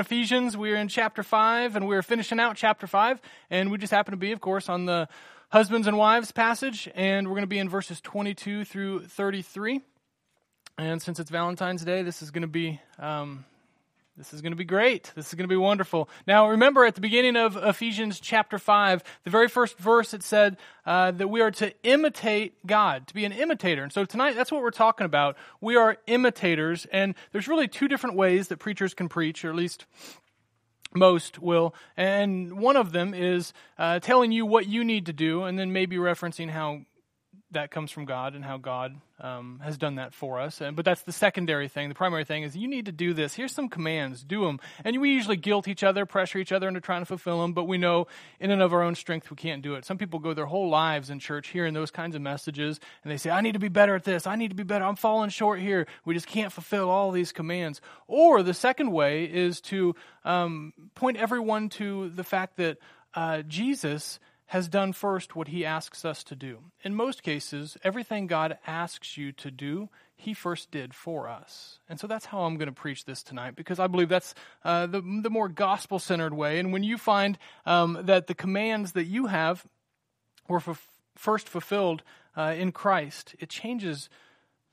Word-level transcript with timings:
Ephesians, 0.00 0.56
we're 0.56 0.76
in 0.76 0.88
chapter 0.88 1.22
5, 1.22 1.76
and 1.76 1.86
we're 1.86 2.00
finishing 2.00 2.40
out 2.40 2.56
chapter 2.56 2.86
5, 2.86 3.20
and 3.50 3.70
we 3.70 3.76
just 3.76 3.90
happen 3.90 4.12
to 4.12 4.16
be, 4.16 4.32
of 4.32 4.40
course, 4.40 4.70
on 4.70 4.86
the 4.86 5.06
husbands 5.50 5.86
and 5.86 5.98
wives 5.98 6.32
passage, 6.32 6.88
and 6.94 7.28
we're 7.28 7.34
going 7.34 7.42
to 7.42 7.46
be 7.46 7.58
in 7.58 7.68
verses 7.68 8.00
22 8.00 8.64
through 8.64 9.04
33. 9.04 9.82
And 10.78 11.02
since 11.02 11.20
it's 11.20 11.28
Valentine's 11.28 11.84
Day, 11.84 12.02
this 12.02 12.22
is 12.22 12.30
going 12.30 12.40
to 12.40 12.48
be 12.48 12.80
um, 12.98 13.44
this 14.16 14.34
is 14.34 14.42
going 14.42 14.52
to 14.52 14.56
be 14.56 14.64
great. 14.64 15.12
This 15.14 15.28
is 15.28 15.34
going 15.34 15.48
to 15.48 15.52
be 15.52 15.56
wonderful. 15.56 16.08
Now, 16.26 16.48
remember 16.48 16.84
at 16.84 16.94
the 16.94 17.00
beginning 17.00 17.36
of 17.36 17.56
Ephesians 17.56 18.20
chapter 18.20 18.58
5, 18.58 19.02
the 19.24 19.30
very 19.30 19.48
first 19.48 19.78
verse, 19.78 20.12
it 20.12 20.22
said 20.22 20.56
uh, 20.84 21.12
that 21.12 21.28
we 21.28 21.40
are 21.40 21.50
to 21.52 21.72
imitate 21.82 22.66
God, 22.66 23.06
to 23.06 23.14
be 23.14 23.24
an 23.24 23.32
imitator. 23.32 23.82
And 23.82 23.92
so 23.92 24.04
tonight, 24.04 24.34
that's 24.34 24.52
what 24.52 24.62
we're 24.62 24.72
talking 24.72 25.04
about. 25.04 25.36
We 25.60 25.76
are 25.76 25.96
imitators, 26.06 26.86
and 26.92 27.14
there's 27.32 27.48
really 27.48 27.68
two 27.68 27.88
different 27.88 28.16
ways 28.16 28.48
that 28.48 28.58
preachers 28.58 28.94
can 28.94 29.08
preach, 29.08 29.44
or 29.44 29.50
at 29.50 29.56
least 29.56 29.86
most 30.94 31.38
will. 31.38 31.74
And 31.96 32.58
one 32.58 32.76
of 32.76 32.92
them 32.92 33.14
is 33.14 33.52
uh, 33.78 34.00
telling 34.00 34.32
you 34.32 34.44
what 34.44 34.66
you 34.66 34.84
need 34.84 35.06
to 35.06 35.12
do, 35.12 35.44
and 35.44 35.58
then 35.58 35.72
maybe 35.72 35.96
referencing 35.96 36.50
how 36.50 36.80
that 37.52 37.70
comes 37.70 37.90
from 37.90 38.04
God 38.04 38.34
and 38.34 38.44
how 38.44 38.58
God 38.58 38.94
um, 39.18 39.60
has 39.62 39.76
done 39.76 39.96
that 39.96 40.14
for 40.14 40.38
us. 40.38 40.60
And, 40.60 40.76
but 40.76 40.84
that's 40.84 41.02
the 41.02 41.12
secondary 41.12 41.68
thing. 41.68 41.88
The 41.88 41.94
primary 41.94 42.24
thing 42.24 42.44
is 42.44 42.56
you 42.56 42.68
need 42.68 42.86
to 42.86 42.92
do 42.92 43.12
this. 43.12 43.34
Here's 43.34 43.52
some 43.52 43.68
commands. 43.68 44.22
Do 44.22 44.44
them. 44.44 44.60
And 44.84 45.00
we 45.00 45.10
usually 45.10 45.36
guilt 45.36 45.66
each 45.66 45.82
other, 45.82 46.06
pressure 46.06 46.38
each 46.38 46.52
other 46.52 46.68
into 46.68 46.80
trying 46.80 47.02
to 47.02 47.06
fulfill 47.06 47.42
them, 47.42 47.52
but 47.52 47.64
we 47.64 47.76
know 47.76 48.06
in 48.38 48.50
and 48.50 48.62
of 48.62 48.72
our 48.72 48.82
own 48.82 48.94
strength 48.94 49.30
we 49.30 49.36
can't 49.36 49.62
do 49.62 49.74
it. 49.74 49.84
Some 49.84 49.98
people 49.98 50.20
go 50.20 50.32
their 50.32 50.46
whole 50.46 50.68
lives 50.68 51.10
in 51.10 51.18
church 51.18 51.48
hearing 51.48 51.74
those 51.74 51.90
kinds 51.90 52.14
of 52.14 52.22
messages, 52.22 52.78
and 53.02 53.12
they 53.12 53.16
say, 53.16 53.30
I 53.30 53.40
need 53.40 53.52
to 53.52 53.58
be 53.58 53.68
better 53.68 53.94
at 53.94 54.04
this. 54.04 54.26
I 54.26 54.36
need 54.36 54.48
to 54.48 54.56
be 54.56 54.62
better. 54.62 54.84
I'm 54.84 54.96
falling 54.96 55.30
short 55.30 55.60
here. 55.60 55.86
We 56.04 56.14
just 56.14 56.26
can't 56.26 56.52
fulfill 56.52 56.88
all 56.88 57.10
these 57.10 57.32
commands. 57.32 57.80
Or 58.06 58.42
the 58.42 58.54
second 58.54 58.92
way 58.92 59.24
is 59.24 59.60
to 59.62 59.94
um, 60.24 60.72
point 60.94 61.16
everyone 61.16 61.68
to 61.70 62.10
the 62.10 62.24
fact 62.24 62.56
that 62.58 62.78
uh, 63.14 63.42
Jesus 63.42 64.20
has 64.50 64.68
done 64.68 64.92
first 64.92 65.36
what 65.36 65.46
he 65.46 65.64
asks 65.64 66.04
us 66.04 66.24
to 66.24 66.34
do. 66.34 66.58
In 66.82 66.92
most 66.92 67.22
cases, 67.22 67.78
everything 67.84 68.26
God 68.26 68.58
asks 68.66 69.16
you 69.16 69.30
to 69.30 69.48
do, 69.48 69.88
he 70.16 70.34
first 70.34 70.72
did 70.72 70.92
for 70.92 71.28
us. 71.28 71.78
And 71.88 72.00
so 72.00 72.08
that's 72.08 72.26
how 72.26 72.40
I'm 72.40 72.56
going 72.56 72.66
to 72.66 72.72
preach 72.72 73.04
this 73.04 73.22
tonight, 73.22 73.54
because 73.54 73.78
I 73.78 73.86
believe 73.86 74.08
that's 74.08 74.34
uh, 74.64 74.86
the, 74.86 75.02
the 75.22 75.30
more 75.30 75.48
gospel 75.48 76.00
centered 76.00 76.34
way. 76.34 76.58
And 76.58 76.72
when 76.72 76.82
you 76.82 76.98
find 76.98 77.38
um, 77.64 77.98
that 78.02 78.26
the 78.26 78.34
commands 78.34 78.90
that 78.92 79.04
you 79.04 79.26
have 79.26 79.64
were 80.48 80.60
first 81.14 81.48
fulfilled 81.48 82.02
uh, 82.36 82.52
in 82.58 82.72
Christ, 82.72 83.36
it 83.38 83.50
changes 83.50 84.10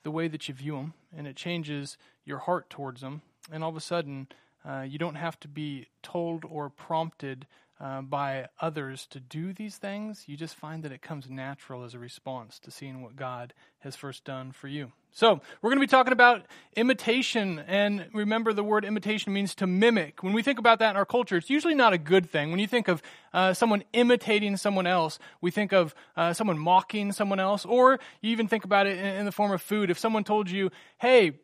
the 0.01 0.09
way 0.09 0.27
that 0.27 0.47
you 0.47 0.55
view 0.55 0.75
them, 0.75 0.93
and 1.15 1.27
it 1.27 1.35
changes 1.35 1.99
your 2.25 2.39
heart 2.39 2.71
towards 2.71 3.01
them. 3.01 3.21
And 3.51 3.63
all 3.63 3.69
of 3.69 3.77
a 3.77 3.81
sudden, 3.81 4.27
uh, 4.67 4.81
you 4.81 4.97
don't 4.97 5.15
have 5.15 5.39
to 5.41 5.47
be 5.47 5.85
told 6.01 6.45
or 6.49 6.71
prompted 6.71 7.45
uh, 7.79 8.01
by 8.01 8.47
others 8.59 9.05
to 9.07 9.19
do 9.19 9.53
these 9.53 9.77
things, 9.77 10.23
you 10.27 10.35
just 10.35 10.55
find 10.55 10.83
that 10.83 10.91
it 10.91 11.01
comes 11.01 11.29
natural 11.29 11.83
as 11.83 11.93
a 11.93 11.99
response 11.99 12.59
to 12.59 12.71
seeing 12.71 13.01
what 13.01 13.15
God 13.15 13.53
has 13.79 13.95
first 13.95 14.23
done 14.23 14.51
for 14.51 14.67
you. 14.67 14.91
So, 15.11 15.41
we're 15.61 15.69
going 15.69 15.79
to 15.79 15.83
be 15.83 15.89
talking 15.89 16.13
about 16.13 16.45
imitation. 16.75 17.59
And 17.67 18.07
remember, 18.13 18.53
the 18.53 18.63
word 18.63 18.85
imitation 18.85 19.33
means 19.33 19.55
to 19.55 19.67
mimic. 19.67 20.21
When 20.21 20.33
we 20.33 20.43
think 20.43 20.59
about 20.59 20.79
that 20.79 20.91
in 20.91 20.95
our 20.95 21.05
culture, 21.05 21.37
it's 21.37 21.49
usually 21.49 21.73
not 21.73 21.93
a 21.93 21.97
good 21.97 22.29
thing. 22.29 22.51
When 22.51 22.59
you 22.59 22.67
think 22.67 22.87
of 22.87 23.01
uh, 23.33 23.53
someone 23.53 23.83
imitating 23.93 24.57
someone 24.57 24.85
else, 24.85 25.17
we 25.41 25.49
think 25.49 25.71
of 25.71 25.95
uh, 26.15 26.33
someone 26.33 26.59
mocking 26.59 27.11
someone 27.11 27.39
else, 27.39 27.65
or 27.65 27.99
you 28.21 28.31
even 28.31 28.47
think 28.47 28.63
about 28.63 28.85
it 28.85 28.97
in, 28.97 29.05
in 29.05 29.25
the 29.25 29.31
form 29.31 29.51
of 29.51 29.61
food. 29.61 29.89
If 29.89 29.97
someone 29.97 30.23
told 30.23 30.49
you, 30.49 30.71
hey, 30.99 31.39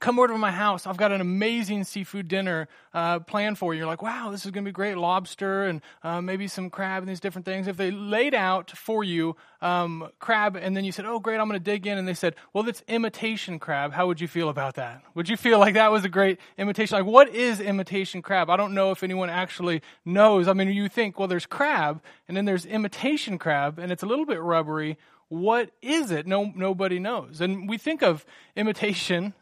come 0.00 0.18
over 0.18 0.28
to 0.28 0.38
my 0.38 0.50
house. 0.50 0.86
I've 0.86 0.96
got 0.96 1.12
an 1.12 1.20
amazing 1.20 1.84
seafood 1.84 2.28
dinner 2.28 2.68
uh, 2.92 3.20
planned 3.20 3.58
for 3.58 3.72
you. 3.72 3.78
You're 3.78 3.86
like, 3.86 4.02
wow, 4.02 4.30
this 4.30 4.44
is 4.44 4.50
going 4.50 4.64
to 4.64 4.68
be 4.68 4.72
great. 4.72 4.96
Lobster 4.96 5.64
and 5.64 5.80
uh, 6.02 6.20
maybe 6.20 6.48
some 6.48 6.68
crab 6.68 7.02
and 7.02 7.08
these 7.08 7.20
different 7.20 7.44
things. 7.44 7.68
If 7.68 7.76
they 7.76 7.90
laid 7.90 8.34
out 8.34 8.70
for 8.72 9.04
you 9.04 9.36
um, 9.62 10.08
crab 10.18 10.56
and 10.56 10.76
then 10.76 10.84
you 10.84 10.92
said, 10.92 11.06
oh, 11.06 11.20
great, 11.20 11.38
I'm 11.38 11.48
going 11.48 11.58
to 11.58 11.64
dig 11.64 11.86
in, 11.86 11.96
and 11.96 12.06
they 12.06 12.14
said, 12.14 12.34
well, 12.52 12.64
that's 12.64 12.82
imitation 12.88 13.58
crab, 13.58 13.92
how 13.92 14.06
would 14.06 14.20
you 14.20 14.28
feel 14.28 14.48
about 14.48 14.74
that? 14.74 15.02
Would 15.14 15.28
you 15.28 15.36
feel 15.36 15.58
like 15.58 15.74
that 15.74 15.90
was 15.90 16.04
a 16.04 16.08
great 16.08 16.38
imitation? 16.58 16.96
Like, 16.96 17.06
what 17.06 17.34
is 17.34 17.60
imitation 17.60 18.20
crab? 18.20 18.50
I 18.50 18.56
don't 18.56 18.74
know 18.74 18.90
if 18.90 19.02
anyone 19.02 19.30
actually 19.30 19.80
knows. 20.04 20.48
I 20.48 20.52
mean, 20.52 20.68
you 20.68 20.88
think, 20.88 21.18
well, 21.18 21.28
there's 21.28 21.46
crab 21.46 22.02
and 22.28 22.36
then 22.36 22.44
there's 22.44 22.66
imitation 22.66 23.38
crab, 23.38 23.78
and 23.78 23.92
it's 23.92 24.02
a 24.02 24.06
little 24.06 24.26
bit 24.26 24.40
rubbery. 24.40 24.98
What 25.28 25.70
is 25.80 26.10
it? 26.10 26.26
No, 26.26 26.52
nobody 26.54 26.98
knows. 26.98 27.40
And 27.40 27.68
we 27.68 27.78
think 27.78 28.02
of 28.02 28.26
imitation 28.54 29.34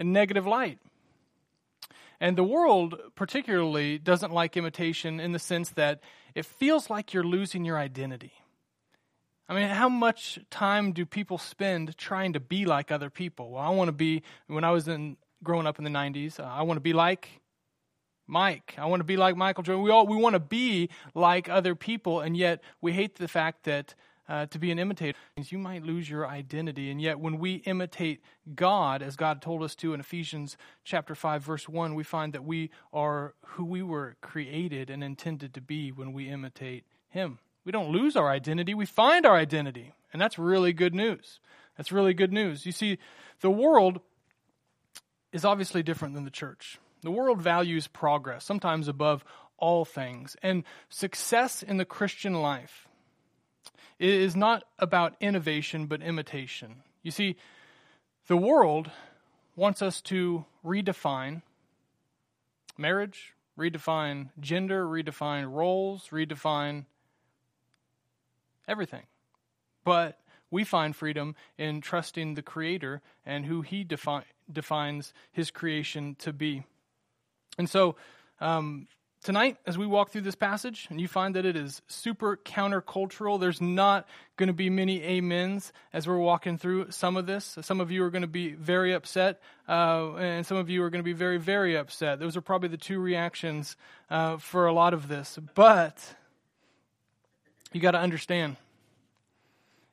in 0.00 0.12
negative 0.12 0.46
light. 0.46 0.78
And 2.20 2.36
the 2.36 2.44
world, 2.44 2.98
particularly, 3.14 3.98
doesn't 3.98 4.32
like 4.32 4.56
imitation 4.56 5.20
in 5.20 5.32
the 5.32 5.38
sense 5.38 5.70
that 5.70 6.00
it 6.34 6.44
feels 6.44 6.90
like 6.90 7.12
you're 7.14 7.24
losing 7.24 7.64
your 7.64 7.78
identity. 7.78 8.32
I 9.48 9.54
mean, 9.54 9.68
how 9.68 9.88
much 9.88 10.38
time 10.50 10.92
do 10.92 11.04
people 11.04 11.38
spend 11.38 11.96
trying 11.98 12.32
to 12.32 12.40
be 12.40 12.64
like 12.64 12.90
other 12.90 13.10
people? 13.10 13.50
Well, 13.50 13.62
I 13.62 13.70
want 13.70 13.88
to 13.88 13.92
be, 13.92 14.22
when 14.46 14.64
I 14.64 14.70
was 14.70 14.88
in, 14.88 15.16
growing 15.42 15.66
up 15.66 15.78
in 15.78 15.84
the 15.84 15.90
90s, 15.90 16.40
uh, 16.40 16.44
I 16.44 16.62
want 16.62 16.76
to 16.76 16.82
be 16.82 16.92
like 16.92 17.40
Mike. 18.26 18.74
I 18.78 18.86
want 18.86 19.00
to 19.00 19.04
be 19.04 19.16
like 19.16 19.36
Michael 19.36 19.64
Jordan. 19.64 19.82
We 19.82 19.90
all 19.90 20.06
we 20.06 20.16
want 20.16 20.34
to 20.34 20.40
be 20.40 20.88
like 21.14 21.48
other 21.48 21.74
people, 21.74 22.20
and 22.20 22.36
yet 22.36 22.62
we 22.80 22.92
hate 22.92 23.16
the 23.16 23.26
fact 23.26 23.64
that 23.64 23.94
uh, 24.30 24.46
to 24.46 24.58
be 24.58 24.70
an 24.70 24.78
imitator 24.78 25.18
you 25.48 25.58
might 25.58 25.82
lose 25.82 26.08
your 26.08 26.26
identity. 26.26 26.90
And 26.90 27.00
yet, 27.00 27.18
when 27.18 27.38
we 27.38 27.54
imitate 27.54 28.20
God, 28.54 29.02
as 29.02 29.16
God 29.16 29.42
told 29.42 29.62
us 29.62 29.74
to 29.76 29.94
in 29.94 30.00
Ephesians 30.00 30.56
chapter 30.84 31.14
5, 31.14 31.42
verse 31.42 31.68
1, 31.68 31.94
we 31.94 32.04
find 32.04 32.32
that 32.34 32.44
we 32.44 32.70
are 32.92 33.34
who 33.46 33.64
we 33.64 33.82
were 33.82 34.16
created 34.20 34.90
and 34.90 35.02
intended 35.02 35.54
to 35.54 35.60
be 35.60 35.90
when 35.90 36.12
we 36.12 36.28
imitate 36.28 36.84
Him. 37.08 37.38
We 37.64 37.72
don't 37.72 37.90
lose 37.90 38.16
our 38.16 38.30
identity, 38.30 38.74
we 38.74 38.86
find 38.86 39.26
our 39.26 39.36
identity. 39.36 39.94
And 40.12 40.20
that's 40.20 40.38
really 40.38 40.72
good 40.72 40.94
news. 40.94 41.40
That's 41.76 41.92
really 41.92 42.14
good 42.14 42.32
news. 42.32 42.66
You 42.66 42.72
see, 42.72 42.98
the 43.40 43.50
world 43.50 44.00
is 45.32 45.44
obviously 45.44 45.82
different 45.82 46.14
than 46.14 46.24
the 46.24 46.30
church. 46.30 46.78
The 47.02 47.10
world 47.10 47.40
values 47.40 47.86
progress, 47.86 48.44
sometimes 48.44 48.88
above 48.88 49.24
all 49.56 49.84
things. 49.84 50.36
And 50.42 50.64
success 50.88 51.62
in 51.62 51.76
the 51.76 51.84
Christian 51.84 52.34
life 52.34 52.88
it 53.98 54.08
is 54.08 54.34
not 54.34 54.64
about 54.78 55.14
innovation, 55.20 55.86
but 55.86 56.02
imitation. 56.02 56.82
You 57.02 57.10
see, 57.10 57.36
the 58.26 58.36
world 58.36 58.90
wants 59.56 59.82
us 59.82 60.00
to 60.02 60.44
redefine 60.64 61.42
marriage, 62.78 63.34
redefine 63.58 64.30
gender, 64.40 64.86
redefine 64.86 65.52
roles, 65.52 66.08
redefine 66.08 66.86
everything. 68.66 69.02
But 69.84 70.18
we 70.50 70.64
find 70.64 70.96
freedom 70.96 71.36
in 71.58 71.80
trusting 71.80 72.34
the 72.34 72.42
Creator 72.42 73.02
and 73.26 73.44
who 73.44 73.62
He 73.62 73.84
defi- 73.84 74.24
defines 74.50 75.12
His 75.30 75.50
creation 75.50 76.16
to 76.20 76.32
be. 76.32 76.64
And 77.58 77.68
so, 77.68 77.96
um, 78.40 78.88
tonight, 79.22 79.58
as 79.66 79.76
we 79.76 79.86
walk 79.86 80.10
through 80.10 80.22
this 80.22 80.34
passage, 80.34 80.86
and 80.90 81.00
you 81.00 81.08
find 81.08 81.34
that 81.36 81.44
it 81.44 81.56
is 81.56 81.82
super 81.86 82.36
countercultural, 82.36 83.38
there's 83.38 83.60
not 83.60 84.08
going 84.36 84.48
to 84.48 84.52
be 84.52 84.70
many 84.70 85.18
amens 85.18 85.72
as 85.92 86.06
we're 86.06 86.18
walking 86.18 86.56
through 86.56 86.90
some 86.90 87.16
of 87.16 87.26
this. 87.26 87.58
Some 87.60 87.80
of 87.80 87.90
you 87.90 88.02
are 88.04 88.10
going 88.10 88.22
to 88.22 88.28
be 88.28 88.52
very 88.52 88.92
upset, 88.92 89.40
uh, 89.68 90.14
and 90.14 90.46
some 90.46 90.56
of 90.56 90.70
you 90.70 90.82
are 90.82 90.90
going 90.90 91.00
to 91.00 91.04
be 91.04 91.12
very, 91.12 91.38
very 91.38 91.76
upset. 91.76 92.18
Those 92.18 92.36
are 92.36 92.40
probably 92.40 92.68
the 92.68 92.76
two 92.76 92.98
reactions 92.98 93.76
uh, 94.08 94.38
for 94.38 94.66
a 94.66 94.72
lot 94.72 94.94
of 94.94 95.08
this. 95.08 95.38
But 95.54 96.14
you 97.72 97.80
got 97.80 97.92
to 97.92 98.00
understand. 98.00 98.56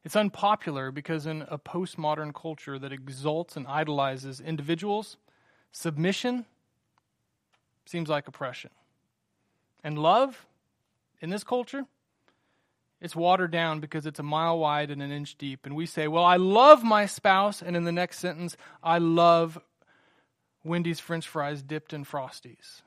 It's 0.03 0.15
unpopular 0.15 0.89
because 0.91 1.25
in 1.25 1.41
a 1.49 1.59
postmodern 1.59 2.33
culture 2.33 2.79
that 2.79 2.93
exalts 2.93 3.57
and 3.57 3.67
idolizes 3.67 4.39
individuals, 4.39 5.17
submission 5.73 6.45
seems 7.85 8.07
like 8.07 8.27
oppression. 8.27 8.69
And 9.83 9.97
love 9.97 10.45
in 11.21 11.29
this 11.29 11.43
culture, 11.43 11.85
it's 12.99 13.15
watered 13.15 13.51
down 13.51 13.79
because 13.79 14.05
it's 14.05 14.19
a 14.19 14.23
mile 14.23 14.57
wide 14.57 14.89
and 14.89 15.01
an 15.01 15.11
inch 15.11 15.37
deep. 15.37 15.65
And 15.65 15.75
we 15.75 15.85
say, 15.85 16.07
well, 16.07 16.23
I 16.23 16.37
love 16.37 16.83
my 16.83 17.05
spouse. 17.05 17.61
And 17.61 17.75
in 17.75 17.83
the 17.83 17.91
next 17.91 18.19
sentence, 18.19 18.57
I 18.83 18.97
love 18.97 19.59
Wendy's 20.63 20.99
french 20.99 21.27
fries 21.27 21.61
dipped 21.61 21.93
in 21.93 22.05
Frosties. 22.05 22.81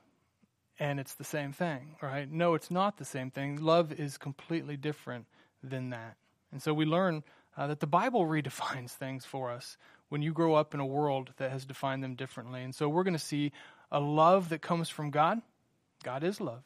And 0.79 0.99
it's 0.99 1.13
the 1.13 1.23
same 1.23 1.53
thing, 1.53 1.95
right? 2.01 2.29
No, 2.29 2.55
it's 2.55 2.71
not 2.71 2.97
the 2.97 3.05
same 3.05 3.31
thing. 3.31 3.57
Love 3.61 3.93
is 3.93 4.17
completely 4.17 4.77
different 4.77 5.27
than 5.63 5.91
that. 5.91 6.17
And 6.51 6.61
so 6.61 6.73
we 6.73 6.85
learn 6.85 7.23
uh, 7.55 7.67
that 7.67 7.79
the 7.79 7.87
Bible 7.87 8.25
redefines 8.25 8.91
things 8.91 9.23
for 9.23 9.51
us 9.51 9.77
when 10.09 10.21
you 10.21 10.33
grow 10.33 10.55
up 10.55 10.73
in 10.73 10.79
a 10.81 10.85
world 10.85 11.31
that 11.37 11.51
has 11.51 11.65
defined 11.65 12.03
them 12.03 12.15
differently. 12.15 12.63
And 12.63 12.75
so 12.75 12.89
we're 12.89 13.03
going 13.03 13.13
to 13.13 13.19
see 13.19 13.53
a 13.91 13.99
love 13.99 14.49
that 14.49 14.61
comes 14.61 14.89
from 14.89 15.09
God. 15.09 15.41
God 16.03 16.23
is 16.23 16.41
love 16.41 16.63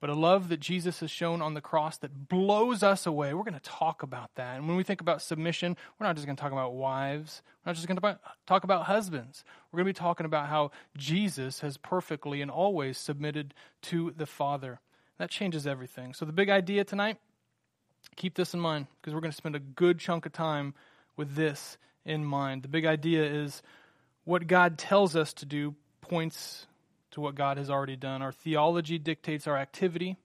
but 0.00 0.10
a 0.10 0.14
love 0.14 0.48
that 0.48 0.60
Jesus 0.60 1.00
has 1.00 1.10
shown 1.10 1.42
on 1.42 1.54
the 1.54 1.60
cross 1.60 1.98
that 1.98 2.28
blows 2.28 2.82
us 2.82 3.06
away. 3.06 3.34
We're 3.34 3.44
going 3.44 3.54
to 3.54 3.60
talk 3.60 4.02
about 4.02 4.30
that. 4.36 4.56
And 4.56 4.66
when 4.66 4.76
we 4.76 4.82
think 4.82 5.00
about 5.00 5.20
submission, 5.20 5.76
we're 5.98 6.06
not 6.06 6.16
just 6.16 6.26
going 6.26 6.36
to 6.36 6.40
talk 6.40 6.52
about 6.52 6.74
wives, 6.74 7.42
we're 7.64 7.70
not 7.70 7.76
just 7.76 7.86
going 7.86 8.00
to 8.00 8.18
talk 8.46 8.64
about 8.64 8.86
husbands. 8.86 9.44
We're 9.70 9.78
going 9.78 9.92
to 9.92 10.00
be 10.00 10.02
talking 10.02 10.26
about 10.26 10.48
how 10.48 10.70
Jesus 10.96 11.60
has 11.60 11.76
perfectly 11.76 12.40
and 12.40 12.50
always 12.50 12.96
submitted 12.96 13.52
to 13.82 14.12
the 14.16 14.26
Father. 14.26 14.80
That 15.18 15.30
changes 15.30 15.66
everything. 15.66 16.14
So, 16.14 16.24
the 16.24 16.32
big 16.32 16.48
idea 16.48 16.82
tonight 16.84 17.18
keep 18.16 18.34
this 18.34 18.54
in 18.54 18.60
mind 18.60 18.86
because 19.00 19.14
we're 19.14 19.20
going 19.20 19.30
to 19.30 19.36
spend 19.36 19.56
a 19.56 19.60
good 19.60 19.98
chunk 19.98 20.26
of 20.26 20.32
time 20.32 20.74
with 21.16 21.34
this 21.34 21.78
in 22.04 22.24
mind. 22.24 22.62
The 22.62 22.68
big 22.68 22.86
idea 22.86 23.24
is 23.24 23.62
what 24.24 24.46
God 24.46 24.78
tells 24.78 25.16
us 25.16 25.32
to 25.34 25.46
do 25.46 25.74
points 26.00 26.66
to 27.12 27.20
what 27.20 27.34
God 27.34 27.58
has 27.58 27.70
already 27.70 27.96
done. 27.96 28.22
Our 28.22 28.32
theology 28.32 28.98
dictates 28.98 29.46
our 29.46 29.56
activity, 29.56 30.16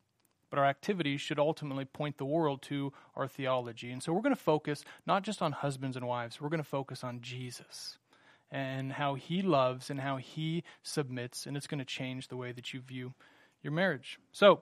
but 0.50 0.60
our 0.60 0.66
activity 0.66 1.18
should 1.18 1.40
ultimately 1.40 1.86
point 1.86 2.18
the 2.18 2.26
world 2.26 2.62
to 2.64 2.94
our 3.16 3.28
theology. 3.28 3.92
And 3.92 4.02
so 4.02 4.14
we're 4.14 4.22
going 4.22 4.36
to 4.36 4.42
focus 4.42 4.84
not 5.06 5.24
just 5.24 5.42
on 5.42 5.52
husbands 5.52 5.98
and 5.98 6.08
wives, 6.08 6.40
we're 6.40 6.50
going 6.50 6.64
to 6.64 6.70
focus 6.70 7.04
on 7.04 7.22
Jesus 7.22 7.98
and 8.52 8.94
how 8.94 9.16
he 9.16 9.42
loves 9.42 9.90
and 9.90 10.00
how 10.00 10.18
he 10.18 10.64
submits, 10.84 11.46
and 11.46 11.58
it's 11.58 11.68
going 11.68 11.80
to 11.80 11.86
change 11.86 12.28
the 12.28 12.38
way 12.38 12.52
that 12.52 12.74
you 12.74 12.80
view 12.80 13.14
your 13.64 13.74
marriage. 13.74 14.20
So, 14.32 14.62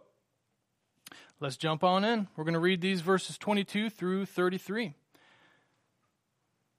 let's 1.40 1.58
jump 1.58 1.84
on 1.84 2.06
in. 2.06 2.28
We're 2.36 2.46
going 2.46 2.54
to 2.54 2.60
read 2.60 2.81
these 2.81 3.02
verses 3.02 3.38
22 3.38 3.90
through 3.90 4.25
33. 4.25 4.96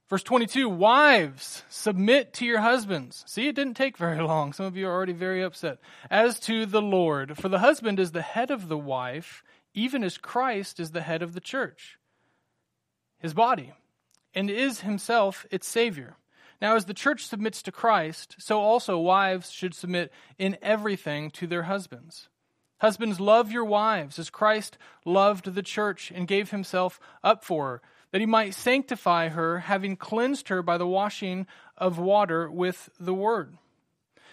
Verse 0.08 0.22
22 0.22 0.68
Wives, 0.68 1.62
submit 1.68 2.34
to 2.34 2.44
your 2.44 2.60
husbands. 2.60 3.24
See, 3.26 3.48
it 3.48 3.56
didn't 3.56 3.74
take 3.74 3.96
very 3.96 4.20
long. 4.20 4.52
Some 4.52 4.66
of 4.66 4.76
you 4.76 4.86
are 4.86 4.92
already 4.92 5.12
very 5.12 5.42
upset. 5.42 5.78
As 6.10 6.38
to 6.40 6.66
the 6.66 6.82
Lord, 6.82 7.38
for 7.38 7.48
the 7.48 7.58
husband 7.58 7.98
is 7.98 8.12
the 8.12 8.22
head 8.22 8.50
of 8.50 8.68
the 8.68 8.78
wife, 8.78 9.42
even 9.72 10.04
as 10.04 10.18
Christ 10.18 10.78
is 10.78 10.90
the 10.90 11.00
head 11.00 11.22
of 11.22 11.32
the 11.32 11.40
church, 11.40 11.98
his 13.18 13.34
body, 13.34 13.72
and 14.34 14.50
is 14.50 14.80
himself 14.80 15.46
its 15.50 15.66
Savior. 15.66 16.16
Now, 16.60 16.76
as 16.76 16.84
the 16.84 16.94
church 16.94 17.26
submits 17.26 17.62
to 17.62 17.72
Christ, 17.72 18.36
so 18.38 18.60
also 18.60 18.98
wives 18.98 19.50
should 19.50 19.74
submit 19.74 20.12
in 20.38 20.56
everything 20.62 21.30
to 21.32 21.46
their 21.46 21.64
husbands. 21.64 22.28
Husbands, 22.78 23.18
love 23.18 23.50
your 23.50 23.64
wives 23.64 24.18
as 24.18 24.30
Christ 24.30 24.78
loved 25.04 25.54
the 25.54 25.62
church 25.62 26.12
and 26.14 26.28
gave 26.28 26.50
himself 26.50 27.00
up 27.22 27.42
for 27.42 27.66
her 27.66 27.82
that 28.14 28.20
he 28.20 28.26
might 28.26 28.54
sanctify 28.54 29.28
her, 29.30 29.58
having 29.58 29.96
cleansed 29.96 30.48
her 30.48 30.62
by 30.62 30.78
the 30.78 30.86
washing 30.86 31.48
of 31.76 31.98
water 31.98 32.48
with 32.48 32.88
the 33.00 33.12
word, 33.12 33.58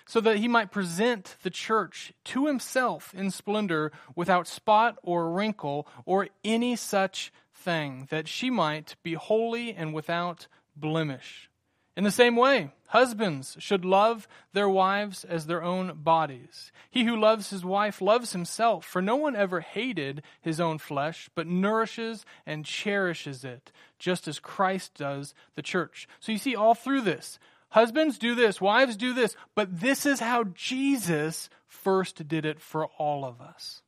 so 0.05 0.21
that 0.21 0.37
he 0.37 0.47
might 0.47 0.69
present 0.69 1.35
the 1.41 1.49
church 1.49 2.13
to 2.23 2.45
himself 2.45 3.11
in 3.15 3.31
splendor, 3.31 3.91
without 4.15 4.47
spot 4.47 4.99
or 5.01 5.31
wrinkle 5.31 5.87
or 6.05 6.27
any 6.43 6.75
such 6.75 7.33
thing, 7.55 8.07
that 8.11 8.27
she 8.27 8.51
might 8.51 8.95
be 9.01 9.15
holy 9.15 9.73
and 9.73 9.95
without 9.95 10.45
blemish. 10.75 11.49
In 11.97 12.05
the 12.05 12.11
same 12.11 12.37
way, 12.37 12.71
husbands 12.87 13.57
should 13.59 13.83
love 13.83 14.27
their 14.53 14.69
wives 14.69 15.25
as 15.25 15.45
their 15.45 15.61
own 15.61 15.91
bodies. 15.95 16.71
He 16.89 17.03
who 17.03 17.19
loves 17.19 17.49
his 17.49 17.65
wife 17.65 18.01
loves 18.01 18.31
himself, 18.31 18.85
for 18.85 19.01
no 19.01 19.17
one 19.17 19.35
ever 19.35 19.59
hated 19.59 20.23
his 20.41 20.59
own 20.59 20.77
flesh, 20.77 21.29
but 21.35 21.47
nourishes 21.47 22.25
and 22.45 22.65
cherishes 22.65 23.43
it, 23.43 23.71
just 23.99 24.27
as 24.27 24.39
Christ 24.39 24.93
does 24.95 25.33
the 25.55 25.61
church. 25.61 26.07
So 26.21 26.31
you 26.31 26.37
see 26.37 26.55
all 26.55 26.75
through 26.75 27.01
this. 27.01 27.39
Husbands 27.69 28.17
do 28.17 28.35
this, 28.35 28.61
wives 28.61 28.95
do 28.95 29.13
this, 29.13 29.35
but 29.55 29.79
this 29.79 30.05
is 30.05 30.19
how 30.19 30.45
Jesus 30.45 31.49
first 31.67 32.27
did 32.27 32.45
it 32.45 32.59
for 32.59 32.87
all 32.97 33.23
of 33.25 33.41
us. 33.41 33.81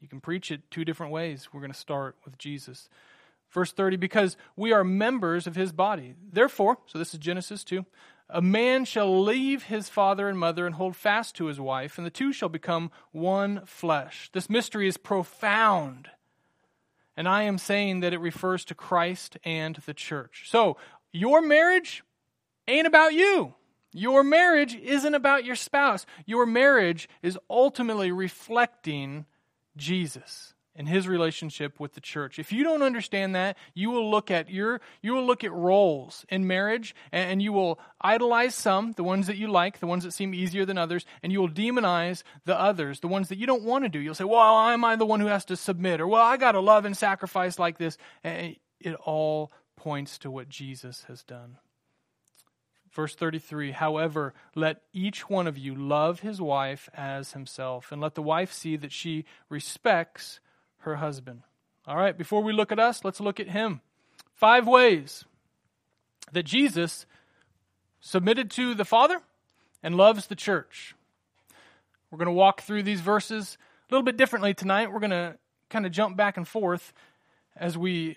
You 0.00 0.08
can 0.08 0.20
preach 0.20 0.50
it 0.50 0.70
two 0.70 0.84
different 0.84 1.12
ways. 1.12 1.48
We're 1.52 1.60
going 1.60 1.72
to 1.72 1.78
start 1.78 2.16
with 2.24 2.36
Jesus. 2.38 2.88
Verse 3.54 3.72
30, 3.72 3.96
because 3.96 4.36
we 4.56 4.72
are 4.72 4.82
members 4.82 5.46
of 5.46 5.54
his 5.54 5.70
body. 5.70 6.16
Therefore, 6.32 6.78
so 6.86 6.98
this 6.98 7.14
is 7.14 7.20
Genesis 7.20 7.62
2, 7.62 7.86
a 8.28 8.42
man 8.42 8.84
shall 8.84 9.22
leave 9.22 9.64
his 9.64 9.88
father 9.88 10.28
and 10.28 10.36
mother 10.36 10.66
and 10.66 10.74
hold 10.74 10.96
fast 10.96 11.36
to 11.36 11.46
his 11.46 11.60
wife, 11.60 11.96
and 11.96 12.04
the 12.04 12.10
two 12.10 12.32
shall 12.32 12.48
become 12.48 12.90
one 13.12 13.64
flesh. 13.64 14.28
This 14.32 14.50
mystery 14.50 14.88
is 14.88 14.96
profound. 14.96 16.08
And 17.16 17.28
I 17.28 17.44
am 17.44 17.58
saying 17.58 18.00
that 18.00 18.12
it 18.12 18.18
refers 18.18 18.64
to 18.64 18.74
Christ 18.74 19.36
and 19.44 19.76
the 19.86 19.94
church. 19.94 20.46
So, 20.50 20.76
your 21.12 21.40
marriage 21.40 22.02
ain't 22.66 22.88
about 22.88 23.14
you. 23.14 23.54
Your 23.92 24.24
marriage 24.24 24.74
isn't 24.74 25.14
about 25.14 25.44
your 25.44 25.54
spouse. 25.54 26.06
Your 26.26 26.44
marriage 26.44 27.08
is 27.22 27.38
ultimately 27.48 28.10
reflecting 28.10 29.26
Jesus 29.76 30.53
and 30.76 30.88
his 30.88 31.06
relationship 31.06 31.78
with 31.78 31.94
the 31.94 32.00
church. 32.00 32.38
If 32.38 32.52
you 32.52 32.64
don't 32.64 32.82
understand 32.82 33.34
that, 33.34 33.56
you 33.74 33.90
will 33.90 34.10
look 34.10 34.30
at 34.30 34.50
your 34.50 34.80
you 35.02 35.12
will 35.12 35.24
look 35.24 35.44
at 35.44 35.52
roles 35.52 36.24
in 36.28 36.46
marriage 36.46 36.94
and 37.12 37.40
you 37.40 37.52
will 37.52 37.78
idolize 38.00 38.54
some, 38.54 38.92
the 38.92 39.04
ones 39.04 39.26
that 39.26 39.36
you 39.36 39.48
like, 39.48 39.78
the 39.78 39.86
ones 39.86 40.04
that 40.04 40.12
seem 40.12 40.34
easier 40.34 40.64
than 40.64 40.78
others, 40.78 41.06
and 41.22 41.32
you 41.32 41.40
will 41.40 41.48
demonize 41.48 42.22
the 42.44 42.58
others, 42.58 43.00
the 43.00 43.08
ones 43.08 43.28
that 43.28 43.38
you 43.38 43.46
don't 43.46 43.62
want 43.62 43.84
to 43.84 43.88
do. 43.88 44.00
You'll 44.00 44.14
say, 44.14 44.24
"Well, 44.24 44.40
am 44.40 44.84
I 44.84 44.96
the 44.96 45.06
one 45.06 45.20
who 45.20 45.26
has 45.26 45.44
to 45.46 45.56
submit?" 45.56 46.00
or 46.00 46.08
"Well, 46.08 46.24
I 46.24 46.36
got 46.36 46.52
to 46.52 46.60
love 46.60 46.84
and 46.84 46.96
sacrifice 46.96 47.58
like 47.58 47.78
this." 47.78 47.96
And 48.22 48.56
it 48.80 48.94
all 48.94 49.52
points 49.76 50.18
to 50.18 50.30
what 50.30 50.48
Jesus 50.48 51.04
has 51.08 51.22
done. 51.22 51.58
Verse 52.94 53.14
33 53.14 53.72
However, 53.72 54.34
let 54.54 54.82
each 54.92 55.28
one 55.28 55.46
of 55.46 55.58
you 55.58 55.74
love 55.74 56.20
his 56.20 56.40
wife 56.40 56.88
as 56.94 57.32
himself, 57.32 57.90
and 57.90 58.00
let 58.00 58.14
the 58.14 58.22
wife 58.22 58.52
see 58.52 58.76
that 58.76 58.92
she 58.92 59.24
respects 59.48 60.40
her 60.84 60.96
husband. 60.96 61.42
All 61.86 61.96
right, 61.96 62.16
before 62.16 62.42
we 62.42 62.52
look 62.52 62.72
at 62.72 62.78
us, 62.78 63.04
let's 63.04 63.20
look 63.20 63.40
at 63.40 63.48
him. 63.48 63.80
Five 64.34 64.66
ways 64.66 65.24
that 66.32 66.44
Jesus 66.44 67.06
submitted 68.00 68.50
to 68.52 68.74
the 68.74 68.84
Father 68.84 69.20
and 69.82 69.96
loves 69.96 70.26
the 70.26 70.36
church. 70.36 70.94
We're 72.10 72.18
going 72.18 72.26
to 72.26 72.32
walk 72.32 72.62
through 72.62 72.84
these 72.84 73.00
verses 73.00 73.58
a 73.90 73.94
little 73.94 74.04
bit 74.04 74.16
differently 74.16 74.54
tonight. 74.54 74.92
We're 74.92 75.00
going 75.00 75.10
to 75.10 75.36
kind 75.68 75.84
of 75.84 75.92
jump 75.92 76.16
back 76.16 76.36
and 76.36 76.46
forth 76.46 76.92
as 77.56 77.76
we 77.76 78.16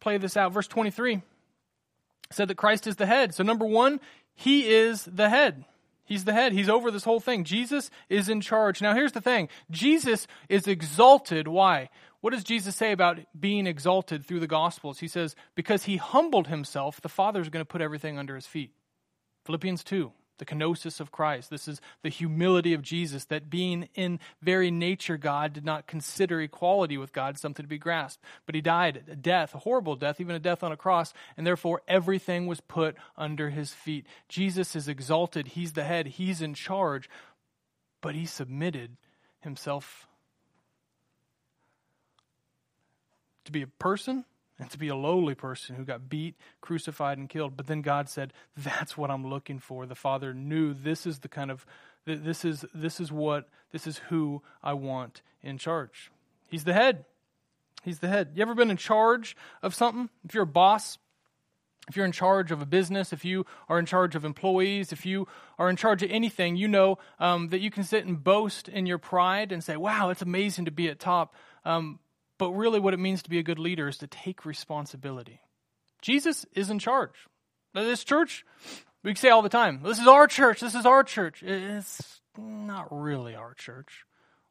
play 0.00 0.18
this 0.18 0.36
out. 0.36 0.52
Verse 0.52 0.66
23 0.66 1.22
said 2.30 2.48
that 2.48 2.56
Christ 2.56 2.86
is 2.86 2.96
the 2.96 3.06
head. 3.06 3.34
So, 3.34 3.42
number 3.42 3.66
one, 3.66 4.00
he 4.34 4.68
is 4.68 5.04
the 5.04 5.28
head. 5.28 5.64
He's 6.04 6.24
the 6.24 6.32
head. 6.32 6.52
He's 6.52 6.68
over 6.68 6.90
this 6.90 7.04
whole 7.04 7.20
thing. 7.20 7.44
Jesus 7.44 7.90
is 8.08 8.28
in 8.28 8.40
charge. 8.40 8.82
Now, 8.82 8.94
here's 8.94 9.12
the 9.12 9.20
thing 9.20 9.48
Jesus 9.70 10.26
is 10.48 10.66
exalted. 10.66 11.48
Why? 11.48 11.88
What 12.20 12.32
does 12.32 12.44
Jesus 12.44 12.76
say 12.76 12.92
about 12.92 13.18
being 13.38 13.66
exalted 13.66 14.24
through 14.24 14.40
the 14.40 14.46
Gospels? 14.46 15.00
He 15.00 15.08
says, 15.08 15.34
because 15.56 15.84
he 15.84 15.96
humbled 15.96 16.46
himself, 16.46 17.00
the 17.00 17.08
Father 17.08 17.40
is 17.40 17.48
going 17.48 17.64
to 17.64 17.68
put 17.68 17.80
everything 17.80 18.16
under 18.16 18.36
his 18.36 18.46
feet. 18.46 18.70
Philippians 19.44 19.82
2 19.82 20.12
the 20.38 20.44
kenosis 20.44 21.00
of 21.00 21.12
Christ. 21.12 21.50
This 21.50 21.68
is 21.68 21.80
the 22.02 22.08
humility 22.08 22.74
of 22.74 22.82
Jesus, 22.82 23.24
that 23.26 23.50
being 23.50 23.88
in 23.94 24.18
very 24.40 24.70
nature 24.70 25.16
God 25.16 25.52
did 25.52 25.64
not 25.64 25.86
consider 25.86 26.40
equality 26.40 26.96
with 26.96 27.12
God 27.12 27.38
something 27.38 27.64
to 27.64 27.68
be 27.68 27.78
grasped. 27.78 28.24
But 28.46 28.54
he 28.54 28.60
died 28.60 29.04
a 29.10 29.16
death, 29.16 29.54
a 29.54 29.58
horrible 29.58 29.96
death, 29.96 30.20
even 30.20 30.34
a 30.34 30.40
death 30.40 30.62
on 30.62 30.72
a 30.72 30.76
cross, 30.76 31.12
and 31.36 31.46
therefore 31.46 31.82
everything 31.86 32.46
was 32.46 32.60
put 32.60 32.96
under 33.16 33.50
his 33.50 33.72
feet. 33.72 34.06
Jesus 34.28 34.74
is 34.74 34.88
exalted, 34.88 35.48
he's 35.48 35.74
the 35.74 35.84
head, 35.84 36.06
he's 36.06 36.42
in 36.42 36.54
charge, 36.54 37.08
but 38.00 38.14
he 38.14 38.26
submitted 38.26 38.96
himself 39.40 40.06
to 43.44 43.52
be 43.52 43.62
a 43.62 43.66
person 43.66 44.24
and 44.62 44.70
to 44.70 44.78
be 44.78 44.86
a 44.86 44.94
lowly 44.94 45.34
person 45.34 45.74
who 45.74 45.84
got 45.84 46.08
beat, 46.08 46.36
crucified, 46.60 47.18
and 47.18 47.28
killed. 47.28 47.56
But 47.56 47.66
then 47.66 47.82
God 47.82 48.08
said, 48.08 48.32
That's 48.56 48.96
what 48.96 49.10
I'm 49.10 49.26
looking 49.26 49.58
for. 49.58 49.86
The 49.86 49.96
Father 49.96 50.32
knew 50.32 50.72
this 50.72 51.04
is 51.04 51.18
the 51.18 51.28
kind 51.28 51.50
of 51.50 51.66
this 52.04 52.44
is 52.44 52.64
this 52.72 53.00
is 53.00 53.10
what 53.10 53.48
this 53.72 53.88
is 53.88 53.98
who 54.08 54.40
I 54.62 54.74
want 54.74 55.22
in 55.42 55.58
charge. 55.58 56.12
He's 56.48 56.62
the 56.62 56.72
head. 56.72 57.04
He's 57.82 57.98
the 57.98 58.06
head. 58.06 58.30
You 58.34 58.42
ever 58.42 58.54
been 58.54 58.70
in 58.70 58.76
charge 58.76 59.36
of 59.62 59.74
something? 59.74 60.08
If 60.24 60.32
you're 60.32 60.44
a 60.44 60.46
boss, 60.46 60.96
if 61.88 61.96
you're 61.96 62.06
in 62.06 62.12
charge 62.12 62.52
of 62.52 62.62
a 62.62 62.66
business, 62.66 63.12
if 63.12 63.24
you 63.24 63.44
are 63.68 63.80
in 63.80 63.86
charge 63.86 64.14
of 64.14 64.24
employees, 64.24 64.92
if 64.92 65.04
you 65.04 65.26
are 65.58 65.68
in 65.68 65.74
charge 65.74 66.04
of 66.04 66.10
anything, 66.12 66.54
you 66.54 66.68
know 66.68 66.98
um, 67.18 67.48
that 67.48 67.60
you 67.60 67.72
can 67.72 67.82
sit 67.82 68.04
and 68.04 68.22
boast 68.22 68.68
in 68.68 68.86
your 68.86 68.98
pride 68.98 69.50
and 69.50 69.64
say, 69.64 69.76
"Wow, 69.76 70.10
it's 70.10 70.22
amazing 70.22 70.66
to 70.66 70.70
be 70.70 70.88
at 70.88 71.00
top." 71.00 71.34
Um, 71.64 71.98
but 72.38 72.50
really, 72.50 72.80
what 72.80 72.94
it 72.94 73.00
means 73.00 73.22
to 73.22 73.30
be 73.30 73.38
a 73.38 73.42
good 73.42 73.58
leader 73.58 73.88
is 73.88 73.98
to 73.98 74.06
take 74.06 74.44
responsibility. 74.44 75.40
Jesus 76.00 76.44
is 76.54 76.70
in 76.70 76.78
charge. 76.78 77.14
Now, 77.74 77.84
this 77.84 78.04
church, 78.04 78.44
we 79.02 79.14
say 79.14 79.30
all 79.30 79.42
the 79.42 79.48
time, 79.48 79.80
this 79.82 79.98
is 79.98 80.06
our 80.06 80.26
church, 80.26 80.60
this 80.60 80.74
is 80.74 80.86
our 80.86 81.04
church. 81.04 81.42
It's 81.42 82.20
not 82.36 82.88
really 82.90 83.34
our 83.34 83.54
church. 83.54 84.04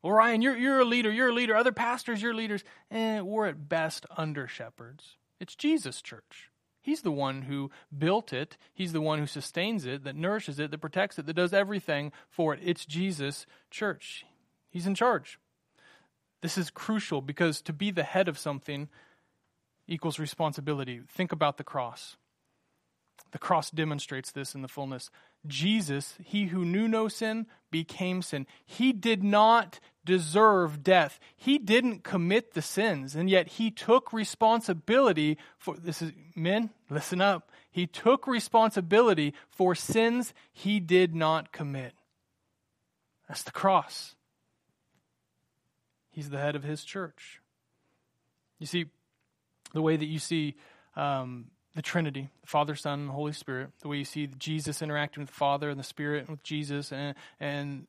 Ryan, 0.03 0.41
you're, 0.41 0.57
you're 0.57 0.79
a 0.79 0.85
leader, 0.85 1.11
you're 1.11 1.29
a 1.29 1.33
leader. 1.33 1.55
Other 1.55 1.71
pastors, 1.71 2.21
you're 2.21 2.33
leaders. 2.33 2.63
Eh, 2.89 3.21
we're 3.21 3.47
at 3.47 3.69
best 3.69 4.05
under 4.17 4.47
shepherds. 4.47 5.17
It's 5.39 5.55
Jesus' 5.55 6.01
church. 6.01 6.49
He's 6.81 7.01
the 7.03 7.11
one 7.11 7.43
who 7.43 7.69
built 7.95 8.33
it. 8.33 8.57
He's 8.73 8.93
the 8.93 9.01
one 9.01 9.19
who 9.19 9.27
sustains 9.27 9.85
it, 9.85 10.03
that 10.03 10.15
nourishes 10.15 10.59
it, 10.59 10.71
that 10.71 10.79
protects 10.79 11.19
it, 11.19 11.27
that 11.27 11.35
does 11.35 11.53
everything 11.53 12.11
for 12.29 12.55
it. 12.55 12.59
It's 12.63 12.85
Jesus' 12.85 13.45
church. 13.69 14.25
He's 14.71 14.87
in 14.87 14.95
charge. 14.95 15.37
This 16.41 16.57
is 16.57 16.69
crucial 16.69 17.21
because 17.21 17.61
to 17.61 17.73
be 17.73 17.91
the 17.91 18.03
head 18.03 18.27
of 18.27 18.37
something 18.37 18.89
equals 19.87 20.19
responsibility. 20.19 21.01
Think 21.07 21.31
about 21.31 21.57
the 21.57 21.63
cross. 21.63 22.17
The 23.31 23.39
cross 23.39 23.71
demonstrates 23.71 24.31
this 24.31 24.55
in 24.55 24.61
the 24.61 24.67
fullness. 24.67 25.09
Jesus, 25.47 26.15
he 26.23 26.47
who 26.47 26.65
knew 26.65 26.87
no 26.87 27.07
sin, 27.07 27.47
became 27.71 28.21
sin. 28.21 28.45
He 28.65 28.93
did 28.93 29.23
not 29.23 29.79
deserve 30.05 30.83
death. 30.83 31.19
He 31.35 31.57
didn't 31.57 32.03
commit 32.03 32.53
the 32.53 32.61
sins, 32.61 33.15
and 33.15 33.29
yet 33.29 33.47
he 33.47 33.71
took 33.71 34.11
responsibility 34.11 35.37
for 35.57 35.77
this 35.77 36.01
is 36.01 36.11
men, 36.35 36.71
listen 36.89 37.21
up. 37.21 37.51
He 37.71 37.87
took 37.87 38.27
responsibility 38.27 39.33
for 39.49 39.75
sins 39.75 40.33
he 40.51 40.79
did 40.79 41.15
not 41.15 41.51
commit. 41.51 41.93
That's 43.27 43.43
the 43.43 43.51
cross. 43.51 44.15
He's 46.11 46.29
the 46.29 46.37
head 46.37 46.55
of 46.55 46.63
his 46.63 46.83
church. 46.83 47.41
You 48.59 48.67
see, 48.67 48.85
the 49.73 49.81
way 49.81 49.95
that 49.97 50.05
you 50.05 50.19
see 50.19 50.55
um, 50.95 51.47
the 51.75 51.81
Trinity, 51.81 52.29
the 52.41 52.47
Father, 52.47 52.75
Son, 52.75 52.99
and 52.99 53.09
the 53.09 53.13
Holy 53.13 53.31
Spirit, 53.31 53.69
the 53.81 53.87
way 53.87 53.97
you 53.97 54.05
see 54.05 54.27
Jesus 54.37 54.81
interacting 54.81 55.21
with 55.21 55.29
the 55.29 55.35
Father 55.35 55.69
and 55.69 55.79
the 55.79 55.83
Spirit 55.83 56.21
and 56.21 56.29
with 56.29 56.43
Jesus, 56.43 56.91
and, 56.91 57.15
and 57.39 57.87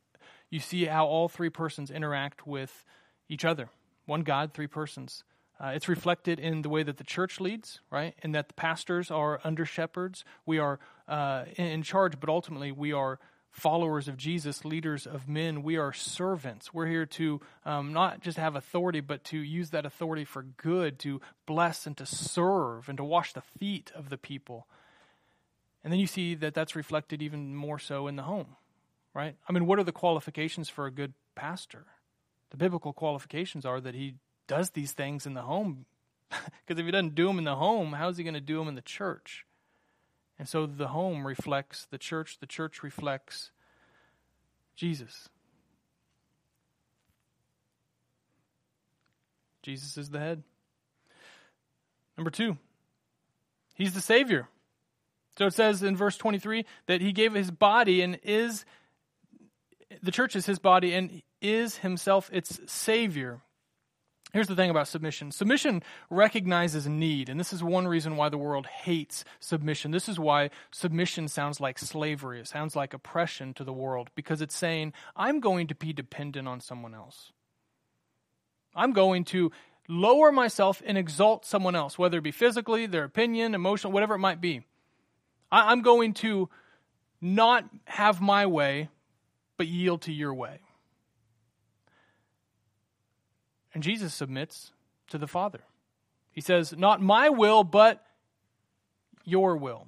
you 0.50 0.60
see 0.60 0.84
how 0.84 1.06
all 1.06 1.28
three 1.28 1.50
persons 1.50 1.90
interact 1.90 2.46
with 2.46 2.84
each 3.28 3.44
other. 3.44 3.68
One 4.06 4.22
God, 4.22 4.52
three 4.54 4.66
persons. 4.66 5.24
Uh, 5.60 5.72
it's 5.74 5.88
reflected 5.88 6.40
in 6.40 6.62
the 6.62 6.68
way 6.68 6.82
that 6.82 6.96
the 6.96 7.04
church 7.04 7.40
leads, 7.40 7.80
right? 7.90 8.14
And 8.22 8.34
that 8.34 8.48
the 8.48 8.54
pastors 8.54 9.10
are 9.10 9.40
under 9.44 9.64
shepherds. 9.64 10.24
We 10.44 10.58
are 10.58 10.80
uh, 11.08 11.44
in 11.56 11.82
charge, 11.82 12.18
but 12.18 12.28
ultimately 12.28 12.72
we 12.72 12.92
are 12.92 13.18
followers 13.52 14.08
of 14.08 14.16
Jesus, 14.16 14.64
leaders 14.64 15.06
of 15.06 15.28
men, 15.28 15.62
we 15.62 15.76
are 15.76 15.92
servants. 15.92 16.72
We're 16.72 16.86
here 16.86 17.06
to 17.06 17.40
um, 17.64 17.92
not 17.92 18.22
just 18.22 18.38
have 18.38 18.56
authority, 18.56 19.00
but 19.00 19.22
to 19.24 19.38
use 19.38 19.70
that 19.70 19.84
authority 19.84 20.24
for 20.24 20.42
good, 20.42 20.98
to 21.00 21.20
bless 21.46 21.86
and 21.86 21.96
to 21.98 22.06
serve 22.06 22.88
and 22.88 22.96
to 22.96 23.04
wash 23.04 23.34
the 23.34 23.42
feet 23.42 23.92
of 23.94 24.08
the 24.08 24.16
people. 24.16 24.66
And 25.84 25.92
then 25.92 26.00
you 26.00 26.06
see 26.06 26.34
that 26.36 26.54
that's 26.54 26.74
reflected 26.74 27.20
even 27.22 27.54
more 27.54 27.78
so 27.78 28.06
in 28.06 28.16
the 28.16 28.22
home, 28.22 28.56
right? 29.14 29.36
I 29.48 29.52
mean, 29.52 29.66
what 29.66 29.78
are 29.78 29.84
the 29.84 29.92
qualifications 29.92 30.68
for 30.70 30.86
a 30.86 30.90
good 30.90 31.12
pastor? 31.34 31.84
The 32.50 32.56
biblical 32.56 32.92
qualifications 32.92 33.66
are 33.66 33.80
that 33.80 33.94
he 33.94 34.14
does 34.46 34.70
these 34.70 34.92
things 34.92 35.26
in 35.26 35.34
the 35.34 35.42
home. 35.42 35.84
Because 36.66 36.80
if 36.80 36.86
he 36.86 36.92
doesn't 36.92 37.14
do 37.14 37.26
them 37.26 37.36
in 37.36 37.44
the 37.44 37.56
home, 37.56 37.92
how's 37.92 38.16
he 38.16 38.24
going 38.24 38.32
to 38.32 38.40
do 38.40 38.58
them 38.58 38.68
in 38.68 38.74
the 38.74 38.80
church? 38.80 39.44
And 40.38 40.48
so 40.48 40.66
the 40.66 40.88
home 40.88 41.26
reflects 41.26 41.86
the 41.86 41.98
church, 41.98 42.38
the 42.40 42.46
church 42.46 42.82
reflects 42.82 43.50
Jesus. 44.74 45.28
Jesus 49.62 49.96
is 49.96 50.10
the 50.10 50.18
head. 50.18 50.42
Number 52.16 52.30
two, 52.30 52.58
he's 53.74 53.94
the 53.94 54.00
Savior. 54.00 54.48
So 55.38 55.46
it 55.46 55.54
says 55.54 55.82
in 55.82 55.96
verse 55.96 56.16
23 56.16 56.66
that 56.86 57.00
he 57.00 57.12
gave 57.12 57.32
his 57.32 57.50
body 57.50 58.02
and 58.02 58.18
is, 58.22 58.64
the 60.02 60.10
church 60.10 60.36
is 60.36 60.46
his 60.46 60.58
body 60.58 60.92
and 60.92 61.22
is 61.40 61.78
himself 61.78 62.28
its 62.32 62.60
Savior. 62.66 63.40
Here's 64.32 64.48
the 64.48 64.56
thing 64.56 64.70
about 64.70 64.88
submission 64.88 65.30
submission 65.30 65.82
recognizes 66.08 66.86
need, 66.86 67.28
and 67.28 67.38
this 67.38 67.52
is 67.52 67.62
one 67.62 67.86
reason 67.86 68.16
why 68.16 68.30
the 68.30 68.38
world 68.38 68.66
hates 68.66 69.24
submission. 69.40 69.90
This 69.90 70.08
is 70.08 70.18
why 70.18 70.48
submission 70.70 71.28
sounds 71.28 71.60
like 71.60 71.78
slavery, 71.78 72.40
it 72.40 72.48
sounds 72.48 72.74
like 72.74 72.94
oppression 72.94 73.52
to 73.54 73.64
the 73.64 73.74
world, 73.74 74.08
because 74.14 74.40
it's 74.40 74.56
saying, 74.56 74.94
I'm 75.14 75.40
going 75.40 75.66
to 75.66 75.74
be 75.74 75.92
dependent 75.92 76.48
on 76.48 76.60
someone 76.60 76.94
else. 76.94 77.32
I'm 78.74 78.92
going 78.92 79.24
to 79.24 79.52
lower 79.86 80.32
myself 80.32 80.80
and 80.86 80.96
exalt 80.96 81.44
someone 81.44 81.76
else, 81.76 81.98
whether 81.98 82.16
it 82.16 82.24
be 82.24 82.30
physically, 82.30 82.86
their 82.86 83.04
opinion, 83.04 83.54
emotional, 83.54 83.92
whatever 83.92 84.14
it 84.14 84.18
might 84.18 84.40
be. 84.40 84.62
I'm 85.50 85.82
going 85.82 86.14
to 86.14 86.48
not 87.20 87.66
have 87.84 88.22
my 88.22 88.46
way, 88.46 88.88
but 89.58 89.66
yield 89.66 90.02
to 90.02 90.12
your 90.12 90.32
way. 90.32 90.61
And 93.74 93.82
Jesus 93.82 94.14
submits 94.14 94.72
to 95.08 95.18
the 95.18 95.26
Father. 95.26 95.60
He 96.32 96.40
says, 96.40 96.74
Not 96.76 97.00
my 97.00 97.28
will, 97.28 97.64
but 97.64 98.04
your 99.24 99.56
will. 99.56 99.86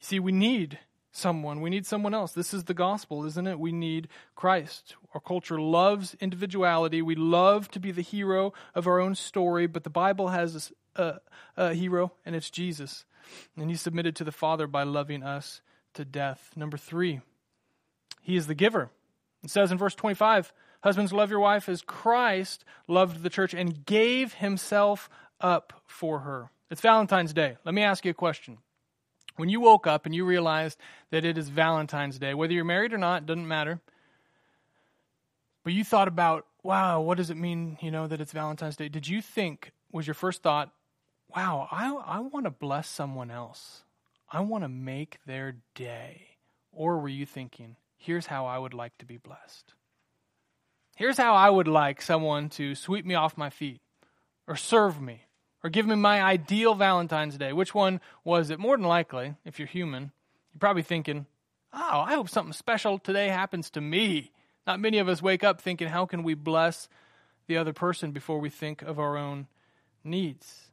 See, 0.00 0.18
we 0.18 0.32
need 0.32 0.78
someone. 1.12 1.60
We 1.60 1.70
need 1.70 1.86
someone 1.86 2.12
else. 2.12 2.32
This 2.32 2.52
is 2.52 2.64
the 2.64 2.74
gospel, 2.74 3.24
isn't 3.24 3.46
it? 3.46 3.58
We 3.58 3.72
need 3.72 4.08
Christ. 4.34 4.96
Our 5.14 5.20
culture 5.20 5.60
loves 5.60 6.16
individuality. 6.20 7.00
We 7.00 7.14
love 7.14 7.70
to 7.70 7.80
be 7.80 7.92
the 7.92 8.02
hero 8.02 8.52
of 8.74 8.86
our 8.86 9.00
own 9.00 9.14
story, 9.14 9.66
but 9.66 9.84
the 9.84 9.90
Bible 9.90 10.28
has 10.28 10.72
a, 10.96 11.00
uh, 11.00 11.18
a 11.56 11.74
hero, 11.74 12.12
and 12.26 12.34
it's 12.34 12.50
Jesus. 12.50 13.04
And 13.56 13.70
he 13.70 13.76
submitted 13.76 14.16
to 14.16 14.24
the 14.24 14.32
Father 14.32 14.66
by 14.66 14.82
loving 14.82 15.22
us 15.22 15.62
to 15.94 16.04
death. 16.04 16.50
Number 16.56 16.76
three, 16.76 17.20
he 18.20 18.36
is 18.36 18.48
the 18.48 18.54
giver. 18.54 18.90
It 19.42 19.50
says 19.50 19.70
in 19.70 19.78
verse 19.78 19.94
25, 19.94 20.52
Husbands, 20.84 21.14
love 21.14 21.30
your 21.30 21.40
wife 21.40 21.66
as 21.70 21.80
Christ 21.80 22.62
loved 22.86 23.22
the 23.22 23.30
church 23.30 23.54
and 23.54 23.86
gave 23.86 24.34
himself 24.34 25.08
up 25.40 25.82
for 25.86 26.18
her. 26.18 26.50
It's 26.70 26.82
Valentine's 26.82 27.32
Day. 27.32 27.56
Let 27.64 27.74
me 27.74 27.82
ask 27.82 28.04
you 28.04 28.10
a 28.10 28.14
question. 28.14 28.58
When 29.36 29.48
you 29.48 29.60
woke 29.60 29.86
up 29.86 30.04
and 30.04 30.14
you 30.14 30.26
realized 30.26 30.78
that 31.10 31.24
it 31.24 31.38
is 31.38 31.48
Valentine's 31.48 32.18
Day, 32.18 32.34
whether 32.34 32.52
you're 32.52 32.64
married 32.66 32.92
or 32.92 32.98
not, 32.98 33.24
doesn't 33.24 33.48
matter. 33.48 33.80
But 35.62 35.72
you 35.72 35.84
thought 35.84 36.06
about, 36.06 36.46
wow, 36.62 37.00
what 37.00 37.16
does 37.16 37.30
it 37.30 37.38
mean, 37.38 37.78
you 37.80 37.90
know, 37.90 38.06
that 38.06 38.20
it's 38.20 38.32
Valentine's 38.32 38.76
Day? 38.76 38.90
Did 38.90 39.08
you 39.08 39.22
think, 39.22 39.72
was 39.90 40.06
your 40.06 40.12
first 40.12 40.42
thought, 40.42 40.70
wow, 41.34 41.66
I, 41.72 41.94
I 41.94 42.20
want 42.20 42.44
to 42.44 42.50
bless 42.50 42.88
someone 42.90 43.30
else. 43.30 43.84
I 44.30 44.40
want 44.40 44.64
to 44.64 44.68
make 44.68 45.16
their 45.26 45.56
day. 45.74 46.36
Or 46.72 46.98
were 46.98 47.08
you 47.08 47.24
thinking, 47.24 47.76
here's 47.96 48.26
how 48.26 48.44
I 48.44 48.58
would 48.58 48.74
like 48.74 48.98
to 48.98 49.06
be 49.06 49.16
blessed? 49.16 49.72
Here's 50.96 51.16
how 51.16 51.34
I 51.34 51.50
would 51.50 51.66
like 51.66 52.00
someone 52.00 52.48
to 52.50 52.76
sweep 52.76 53.04
me 53.04 53.14
off 53.16 53.36
my 53.36 53.50
feet, 53.50 53.80
or 54.46 54.54
serve 54.54 55.00
me, 55.00 55.22
or 55.64 55.70
give 55.70 55.86
me 55.86 55.96
my 55.96 56.22
ideal 56.22 56.74
Valentine's 56.74 57.36
Day. 57.36 57.52
Which 57.52 57.74
one 57.74 58.00
was 58.22 58.50
it? 58.50 58.60
More 58.60 58.76
than 58.76 58.86
likely, 58.86 59.34
if 59.44 59.58
you're 59.58 59.66
human, 59.66 60.12
you're 60.52 60.60
probably 60.60 60.84
thinking, 60.84 61.26
oh, 61.72 62.04
I 62.06 62.14
hope 62.14 62.28
something 62.28 62.52
special 62.52 63.00
today 63.00 63.28
happens 63.28 63.70
to 63.70 63.80
me. 63.80 64.30
Not 64.68 64.78
many 64.78 64.98
of 64.98 65.08
us 65.08 65.20
wake 65.20 65.42
up 65.42 65.60
thinking, 65.60 65.88
how 65.88 66.06
can 66.06 66.22
we 66.22 66.34
bless 66.34 66.88
the 67.48 67.56
other 67.56 67.72
person 67.72 68.12
before 68.12 68.38
we 68.38 68.48
think 68.48 68.80
of 68.82 69.00
our 69.00 69.16
own 69.16 69.48
needs? 70.04 70.70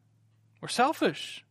We're 0.62 0.68
selfish. 0.68 1.44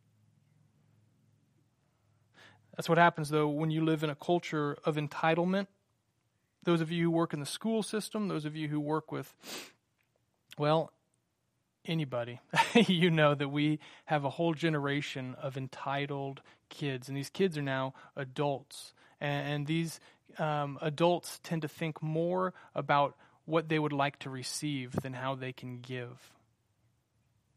That's 2.76 2.88
what 2.88 2.98
happens, 2.98 3.30
though, 3.30 3.48
when 3.48 3.72
you 3.72 3.84
live 3.84 4.04
in 4.04 4.10
a 4.10 4.14
culture 4.14 4.78
of 4.84 4.94
entitlement 4.94 5.66
those 6.64 6.80
of 6.80 6.90
you 6.90 7.04
who 7.04 7.10
work 7.10 7.32
in 7.32 7.40
the 7.40 7.46
school 7.46 7.82
system, 7.82 8.28
those 8.28 8.44
of 8.44 8.56
you 8.56 8.68
who 8.68 8.80
work 8.80 9.10
with, 9.10 9.34
well, 10.58 10.92
anybody, 11.86 12.40
you 12.74 13.10
know 13.10 13.34
that 13.34 13.48
we 13.48 13.78
have 14.06 14.24
a 14.24 14.30
whole 14.30 14.54
generation 14.54 15.36
of 15.40 15.56
entitled 15.56 16.42
kids, 16.68 17.08
and 17.08 17.16
these 17.16 17.30
kids 17.30 17.56
are 17.56 17.62
now 17.62 17.94
adults. 18.16 18.92
And, 19.20 19.48
and 19.48 19.66
these 19.66 20.00
um, 20.38 20.78
adults 20.80 21.40
tend 21.42 21.62
to 21.62 21.68
think 21.68 22.02
more 22.02 22.52
about 22.74 23.16
what 23.46 23.68
they 23.68 23.78
would 23.78 23.92
like 23.92 24.18
to 24.20 24.30
receive 24.30 24.92
than 25.02 25.14
how 25.14 25.34
they 25.34 25.52
can 25.52 25.80
give. 25.80 26.32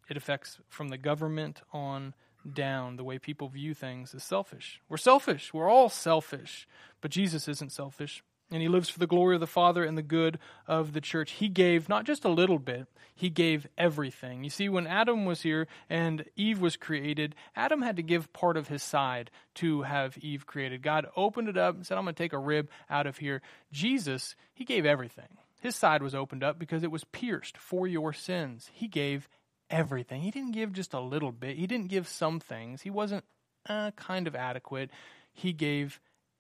It 0.10 0.18
affects 0.18 0.60
from 0.68 0.90
the 0.90 0.98
government 0.98 1.62
on 1.72 2.14
down 2.52 2.98
the 2.98 3.04
way 3.04 3.20
people 3.20 3.48
view 3.48 3.74
things 3.74 4.14
as 4.14 4.24
selfish. 4.24 4.82
We're 4.90 4.98
selfish. 4.98 5.54
We're 5.54 5.70
all 5.70 5.88
selfish. 5.88 6.68
But 7.00 7.12
Jesus 7.12 7.48
isn't 7.48 7.72
selfish 7.72 8.24
and 8.54 8.62
he 8.62 8.68
lives 8.68 8.88
for 8.88 9.00
the 9.00 9.08
glory 9.08 9.36
of 9.36 9.42
the 9.42 9.48
Father 9.48 9.84
and 9.84 9.98
the 9.98 10.04
good 10.04 10.40
of 10.68 10.94
the 10.94 11.02
church. 11.02 11.32
He 11.32 11.50
gave 11.50 11.90
not 11.90 12.06
just 12.06 12.24
a 12.24 12.30
little 12.30 12.60
bit, 12.60 12.88
he 13.16 13.30
gave 13.30 13.68
everything. 13.78 14.44
You 14.44 14.50
see, 14.50 14.70
when 14.70 14.88
Adam 14.88 15.26
was 15.26 15.42
here 15.42 15.68
and 15.90 16.26
Eve 16.36 16.62
was 16.62 16.78
created, 16.78 17.36
Adam 17.56 17.82
had 17.82 17.96
to 17.98 18.04
give 18.04 18.32
part 18.32 18.56
of 18.56 18.68
his 18.68 18.84
side 18.84 19.32
to 19.56 19.82
have 19.82 20.18
Eve 20.20 20.46
created. 20.46 20.82
God 20.82 21.08
opened 21.16 21.50
it 21.50 21.58
up 21.58 21.76
and 21.76 21.86
said, 21.86 21.98
I'm 21.98 22.06
going 22.06 22.16
to 22.16 22.24
take 22.24 22.34
a 22.34 22.40
rib 22.40 22.70
out 22.90 23.08
of 23.08 23.18
here. 23.18 23.42
Jesus, 23.72 24.36
he 24.54 24.64
gave 24.64 24.86
everything. 24.86 25.38
His 25.60 25.76
side 25.76 26.04
was 26.04 26.16
opened 26.16 26.44
up 26.44 26.60
because 26.60 26.84
it 26.84 26.92
was 26.92 27.04
pierced 27.06 27.58
for 27.58 27.88
your 27.88 28.14
sins. 28.14 28.70
He 28.74 28.88
gave 28.88 29.30
everything. 29.70 30.22
He 30.22 30.32
didn't 30.32 30.52
give 30.52 30.74
just 30.74 30.94
a 30.94 31.00
little 31.00 31.32
bit, 31.32 31.58
he 31.58 31.68
didn't 31.68 31.88
give 31.88 32.08
some 32.08 32.40
things. 32.40 32.82
He 32.82 32.90
wasn't 32.90 33.24
uh, 33.68 33.92
kind 33.92 34.28
of 34.28 34.36
adequate. 34.36 34.92
He 35.32 35.54
gave 35.54 36.00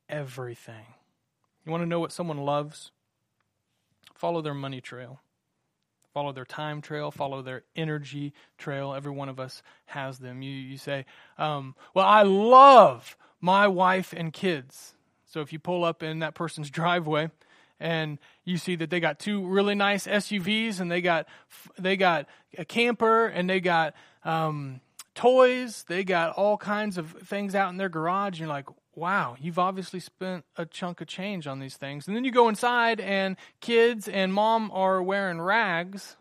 everything. 0.09 0.85
You 1.65 1.71
want 1.71 1.81
to 1.81 1.87
know 1.87 1.99
what 1.99 2.11
someone 2.11 2.37
loves? 2.37 2.91
Follow 4.15 4.41
their 4.41 4.53
money 4.53 4.81
trail. 4.81 5.21
Follow 6.13 6.31
their 6.31 6.45
time 6.45 6.79
trail, 6.81 7.09
follow 7.09 7.41
their 7.41 7.63
energy 7.75 8.33
trail. 8.59 8.93
Every 8.93 9.11
one 9.11 9.29
of 9.29 9.39
us 9.39 9.63
has 9.85 10.19
them. 10.19 10.43
You, 10.43 10.51
you 10.51 10.77
say, 10.77 11.05
um, 11.39 11.75
Well, 11.95 12.05
I 12.05 12.21
love 12.21 13.17
my 13.41 13.67
wife 13.67 14.13
and 14.15 14.31
kids. 14.31 14.93
So 15.25 15.41
if 15.41 15.51
you 15.51 15.57
pull 15.57 15.83
up 15.83 16.03
in 16.03 16.19
that 16.19 16.35
person's 16.35 16.69
driveway 16.71 17.31
and 17.79 18.19
you 18.45 18.57
see 18.57 18.75
that 18.75 18.91
they 18.91 18.99
got 18.99 19.17
two 19.17 19.45
really 19.47 19.73
nice 19.73 20.05
SUVs, 20.05 20.79
and 20.79 20.91
they 20.91 21.01
got 21.01 21.27
they 21.77 21.97
got 21.97 22.27
a 22.57 22.63
camper, 22.63 23.25
and 23.25 23.49
they 23.49 23.59
got 23.59 23.95
um, 24.23 24.79
toys, 25.15 25.85
they 25.87 26.03
got 26.03 26.35
all 26.35 26.57
kinds 26.57 26.97
of 26.97 27.11
things 27.11 27.55
out 27.55 27.69
in 27.69 27.77
their 27.77 27.89
garage. 27.89 28.39
You're 28.39 28.49
like, 28.49 28.67
wow, 28.95 29.35
you've 29.39 29.59
obviously 29.59 29.99
spent 29.99 30.45
a 30.57 30.65
chunk 30.65 31.01
of 31.01 31.07
change 31.07 31.47
on 31.47 31.59
these 31.59 31.75
things. 31.75 32.07
And 32.07 32.15
then 32.15 32.23
you 32.23 32.31
go 32.31 32.49
inside, 32.49 32.99
and 32.99 33.37
kids 33.59 34.07
and 34.07 34.33
mom 34.33 34.71
are 34.73 35.01
wearing 35.01 35.41
rags. 35.41 36.15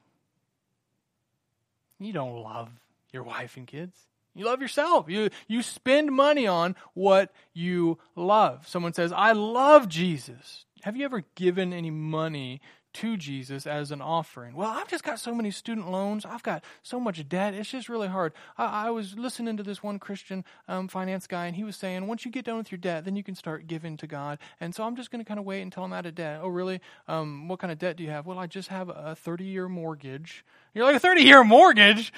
You 1.99 2.13
don't 2.13 2.43
love 2.43 2.71
your 3.13 3.23
wife 3.23 3.57
and 3.57 3.67
kids. 3.67 3.97
You 4.35 4.47
love 4.47 4.63
yourself. 4.63 5.09
You, 5.09 5.29
you 5.47 5.63
spend 5.63 6.11
money 6.11 6.47
on 6.47 6.75
what 6.95 7.33
you 7.53 7.99
love. 8.17 8.67
Someone 8.67 8.95
says, 8.95 9.13
I 9.13 9.33
love 9.33 9.89
Jesus. 9.89 10.65
Have 10.83 10.97
you 10.97 11.05
ever 11.05 11.23
given 11.35 11.73
any 11.73 11.91
money 11.91 12.61
to 12.95 13.17
Jesus 13.17 13.67
as 13.67 13.91
an 13.91 14.01
offering. 14.01 14.55
Well, 14.55 14.71
I've 14.71 14.89
just 14.89 15.05
got 15.05 15.19
so 15.19 15.35
many 15.35 15.51
student 15.51 15.91
loans. 15.91 16.25
I've 16.25 16.43
got 16.43 16.63
so 16.83 17.01
much 17.01 17.27
debt. 17.29 17.55
It's 17.55 17.71
just 17.71 17.89
really 17.89 18.09
hard. 18.09 18.33
I, 18.59 18.87
I 18.87 18.91
was 18.91 19.17
listening 19.19 19.57
to 19.57 19.63
this 19.63 19.83
one 19.83 19.99
Christian 19.99 20.45
um, 20.69 20.89
finance 20.89 21.27
guy, 21.27 21.47
and 21.47 21.57
he 21.57 21.65
was 21.65 21.77
saying, 21.77 22.07
once 22.07 22.25
you 22.25 22.31
get 22.31 22.45
done 22.45 22.59
with 22.59 22.71
your 22.71 22.79
debt, 22.79 23.05
then 23.05 23.17
you 23.17 23.23
can 23.23 23.35
start 23.35 23.67
giving 23.67 23.97
to 23.99 24.07
God. 24.07 24.39
And 24.61 24.75
so 24.75 24.85
I'm 24.85 24.97
just 24.97 25.11
going 25.11 25.25
to 25.25 25.29
kind 25.29 25.41
of 25.41 25.47
wait 25.47 25.63
until 25.63 25.85
I'm 25.85 25.93
out 25.93 26.07
of 26.07 26.15
debt. 26.15 26.41
Oh, 26.43 26.49
really? 26.49 26.81
Um, 27.09 27.49
what 27.49 27.59
kind 27.59 27.73
of 27.73 27.79
debt 27.79 27.97
do 27.97 28.05
you 28.05 28.11
have? 28.11 28.27
Well, 28.27 28.39
I 28.39 28.47
just 28.47 28.69
have 28.69 28.89
a 28.89 29.17
30 29.17 29.45
year 29.45 29.69
mortgage. 29.69 30.45
You're 30.75 30.85
like, 30.85 30.97
a 30.97 31.01
30 31.01 31.23
year 31.23 31.45
mortgage? 31.45 32.13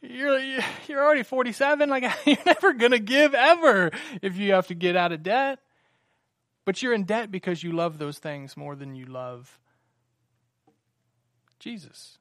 You're, 0.00 0.38
you're 0.86 1.02
already 1.02 1.22
47. 1.22 1.88
Like, 1.88 2.04
you're 2.26 2.36
never 2.46 2.72
going 2.72 2.92
to 2.92 2.98
give 2.98 3.34
ever 3.34 3.90
if 4.22 4.36
you 4.36 4.52
have 4.52 4.68
to 4.68 4.74
get 4.74 4.96
out 4.96 5.12
of 5.12 5.22
debt. 5.22 5.58
But 6.64 6.82
you're 6.82 6.94
in 6.94 7.04
debt 7.04 7.30
because 7.30 7.62
you 7.62 7.72
love 7.72 7.98
those 7.98 8.18
things 8.18 8.56
more 8.56 8.74
than 8.74 8.94
you 8.94 9.04
love 9.06 9.58
Jesus? 11.64 12.18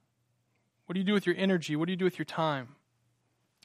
What 0.85 0.93
do 0.93 0.99
you 1.01 1.05
do 1.05 1.13
with 1.13 1.25
your 1.25 1.35
energy? 1.37 1.75
What 1.75 1.87
do 1.87 1.91
you 1.91 1.97
do 1.97 2.05
with 2.05 2.17
your 2.17 2.25
time? 2.25 2.69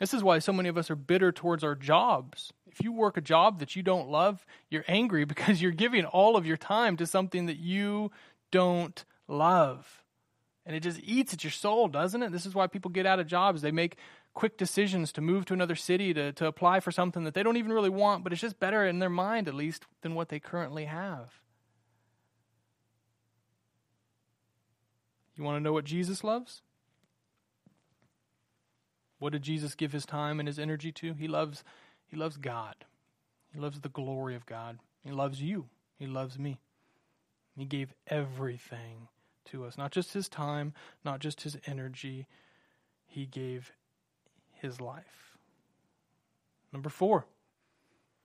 This 0.01 0.13
is 0.13 0.25
why 0.25 0.41
so 0.41 0.53
many 0.53 0.69
of 0.69 0.77
us 0.77 0.91
are 0.91 0.97
bitter 0.97 1.31
towards 1.31 1.63
our 1.63 1.77
jobs. 1.77 2.53
If 2.67 2.83
you 2.83 2.93
work 2.93 3.17
a 3.17 3.21
job 3.21 3.61
that 3.61 3.77
you 3.77 3.85
don't 3.85 4.09
love, 4.09 4.45
you're 4.71 4.85
angry 4.89 5.25
because 5.33 5.63
you're 5.63 5.71
giving 5.71 6.05
all 6.05 6.37
of 6.37 6.47
your 6.47 6.57
time 6.57 6.97
to 6.97 7.07
something 7.07 7.47
that 7.47 7.59
you 7.59 8.11
don't 8.51 9.05
love. 9.29 10.03
And 10.67 10.75
it 10.75 10.81
just 10.81 11.01
eats 11.01 11.33
at 11.33 11.45
your 11.45 11.53
soul, 11.53 11.87
doesn't 11.87 12.25
it? 12.25 12.33
This 12.33 12.45
is 12.45 12.57
why 12.57 12.67
people 12.67 12.91
get 12.91 13.07
out 13.07 13.21
of 13.21 13.29
jobs. 13.29 13.63
They 13.63 13.71
make 13.71 13.99
quick 14.35 14.59
decisions 14.59 15.13
to 15.13 15.21
move 15.21 15.45
to 15.47 15.55
another 15.55 15.77
city, 15.77 16.13
to, 16.13 16.33
to 16.33 16.47
apply 16.47 16.81
for 16.81 16.91
something 16.91 17.23
that 17.23 17.35
they 17.35 17.45
don't 17.45 17.57
even 17.57 17.73
really 17.73 17.89
want, 17.89 18.25
but 18.25 18.33
it's 18.33 18.43
just 18.43 18.59
better 18.59 18.85
in 18.85 18.99
their 18.99 19.09
mind, 19.09 19.47
at 19.47 19.55
least, 19.55 19.87
than 20.03 20.17
what 20.17 20.29
they 20.29 20.41
currently 20.41 20.87
have. 20.87 21.41
You 25.39 25.45
want 25.45 25.57
to 25.57 25.63
know 25.63 25.73
what 25.73 25.85
Jesus 25.85 26.25
loves? 26.25 26.63
What 29.21 29.33
did 29.33 29.43
Jesus 29.43 29.77
give 29.77 29.93
his 29.93 30.05
time 30.05 30.41
and 30.41 30.49
his 30.49 30.59
energy 30.59 30.91
to? 30.93 31.15
He 31.15 31.29
loves 31.29 31.63
he 32.09 32.17
loves 32.17 32.37
God. 32.37 32.75
He 33.53 33.61
loves 33.61 33.81
the 33.81 33.89
glory 33.89 34.35
of 34.35 34.47
God. 34.47 34.79
He 35.05 35.13
loves 35.13 35.41
you. 35.41 35.67
He 35.99 36.07
loves 36.07 36.39
me. 36.39 36.59
He 37.57 37.65
gave 37.65 37.93
everything 38.07 39.09
to 39.47 39.65
us, 39.65 39.77
not 39.77 39.93
just 39.93 40.13
his 40.13 40.29
time, 40.29 40.73
not 41.05 41.21
just 41.21 41.43
his 41.43 41.57
energy. 41.67 42.27
He 43.07 43.27
gave 43.27 43.73
his 44.53 44.81
life. 44.81 45.37
Number 46.73 46.89
4. 46.89 47.27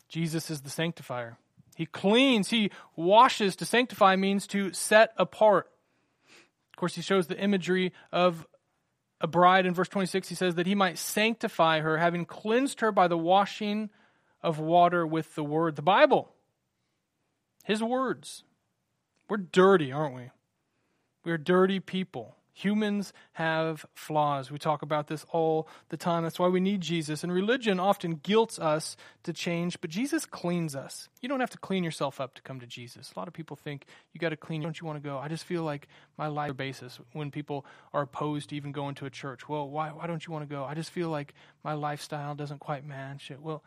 Jesus 0.07 0.49
is 0.49 0.61
the 0.61 0.69
sanctifier. 0.69 1.37
He 1.75 1.85
cleans, 1.85 2.49
he 2.49 2.69
washes. 2.95 3.55
To 3.57 3.65
sanctify 3.65 4.15
means 4.15 4.45
to 4.47 4.71
set 4.73 5.13
apart. 5.17 5.72
Of 6.73 6.77
course, 6.77 6.95
he 6.95 7.01
shows 7.01 7.27
the 7.27 7.39
imagery 7.39 7.93
of 8.11 8.47
a 9.21 9.27
bride 9.27 9.65
in 9.65 9.73
verse 9.73 9.87
26. 9.89 10.27
He 10.27 10.35
says 10.35 10.55
that 10.55 10.65
he 10.65 10.75
might 10.75 10.97
sanctify 10.97 11.81
her, 11.81 11.97
having 11.97 12.25
cleansed 12.25 12.81
her 12.81 12.91
by 12.91 13.07
the 13.07 13.17
washing 13.17 13.91
of 14.41 14.59
water 14.59 15.05
with 15.05 15.35
the 15.35 15.43
word, 15.43 15.75
the 15.75 15.81
Bible. 15.81 16.33
His 17.63 17.81
words. 17.81 18.43
We're 19.29 19.37
dirty, 19.37 19.91
aren't 19.91 20.15
we? 20.15 20.31
We're 21.23 21.37
dirty 21.37 21.79
people. 21.79 22.35
Humans 22.55 23.13
have 23.33 23.83
flaws. 23.95 24.51
We 24.51 24.59
talk 24.59 24.83
about 24.83 25.07
this 25.07 25.25
all 25.31 25.67
the 25.89 25.97
time. 25.97 26.21
That's 26.21 26.37
why 26.37 26.49
we 26.49 26.59
need 26.59 26.81
Jesus. 26.81 27.23
And 27.23 27.33
religion 27.33 27.79
often 27.79 28.15
guilts 28.15 28.59
us 28.59 28.95
to 29.23 29.33
change, 29.33 29.81
but 29.81 29.89
Jesus 29.89 30.25
cleans 30.25 30.75
us. 30.75 31.09
You 31.19 31.29
don't 31.29 31.39
have 31.39 31.49
to 31.49 31.57
clean 31.57 31.83
yourself 31.83 32.21
up 32.21 32.35
to 32.35 32.43
come 32.43 32.59
to 32.59 32.67
Jesus. 32.67 33.11
A 33.15 33.19
lot 33.19 33.27
of 33.27 33.33
people 33.33 33.55
think 33.55 33.85
you 34.13 34.19
got 34.19 34.29
to 34.29 34.37
clean. 34.37 34.61
Don't 34.61 34.79
you 34.79 34.85
want 34.85 35.01
to 35.01 35.07
go? 35.07 35.17
I 35.17 35.29
just 35.29 35.45
feel 35.45 35.63
like 35.63 35.87
my 36.15 36.27
life 36.27 36.55
basis 36.55 36.99
when 37.13 37.31
people 37.31 37.65
are 37.91 38.03
opposed 38.03 38.49
to 38.49 38.55
even 38.55 38.71
going 38.71 38.93
to 38.95 39.07
a 39.07 39.09
church. 39.09 39.49
Well, 39.49 39.67
why 39.67 39.89
why 39.89 40.05
don't 40.05 40.25
you 40.25 40.31
want 40.31 40.47
to 40.47 40.55
go? 40.55 40.63
I 40.63 40.75
just 40.75 40.91
feel 40.91 41.09
like 41.09 41.33
my 41.63 41.73
lifestyle 41.73 42.35
doesn't 42.35 42.59
quite 42.59 42.85
match 42.85 43.31
it. 43.31 43.41
Well, 43.41 43.63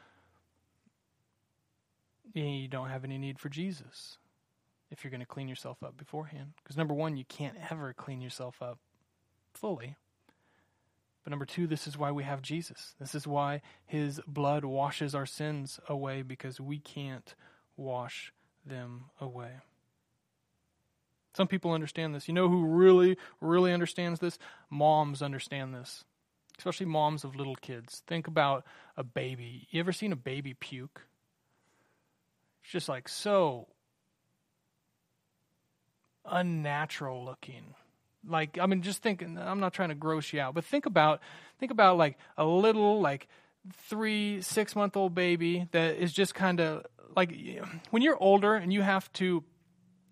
you 2.35 2.69
don't 2.69 2.91
have 2.91 3.03
any 3.03 3.19
need 3.19 3.41
for 3.41 3.49
Jesus 3.49 4.19
if 4.91 5.03
you're 5.03 5.11
going 5.11 5.21
to 5.21 5.27
clean 5.27 5.49
yourself 5.49 5.83
up 5.83 5.97
beforehand. 5.97 6.53
Because 6.63 6.77
number 6.77 6.95
one, 6.95 7.17
you 7.17 7.25
can't 7.25 7.57
ever 7.71 7.93
clean 7.93 8.21
yourself 8.21 8.63
up 8.63 8.79
fully. 9.53 9.97
But 11.25 11.31
number 11.31 11.45
two, 11.45 11.67
this 11.67 11.89
is 11.89 11.99
why 11.99 12.13
we 12.13 12.23
have 12.23 12.41
Jesus. 12.41 12.95
This 13.01 13.15
is 13.15 13.27
why 13.27 13.61
his 13.85 14.21
blood 14.29 14.65
washes 14.65 15.15
our 15.15 15.27
sins 15.27 15.81
away 15.89 16.23
because 16.23 16.61
we 16.61 16.79
can't 16.79 17.35
wash 17.77 18.33
them 18.65 19.07
away. 19.21 19.51
Some 21.35 21.49
people 21.49 21.73
understand 21.73 22.15
this. 22.15 22.29
You 22.29 22.35
know 22.35 22.49
who 22.49 22.65
really, 22.65 23.19
really 23.41 23.73
understands 23.73 24.21
this? 24.21 24.39
Moms 24.71 25.21
understand 25.21 25.75
this, 25.75 26.05
especially 26.59 26.87
moms 26.87 27.25
of 27.25 27.37
little 27.37 27.57
kids. 27.57 28.03
Think 28.07 28.27
about 28.27 28.65
a 28.97 29.03
baby. 29.05 29.67
You 29.71 29.81
ever 29.81 29.93
seen 29.93 30.13
a 30.13 30.17
baby 30.17 30.55
puke? 30.55 31.03
It's 32.63 32.73
just 32.73 32.89
like 32.89 33.09
so 33.09 33.67
unnatural 36.29 37.25
looking. 37.25 37.75
Like 38.27 38.59
I 38.59 38.67
mean, 38.67 38.83
just 38.83 39.03
think. 39.03 39.23
I'm 39.23 39.61
not 39.61 39.73
trying 39.73 39.91
to 39.91 39.95
gross 39.95 40.33
you 40.33 40.41
out, 40.41 40.55
but 40.55 40.65
think 40.65 40.87
about 40.87 41.21
think 41.59 41.71
about 41.73 41.97
like 41.97 42.19
a 42.37 42.45
little 42.45 43.01
like 43.01 43.29
three 43.73 44.43
six 44.43 44.77
month 44.77 44.97
old 44.97 45.15
baby 45.15 45.69
that 45.73 45.97
is 45.97 46.13
just 46.13 46.35
kind 46.35 46.61
of 46.61 46.87
like 47.15 47.35
when 47.91 48.03
you're 48.03 48.21
older 48.21 48.55
and 48.55 48.73
you 48.73 48.83
have 48.83 49.13
to 49.15 49.43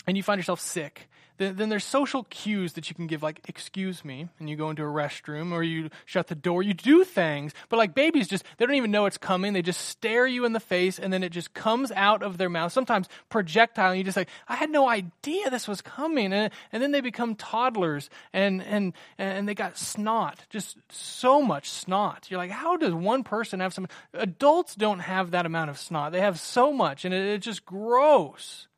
and 0.07 0.17
you 0.17 0.23
find 0.23 0.39
yourself 0.39 0.61
sick 0.61 1.09
then, 1.37 1.57
then 1.57 1.69
there's 1.69 1.85
social 1.85 2.25
cues 2.25 2.75
that 2.75 2.89
you 2.89 2.95
can 2.95 3.07
give, 3.07 3.23
like, 3.23 3.41
excuse 3.49 4.05
me, 4.05 4.29
and 4.39 4.49
you 4.49 4.57
go 4.57 4.71
into 4.71 4.83
a 4.83 4.87
restroom 4.87 5.53
or 5.53 5.63
you 5.63 5.91
shut 6.05 6.29
the 6.29 6.35
door. 6.35 6.63
You 6.63 6.75
do 6.75 7.05
things, 7.05 7.53
but 7.69 7.77
like 7.77 7.95
babies 7.95 8.29
just, 8.29 8.45
they 8.57 8.67
don't 8.67 8.77
even 8.77 8.91
know 8.91 9.07
it's 9.07 9.19
coming. 9.19 9.53
They 9.53 9.63
just 9.63 9.89
stare 9.89 10.27
you 10.27 10.45
in 10.45 10.53
the 10.53 10.61
face 10.61 10.99
and 10.99 11.13
then 11.13 11.23
it 11.23 11.31
just 11.31 11.55
comes 11.55 11.91
out 11.93 12.23
of 12.23 12.39
their 12.39 12.49
mouth, 12.49 12.73
sometimes 12.73 13.09
projectile. 13.29 13.91
And 13.91 13.99
you 13.99 14.05
just 14.05 14.17
like, 14.17 14.29
I 14.49 14.57
had 14.57 14.71
no 14.71 14.89
idea 14.89 15.51
this 15.51 15.67
was 15.67 15.83
coming. 15.83 16.33
And, 16.33 16.53
and 16.73 16.83
then 16.83 16.93
they 16.93 17.01
become 17.01 17.35
toddlers 17.35 18.11
and, 18.33 18.63
and, 18.63 18.93
and 19.19 19.49
they 19.49 19.55
got 19.55 19.77
snot, 19.77 20.47
just 20.51 20.77
so 20.91 21.43
much 21.43 21.71
snot. 21.71 22.27
You're 22.31 22.39
like, 22.39 22.51
how 22.51 22.77
does 22.77 22.95
one 22.95 23.25
person 23.25 23.61
have 23.61 23.75
some, 23.75 23.89
adults 24.13 24.75
don't 24.75 25.01
have 25.01 25.33
that 25.33 25.47
amount 25.47 25.71
of 25.71 25.79
snot. 25.79 26.13
They 26.13 26.21
have 26.21 26.39
so 26.39 26.73
much 26.73 27.05
and 27.05 27.13
it, 27.13 27.27
it's 27.27 27.45
just 27.45 27.65
gross. 27.65 28.69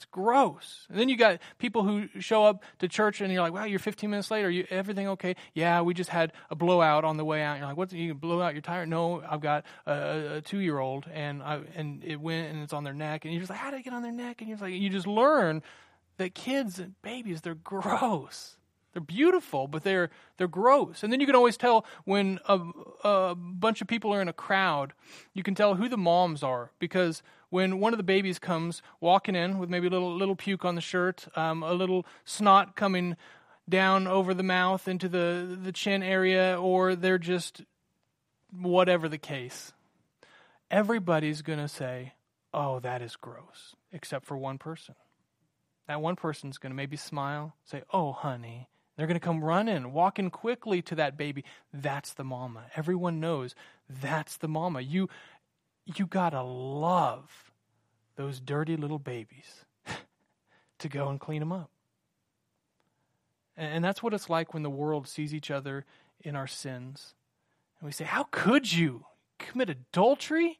It's 0.00 0.06
gross. 0.06 0.86
And 0.88 0.98
then 0.98 1.10
you 1.10 1.16
got 1.18 1.40
people 1.58 1.82
who 1.82 2.08
show 2.20 2.46
up 2.46 2.64
to 2.78 2.88
church 2.88 3.20
and 3.20 3.30
you're 3.30 3.42
like, 3.42 3.52
wow, 3.52 3.64
you're 3.64 3.78
15 3.78 4.08
minutes 4.08 4.30
late. 4.30 4.46
Are 4.46 4.50
you 4.50 4.66
everything 4.70 5.06
okay? 5.08 5.36
Yeah, 5.52 5.82
we 5.82 5.92
just 5.92 6.08
had 6.08 6.32
a 6.48 6.56
blowout 6.56 7.04
on 7.04 7.18
the 7.18 7.24
way 7.24 7.42
out. 7.42 7.58
You're 7.58 7.66
like, 7.66 7.76
what? 7.76 7.92
You 7.92 8.14
blow 8.14 8.40
out 8.40 8.54
your 8.54 8.62
tire? 8.62 8.86
No, 8.86 9.22
I've 9.28 9.42
got 9.42 9.66
a, 9.84 10.36
a 10.36 10.40
two 10.40 10.60
year 10.60 10.78
old 10.78 11.04
and 11.12 11.42
I 11.42 11.60
and 11.76 12.02
it 12.02 12.18
went 12.18 12.50
and 12.50 12.62
it's 12.62 12.72
on 12.72 12.82
their 12.82 12.94
neck. 12.94 13.26
And 13.26 13.34
you're 13.34 13.42
just 13.42 13.50
like, 13.50 13.58
how 13.58 13.70
did 13.70 13.80
it 13.80 13.82
get 13.82 13.92
on 13.92 14.00
their 14.00 14.10
neck? 14.10 14.40
And 14.40 14.48
you're 14.48 14.56
like, 14.56 14.72
you 14.72 14.88
just 14.88 15.06
learn 15.06 15.62
that 16.16 16.34
kids 16.34 16.78
and 16.78 16.94
babies 17.02 17.42
they're 17.42 17.54
gross. 17.54 18.56
They're 18.94 19.02
beautiful, 19.02 19.68
but 19.68 19.84
they're 19.84 20.08
they're 20.38 20.48
gross. 20.48 21.02
And 21.02 21.12
then 21.12 21.20
you 21.20 21.26
can 21.26 21.36
always 21.36 21.58
tell 21.58 21.84
when 22.06 22.38
a, 22.48 22.58
a 23.04 23.34
bunch 23.34 23.82
of 23.82 23.86
people 23.86 24.14
are 24.14 24.22
in 24.22 24.28
a 24.28 24.32
crowd. 24.32 24.94
You 25.34 25.42
can 25.42 25.54
tell 25.54 25.74
who 25.74 25.90
the 25.90 25.98
moms 25.98 26.42
are 26.42 26.70
because 26.78 27.22
when 27.50 27.80
one 27.80 27.92
of 27.92 27.98
the 27.98 28.04
babies 28.04 28.38
comes 28.38 28.80
walking 29.00 29.34
in 29.34 29.58
with 29.58 29.68
maybe 29.68 29.88
a 29.88 29.90
little 29.90 30.16
little 30.16 30.36
puke 30.36 30.64
on 30.64 30.76
the 30.76 30.80
shirt, 30.80 31.26
um, 31.36 31.62
a 31.62 31.74
little 31.74 32.06
snot 32.24 32.76
coming 32.76 33.16
down 33.68 34.06
over 34.06 34.32
the 34.32 34.42
mouth 34.42 34.88
into 34.88 35.08
the 35.08 35.58
the 35.60 35.72
chin 35.72 36.02
area, 36.02 36.58
or 36.58 36.94
they're 36.94 37.18
just 37.18 37.62
whatever 38.52 39.08
the 39.08 39.18
case, 39.18 39.72
everybody's 40.70 41.42
going 41.42 41.58
to 41.58 41.68
say, 41.68 42.14
"Oh, 42.54 42.80
that 42.80 43.02
is 43.02 43.16
gross," 43.16 43.74
except 43.92 44.24
for 44.24 44.36
one 44.36 44.58
person. 44.58 44.94
That 45.86 46.00
one 46.00 46.16
person's 46.16 46.58
going 46.58 46.70
to 46.70 46.76
maybe 46.76 46.96
smile, 46.96 47.54
say, 47.64 47.82
"Oh, 47.92 48.12
honey." 48.12 48.68
They're 48.96 49.06
going 49.06 49.18
to 49.18 49.24
come 49.24 49.42
running, 49.42 49.94
walking 49.94 50.28
quickly 50.28 50.82
to 50.82 50.94
that 50.96 51.16
baby. 51.16 51.42
That's 51.72 52.12
the 52.12 52.24
mama. 52.24 52.64
Everyone 52.76 53.18
knows 53.18 53.54
that's 53.88 54.36
the 54.36 54.48
mama. 54.48 54.82
You 54.82 55.08
you 55.98 56.06
got 56.06 56.30
to 56.30 56.42
love 56.42 57.52
those 58.16 58.40
dirty 58.40 58.76
little 58.76 58.98
babies. 58.98 59.64
to 60.80 60.88
go 60.88 61.08
and 61.08 61.20
clean 61.20 61.40
them 61.40 61.52
up. 61.52 61.70
And 63.56 63.84
that's 63.84 64.02
what 64.02 64.14
it's 64.14 64.30
like 64.30 64.54
when 64.54 64.62
the 64.62 64.70
world 64.70 65.06
sees 65.06 65.34
each 65.34 65.50
other 65.50 65.84
in 66.22 66.34
our 66.34 66.46
sins. 66.46 67.14
And 67.78 67.86
we 67.86 67.92
say, 67.92 68.04
How 68.04 68.26
could 68.30 68.72
you 68.72 69.04
commit 69.38 69.68
adultery? 69.68 70.58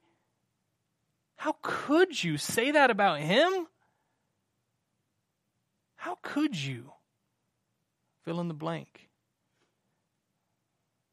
How 1.37 1.57
could 1.63 2.23
you 2.23 2.37
say 2.37 2.71
that 2.71 2.91
about 2.91 3.21
him? 3.21 3.67
How 5.97 6.19
could 6.23 6.55
you? 6.55 6.93
Fill 8.25 8.41
in 8.41 8.49
the 8.49 8.55
blank. 8.55 9.09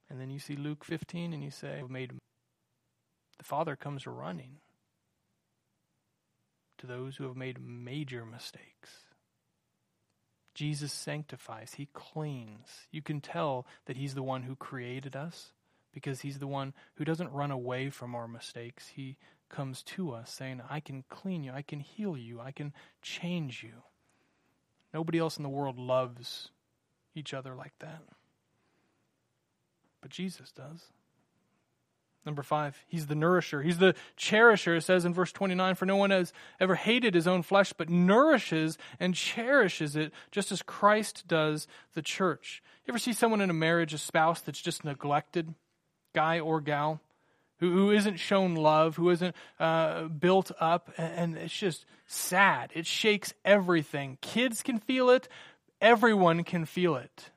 And 0.10 0.19
then 0.19 0.30
you 0.30 0.39
see 0.39 0.56
Luke 0.56 0.84
15 0.84 1.32
and 1.32 1.43
you 1.43 1.51
say, 1.51 1.82
made 1.88 2.12
the 3.38 3.43
Father 3.43 3.76
comes 3.76 4.08
running 4.08 4.58
to 6.78 6.88
those 6.88 7.17
who 7.17 7.26
have 7.26 7.36
made 7.36 7.60
major 7.60 8.26
mistakes. 8.26 9.06
Jesus 10.54 10.91
sanctifies, 10.91 11.76
He 11.76 11.88
cleans. 11.93 12.88
You 12.91 13.02
can 13.02 13.21
tell 13.21 13.67
that 13.86 13.97
He's 13.97 14.15
the 14.15 14.23
one 14.23 14.43
who 14.43 14.56
created 14.56 15.15
us 15.15 15.52
because 15.93 16.21
He's 16.21 16.39
the 16.39 16.47
one 16.47 16.73
who 16.95 17.06
doesn't 17.06 17.32
run 17.32 17.52
away 17.52 17.89
from 17.89 18.15
our 18.15 18.28
mistakes. 18.28 18.88
He 18.88 19.17
comes 19.50 19.84
to 19.84 20.12
us 20.12 20.32
saying, 20.32 20.62
I 20.69 20.80
can 20.80 21.04
clean 21.10 21.43
you, 21.43 21.52
I 21.52 21.62
can 21.62 21.80
heal 21.80 22.17
you, 22.17 22.39
I 22.39 22.52
can 22.52 22.73
change 23.02 23.63
you. 23.63 23.84
Nobody 24.93 25.19
else 25.19 25.38
in 25.38 25.43
the 25.43 25.50
world 25.50 25.78
loves 25.78 26.50
each 27.13 27.34
other 27.34 27.56
like 27.56 27.73
that. 27.80 28.02
But 30.02 30.12
Jesus 30.12 30.52
does. 30.52 30.86
Number 32.28 32.44
five, 32.44 32.78
he's 32.90 33.08
the 33.08 33.16
nourisher. 33.16 33.62
He's 33.62 33.78
the 33.78 33.96
cherisher. 34.18 34.76
It 34.76 34.82
says 34.82 35.06
in 35.06 35.13
verse 35.13 35.32
29 35.32 35.76
For 35.76 35.86
no 35.86 35.96
one 35.96 36.10
has 36.10 36.34
ever 36.60 36.76
hated 36.76 37.13
his 37.13 37.26
own 37.26 37.42
flesh, 37.42 37.72
but 37.72 37.90
nourishes 37.90 38.78
and 39.00 39.16
cherishes 39.16 39.96
it, 39.96 40.12
just 40.30 40.52
as 40.52 40.62
Christ 40.62 41.26
does 41.26 41.68
the 41.94 42.02
church. 42.02 42.62
You 42.86 42.92
ever 42.92 43.00
see 43.00 43.13
someone 43.13 43.40
in 43.40 43.50
a 43.50 43.54
marriage, 43.54 43.94
a 43.94 43.98
spouse, 43.98 44.42
that's 44.42 44.62
just 44.62 44.84
neglected, 44.84 45.56
guy 46.13 46.42
or 46.42 46.60
gal, 46.60 47.00
who, 47.62 47.72
who 47.72 47.92
isn't 47.92 48.18
shown 48.18 48.56
love, 48.56 48.98
who 48.98 49.10
isn't 49.10 49.34
uh, 49.58 50.04
built 50.10 50.52
up, 50.60 50.92
and 50.98 51.38
it's 51.38 51.58
just 51.58 51.86
sad. 52.08 52.72
It 52.74 52.86
shakes 52.86 53.34
everything. 53.46 54.18
Kids 54.20 54.63
can 54.63 54.80
feel 54.80 55.12
it, 55.12 55.30
everyone 55.80 56.44
can 56.44 56.66
feel 56.66 56.98
it 56.98 57.32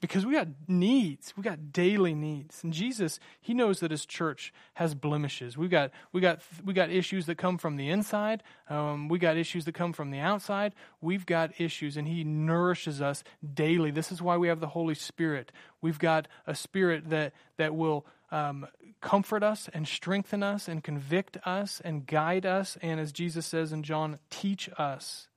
because 0.00 0.24
we 0.24 0.32
got 0.32 0.48
needs. 0.68 1.34
We 1.36 1.42
got 1.42 1.72
daily 1.72 2.14
needs. 2.14 2.62
And 2.62 2.72
jesus 2.72 3.18
he 3.40 3.54
knows 3.54 3.80
that 3.80 3.90
his 3.90 4.06
church 4.06 4.52
has 4.74 4.94
blemishes. 4.94 5.56
We 5.56 5.68
got 5.68 5.90
we 6.12 6.20
got 6.20 6.40
we 6.64 6.72
got 6.72 6.90
issues 6.90 7.26
that 7.26 7.36
come 7.36 7.58
from 7.58 7.76
the 7.76 7.90
inside. 7.90 8.42
Um, 8.68 9.08
we 9.08 9.18
got 9.18 9.36
issues 9.36 9.64
that 9.64 9.74
come 9.74 9.92
from 9.92 10.10
the 10.10 10.20
outside. 10.20 10.74
We've 11.00 11.26
got 11.26 11.60
issues 11.60 11.96
and 11.96 12.06
he 12.06 12.24
nourishes 12.24 13.00
us 13.02 13.24
daily. 13.54 13.90
This 13.90 14.12
is 14.12 14.22
why 14.22 14.36
we 14.36 14.48
have 14.48 14.60
the 14.60 14.68
holy 14.68 14.94
spirit. 14.94 15.52
We've 15.80 15.98
got 15.98 16.28
a 16.46 16.54
spirit 16.54 17.10
that 17.10 17.32
that 17.56 17.74
will 17.74 18.06
um, 18.30 18.66
comfort 19.00 19.42
us 19.42 19.68
and 19.72 19.88
strengthen 19.88 20.42
us 20.42 20.68
and 20.68 20.84
convict 20.84 21.38
us 21.46 21.80
and 21.84 22.06
guide 22.06 22.46
us. 22.46 22.76
And 22.82 23.00
as 23.00 23.12
jesus 23.12 23.46
says 23.46 23.72
in 23.72 23.82
john 23.82 24.18
teach 24.30 24.68
us. 24.78 25.28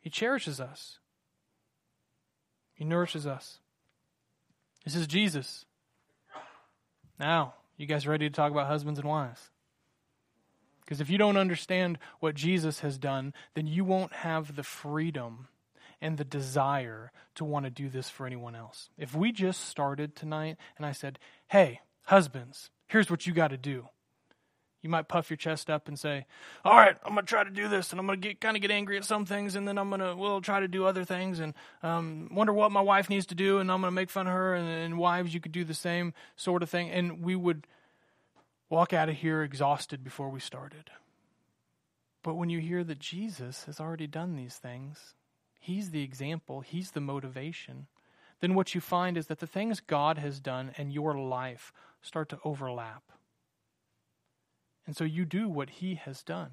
He 0.00 0.10
cherishes 0.10 0.60
us 0.60 1.00
he 2.78 2.84
nourishes 2.84 3.26
us. 3.26 3.58
This 4.84 4.94
is 4.94 5.08
Jesus. 5.08 5.64
Now, 7.18 7.54
you 7.76 7.86
guys 7.86 8.06
ready 8.06 8.30
to 8.30 8.32
talk 8.32 8.52
about 8.52 8.68
husbands 8.68 9.00
and 9.00 9.08
wives? 9.08 9.50
Because 10.84 11.00
if 11.00 11.10
you 11.10 11.18
don't 11.18 11.36
understand 11.36 11.98
what 12.20 12.36
Jesus 12.36 12.78
has 12.80 12.96
done, 12.96 13.34
then 13.54 13.66
you 13.66 13.84
won't 13.84 14.12
have 14.12 14.54
the 14.54 14.62
freedom 14.62 15.48
and 16.00 16.16
the 16.16 16.24
desire 16.24 17.10
to 17.34 17.44
want 17.44 17.64
to 17.64 17.70
do 17.70 17.88
this 17.88 18.08
for 18.08 18.28
anyone 18.28 18.54
else. 18.54 18.90
If 18.96 19.12
we 19.12 19.32
just 19.32 19.64
started 19.68 20.14
tonight 20.14 20.56
and 20.76 20.86
I 20.86 20.92
said, 20.92 21.18
hey, 21.48 21.80
husbands, 22.04 22.70
here's 22.86 23.10
what 23.10 23.26
you 23.26 23.34
got 23.34 23.48
to 23.48 23.58
do 23.58 23.88
you 24.82 24.88
might 24.88 25.08
puff 25.08 25.30
your 25.30 25.36
chest 25.36 25.68
up 25.68 25.88
and 25.88 25.98
say, 25.98 26.26
"All 26.64 26.76
right, 26.76 26.96
I'm 27.04 27.16
to 27.16 27.22
try 27.22 27.44
to 27.44 27.50
do 27.50 27.68
this, 27.68 27.90
and 27.90 28.00
I'm 28.00 28.06
to 28.06 28.16
get 28.16 28.40
kind 28.40 28.56
of 28.56 28.62
get 28.62 28.70
angry 28.70 28.96
at 28.96 29.04
some 29.04 29.24
things, 29.24 29.56
and 29.56 29.66
then 29.66 29.78
I'm 29.78 29.90
to 29.90 30.14
we'll 30.16 30.40
try 30.40 30.60
to 30.60 30.68
do 30.68 30.84
other 30.84 31.04
things, 31.04 31.40
and 31.40 31.54
um, 31.82 32.28
wonder 32.32 32.52
what 32.52 32.70
my 32.70 32.80
wife 32.80 33.10
needs 33.10 33.26
to 33.26 33.34
do, 33.34 33.58
and 33.58 33.70
I'm 33.70 33.82
to 33.82 33.90
make 33.90 34.10
fun 34.10 34.26
of 34.26 34.32
her, 34.32 34.54
and, 34.54 34.68
and 34.68 34.98
wives, 34.98 35.34
you 35.34 35.40
could 35.40 35.52
do 35.52 35.64
the 35.64 35.74
same 35.74 36.14
sort 36.36 36.62
of 36.62 36.70
thing, 36.70 36.90
and 36.90 37.22
we 37.22 37.34
would 37.34 37.66
walk 38.70 38.92
out 38.92 39.08
of 39.08 39.16
here 39.16 39.42
exhausted 39.42 40.04
before 40.04 40.28
we 40.28 40.40
started. 40.40 40.90
But 42.22 42.34
when 42.34 42.50
you 42.50 42.58
hear 42.58 42.84
that 42.84 42.98
Jesus 42.98 43.64
has 43.64 43.80
already 43.80 44.06
done 44.06 44.36
these 44.36 44.56
things, 44.56 45.14
He's 45.58 45.90
the 45.90 46.02
example, 46.02 46.60
He's 46.60 46.92
the 46.92 47.00
motivation. 47.00 47.86
Then 48.40 48.54
what 48.54 48.74
you 48.74 48.80
find 48.80 49.16
is 49.16 49.26
that 49.26 49.40
the 49.40 49.46
things 49.46 49.80
God 49.80 50.18
has 50.18 50.38
done 50.38 50.72
and 50.78 50.92
your 50.92 51.14
life 51.18 51.72
start 52.00 52.28
to 52.28 52.38
overlap 52.44 53.02
and 54.88 54.96
so 54.96 55.04
you 55.04 55.26
do 55.26 55.50
what 55.50 55.68
he 55.68 55.96
has 55.96 56.22
done. 56.22 56.48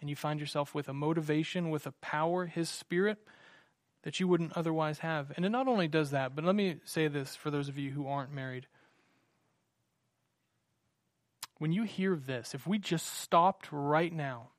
And 0.00 0.08
you 0.08 0.14
find 0.14 0.38
yourself 0.38 0.76
with 0.76 0.88
a 0.88 0.92
motivation, 0.92 1.70
with 1.70 1.88
a 1.88 1.92
power, 2.00 2.46
his 2.46 2.68
spirit, 2.68 3.18
that 4.04 4.20
you 4.20 4.28
wouldn't 4.28 4.56
otherwise 4.56 5.00
have. 5.00 5.32
And 5.34 5.44
it 5.44 5.48
not 5.48 5.66
only 5.66 5.88
does 5.88 6.12
that, 6.12 6.36
but 6.36 6.44
let 6.44 6.54
me 6.54 6.76
say 6.84 7.08
this 7.08 7.34
for 7.34 7.50
those 7.50 7.68
of 7.68 7.76
you 7.76 7.90
who 7.90 8.06
aren't 8.06 8.32
married. 8.32 8.68
When 11.58 11.72
you 11.72 11.82
hear 11.82 12.14
this, 12.14 12.54
if 12.54 12.64
we 12.64 12.78
just 12.78 13.18
stopped 13.18 13.66
right 13.72 14.12
now, 14.12 14.50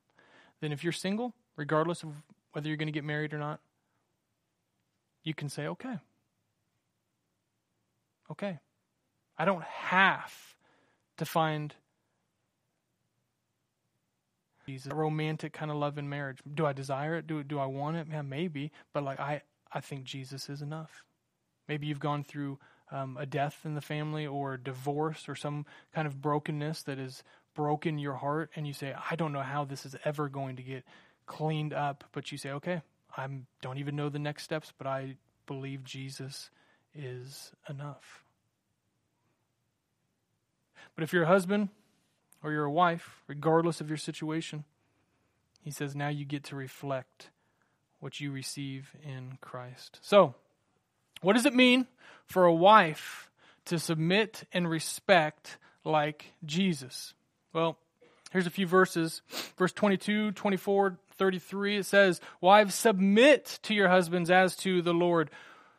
then 0.60 0.70
if 0.70 0.84
you're 0.84 0.92
single, 0.92 1.32
regardless 1.56 2.02
of 2.02 2.10
whether 2.52 2.68
you're 2.68 2.76
going 2.76 2.88
to 2.88 2.92
get 2.92 3.04
married 3.04 3.32
or 3.32 3.38
not, 3.38 3.60
you 5.24 5.32
can 5.32 5.48
say, 5.48 5.68
okay. 5.68 5.94
Okay. 8.30 8.58
I 9.38 9.46
don't 9.46 9.64
have 9.64 10.34
to 11.16 11.24
find 11.24 11.74
Jesus, 14.70 14.92
a 14.92 14.94
romantic 14.94 15.52
kind 15.52 15.70
of 15.70 15.76
love 15.76 15.98
in 15.98 16.08
marriage. 16.08 16.38
Do 16.54 16.64
I 16.64 16.72
desire 16.72 17.16
it? 17.16 17.26
Do 17.26 17.42
do 17.42 17.58
I 17.58 17.66
want 17.66 17.96
it? 17.96 18.06
Yeah, 18.08 18.22
maybe. 18.22 18.70
But 18.92 19.02
like 19.02 19.18
I, 19.18 19.42
I 19.72 19.80
think 19.80 20.04
Jesus 20.04 20.48
is 20.48 20.62
enough. 20.62 21.04
Maybe 21.66 21.88
you've 21.88 21.98
gone 21.98 22.22
through 22.22 22.58
um, 22.92 23.16
a 23.20 23.26
death 23.26 23.60
in 23.64 23.74
the 23.74 23.80
family 23.80 24.26
or 24.26 24.56
divorce 24.56 25.28
or 25.28 25.34
some 25.34 25.66
kind 25.92 26.06
of 26.06 26.22
brokenness 26.22 26.82
that 26.84 26.98
has 26.98 27.24
broken 27.54 27.98
your 27.98 28.14
heart, 28.14 28.50
and 28.54 28.64
you 28.64 28.72
say, 28.72 28.94
I 29.10 29.16
don't 29.16 29.32
know 29.32 29.42
how 29.42 29.64
this 29.64 29.84
is 29.84 29.96
ever 30.04 30.28
going 30.28 30.54
to 30.56 30.62
get 30.62 30.84
cleaned 31.26 31.72
up. 31.72 32.04
But 32.12 32.30
you 32.30 32.38
say, 32.38 32.50
okay, 32.50 32.82
I 33.16 33.26
don't 33.60 33.78
even 33.78 33.96
know 33.96 34.08
the 34.08 34.20
next 34.20 34.44
steps, 34.44 34.72
but 34.78 34.86
I 34.86 35.16
believe 35.46 35.82
Jesus 35.82 36.50
is 36.94 37.50
enough. 37.68 38.22
But 40.94 41.02
if 41.02 41.12
you're 41.12 41.24
a 41.24 41.28
husband 41.28 41.70
or 42.42 42.52
you're 42.52 42.64
a 42.64 42.70
wife, 42.70 43.22
regardless 43.26 43.80
of 43.80 43.88
your 43.88 43.98
situation, 43.98 44.64
he 45.62 45.70
says 45.70 45.94
now 45.94 46.08
you 46.08 46.24
get 46.24 46.44
to 46.44 46.56
reflect 46.56 47.30
what 48.00 48.20
you 48.20 48.32
receive 48.32 48.92
in 49.04 49.38
Christ. 49.40 49.98
So, 50.02 50.34
what 51.20 51.34
does 51.34 51.46
it 51.46 51.54
mean 51.54 51.86
for 52.24 52.44
a 52.44 52.54
wife 52.54 53.30
to 53.66 53.78
submit 53.78 54.44
and 54.52 54.68
respect 54.68 55.58
like 55.84 56.32
Jesus? 56.44 57.14
Well, 57.52 57.76
here's 58.30 58.46
a 58.46 58.50
few 58.50 58.66
verses. 58.66 59.20
Verse 59.58 59.72
22, 59.72 60.32
24, 60.32 60.98
33, 61.16 61.76
it 61.76 61.84
says, 61.84 62.20
Wives, 62.40 62.74
submit 62.74 63.58
to 63.64 63.74
your 63.74 63.90
husbands 63.90 64.30
as 64.30 64.56
to 64.56 64.80
the 64.80 64.94
Lord. 64.94 65.30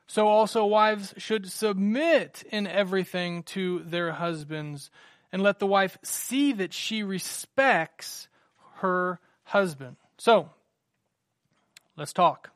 So 0.05 0.27
also 0.27 0.65
wives 0.65 1.13
should 1.17 1.49
submit 1.49 2.43
in 2.51 2.67
everything 2.67 3.43
to 3.43 3.79
their 3.79 4.11
husbands 4.11 4.91
and 5.31 5.41
let 5.41 5.59
the 5.59 5.67
wife 5.67 5.97
see 6.03 6.53
that 6.53 6.73
she 6.73 7.03
respects 7.03 8.27
her 8.75 9.19
husband. 9.43 9.95
So, 10.17 10.49
let's 11.95 12.13
talk. 12.13 12.51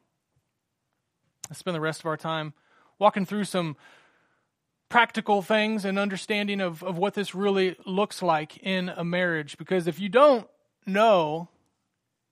Let's 1.49 1.59
spend 1.59 1.75
the 1.75 1.81
rest 1.81 2.01
of 2.01 2.07
our 2.07 2.17
time 2.17 2.53
walking 2.99 3.25
through 3.25 3.45
some 3.45 3.75
practical 4.89 5.41
things 5.41 5.85
and 5.85 5.97
understanding 5.99 6.61
of, 6.61 6.83
of 6.83 6.97
what 6.97 7.13
this 7.13 7.35
really 7.35 7.75
looks 7.85 8.21
like 8.21 8.57
in 8.57 8.89
a 8.89 9.03
marriage. 9.03 9.57
Because 9.57 9.87
if 9.87 9.99
you 9.99 10.09
don't 10.09 10.47
know, 10.85 11.49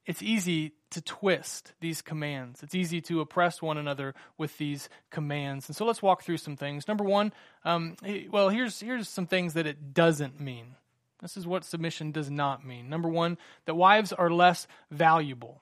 it's 0.06 0.22
easy 0.22 0.74
to 0.94 1.02
twist 1.02 1.74
these 1.80 2.02
commands. 2.02 2.64
It's 2.64 2.76
easy 2.76 3.02
to 3.02 3.22
oppress 3.22 3.62
one 3.62 3.78
another 3.78 4.16
with 4.38 4.58
these 4.58 4.90
commands. 5.12 5.68
And 5.68 5.76
so 5.76 5.86
let's 5.86 6.02
walk 6.02 6.24
through 6.24 6.38
some 6.38 6.56
things. 6.56 6.88
Number 6.88 7.04
one, 7.04 7.34
um, 7.66 7.96
well, 8.32 8.50
here's, 8.50 8.80
here's 8.80 9.10
some 9.10 9.28
things 9.28 9.54
that 9.54 9.68
it 9.68 9.94
doesn't 9.94 10.40
mean. 10.40 10.76
This 11.22 11.38
is 11.38 11.48
what 11.48 11.64
submission 11.64 12.12
does 12.12 12.30
not 12.30 12.66
mean. 12.66 12.90
Number 12.90 13.10
one, 13.10 13.38
that 13.66 13.76
wives 13.76 14.12
are 14.12 14.30
less 14.30 14.68
valuable. 14.92 15.62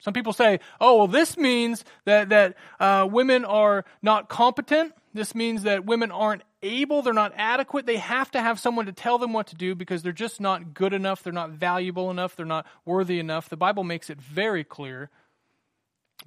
Some 0.00 0.14
people 0.14 0.32
say, 0.32 0.60
oh, 0.80 0.96
well, 0.96 1.06
this 1.06 1.36
means 1.36 1.84
that, 2.06 2.30
that 2.30 2.56
uh, 2.80 3.06
women 3.10 3.44
are 3.44 3.84
not 4.02 4.28
competent. 4.28 4.94
This 5.12 5.34
means 5.34 5.62
that 5.64 5.84
women 5.84 6.10
aren't 6.10 6.42
able, 6.62 7.02
they're 7.02 7.12
not 7.12 7.32
adequate. 7.36 7.86
They 7.86 7.96
have 7.96 8.30
to 8.32 8.40
have 8.40 8.58
someone 8.58 8.86
to 8.86 8.92
tell 8.92 9.18
them 9.18 9.32
what 9.32 9.46
to 9.48 9.54
do 9.54 9.74
because 9.74 10.02
they're 10.02 10.12
just 10.12 10.40
not 10.40 10.74
good 10.74 10.92
enough, 10.92 11.22
they're 11.22 11.32
not 11.32 11.50
valuable 11.50 12.10
enough, 12.10 12.36
they're 12.36 12.46
not 12.46 12.66
worthy 12.84 13.18
enough. 13.18 13.48
The 13.48 13.56
Bible 13.56 13.84
makes 13.84 14.10
it 14.10 14.20
very 14.20 14.64
clear 14.64 15.10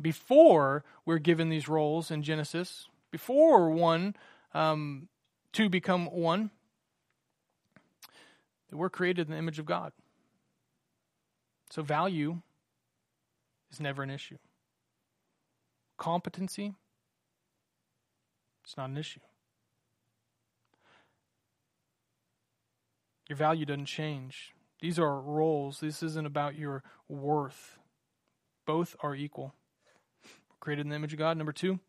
before 0.02 0.84
we're 1.06 1.20
given 1.20 1.50
these 1.50 1.68
roles 1.68 2.12
in 2.12 2.24
Genesis, 2.24 2.88
before 3.12 3.70
one, 3.70 4.16
um, 4.54 5.08
two 5.52 5.70
become 5.70 6.08
one, 6.08 6.50
that 8.70 8.78
we're 8.78 8.90
created 8.90 9.28
in 9.28 9.34
the 9.34 9.38
image 9.38 9.60
of 9.60 9.66
God. 9.66 9.94
So 11.70 11.84
value 11.84 12.42
is 13.74 13.80
never 13.80 14.04
an 14.04 14.10
issue. 14.10 14.38
Competency, 15.98 16.74
it's 18.64 18.78
not 18.78 18.90
an 18.90 18.98
issue. 18.98 19.20
Your 23.28 23.38
value 23.38 23.66
doesn't 23.66 23.86
change. 23.86 24.54
These 24.82 25.00
are 25.00 25.20
roles. 25.20 25.80
This 25.80 26.04
isn't 26.04 26.26
about 26.26 26.56
your 26.56 26.84
worth. 27.08 27.78
Both 28.66 28.96
are 29.02 29.16
equal. 29.16 29.54
We're 30.24 30.58
created 30.60 30.86
in 30.86 30.90
the 30.90 30.96
image 30.96 31.14
of 31.14 31.20
God. 31.20 31.38
Number 31.38 31.54
two, 31.54 31.80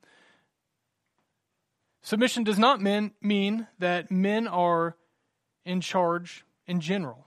submission 2.02 2.44
does 2.44 2.58
not 2.58 2.80
mean, 2.80 3.12
mean 3.20 3.66
that 3.78 4.10
men 4.10 4.46
are 4.46 4.96
in 5.64 5.80
charge 5.80 6.44
in 6.66 6.80
general. 6.80 7.26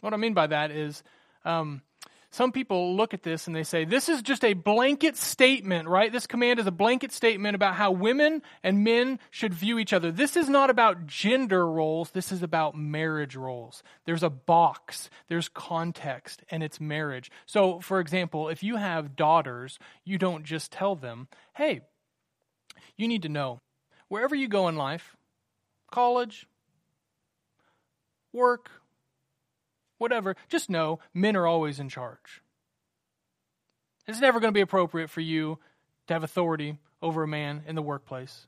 What 0.00 0.14
I 0.14 0.16
mean 0.16 0.34
by 0.34 0.46
that 0.46 0.70
is 0.70 1.02
um, 1.44 1.82
some 2.30 2.52
people 2.52 2.94
look 2.94 3.14
at 3.14 3.22
this 3.22 3.46
and 3.46 3.56
they 3.56 3.62
say, 3.62 3.86
this 3.86 4.08
is 4.08 4.20
just 4.20 4.44
a 4.44 4.52
blanket 4.52 5.16
statement, 5.16 5.88
right? 5.88 6.12
This 6.12 6.26
command 6.26 6.60
is 6.60 6.66
a 6.66 6.70
blanket 6.70 7.10
statement 7.10 7.54
about 7.54 7.74
how 7.74 7.90
women 7.90 8.42
and 8.62 8.84
men 8.84 9.18
should 9.30 9.54
view 9.54 9.78
each 9.78 9.94
other. 9.94 10.12
This 10.12 10.36
is 10.36 10.48
not 10.48 10.68
about 10.68 11.06
gender 11.06 11.66
roles. 11.66 12.10
This 12.10 12.30
is 12.30 12.42
about 12.42 12.76
marriage 12.76 13.34
roles. 13.34 13.82
There's 14.04 14.22
a 14.22 14.28
box, 14.28 15.08
there's 15.28 15.48
context, 15.48 16.42
and 16.50 16.62
it's 16.62 16.80
marriage. 16.80 17.30
So, 17.46 17.80
for 17.80 17.98
example, 17.98 18.50
if 18.50 18.62
you 18.62 18.76
have 18.76 19.16
daughters, 19.16 19.78
you 20.04 20.18
don't 20.18 20.44
just 20.44 20.70
tell 20.70 20.96
them, 20.96 21.28
hey, 21.54 21.80
you 22.98 23.08
need 23.08 23.22
to 23.22 23.30
know 23.30 23.60
wherever 24.08 24.34
you 24.34 24.48
go 24.48 24.68
in 24.68 24.76
life, 24.76 25.16
college, 25.90 26.46
work, 28.34 28.70
whatever, 29.98 30.36
just 30.48 30.70
know 30.70 31.00
men 31.12 31.36
are 31.36 31.46
always 31.46 31.78
in 31.78 31.88
charge. 31.88 32.42
It's 34.06 34.20
never 34.20 34.40
going 34.40 34.52
to 34.52 34.56
be 34.56 34.62
appropriate 34.62 35.10
for 35.10 35.20
you 35.20 35.58
to 36.06 36.14
have 36.14 36.24
authority 36.24 36.78
over 37.02 37.22
a 37.22 37.28
man 37.28 37.62
in 37.66 37.74
the 37.74 37.82
workplace. 37.82 38.46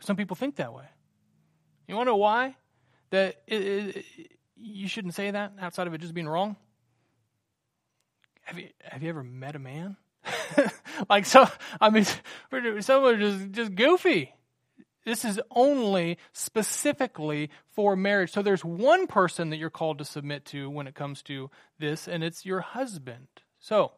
Some 0.00 0.16
people 0.16 0.36
think 0.36 0.56
that 0.56 0.74
way. 0.74 0.84
You 1.88 1.96
want 1.96 2.06
to 2.08 2.12
know 2.12 2.16
why? 2.16 2.56
That 3.10 3.42
it, 3.46 3.56
it, 3.56 4.04
you 4.56 4.88
shouldn't 4.88 5.14
say 5.14 5.30
that 5.30 5.52
outside 5.60 5.86
of 5.86 5.94
it 5.94 6.00
just 6.00 6.14
being 6.14 6.28
wrong. 6.28 6.56
Have 8.42 8.58
you 8.58 8.68
have 8.82 9.02
you 9.02 9.08
ever 9.08 9.22
met 9.22 9.56
a 9.56 9.58
man? 9.58 9.96
like 11.08 11.24
so, 11.24 11.48
I 11.80 11.90
mean, 11.90 12.04
some 12.80 13.04
are 13.04 13.16
just 13.16 13.50
just 13.52 13.74
goofy. 13.74 14.33
This 15.04 15.24
is 15.24 15.40
only 15.50 16.18
specifically 16.32 17.50
for 17.74 17.94
marriage. 17.94 18.32
So 18.32 18.42
there's 18.42 18.64
one 18.64 19.06
person 19.06 19.50
that 19.50 19.58
you're 19.58 19.70
called 19.70 19.98
to 19.98 20.04
submit 20.04 20.44
to 20.46 20.70
when 20.70 20.86
it 20.86 20.94
comes 20.94 21.22
to 21.24 21.50
this, 21.78 22.08
and 22.08 22.24
it's 22.24 22.46
your 22.46 22.60
husband. 22.60 23.28
So 23.60 23.92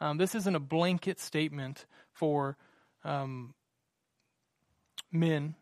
um, 0.00 0.18
this 0.18 0.34
isn't 0.34 0.54
a 0.54 0.60
blanket 0.60 1.18
statement 1.18 1.86
for 2.12 2.56
um, 3.04 3.54
men 5.10 5.54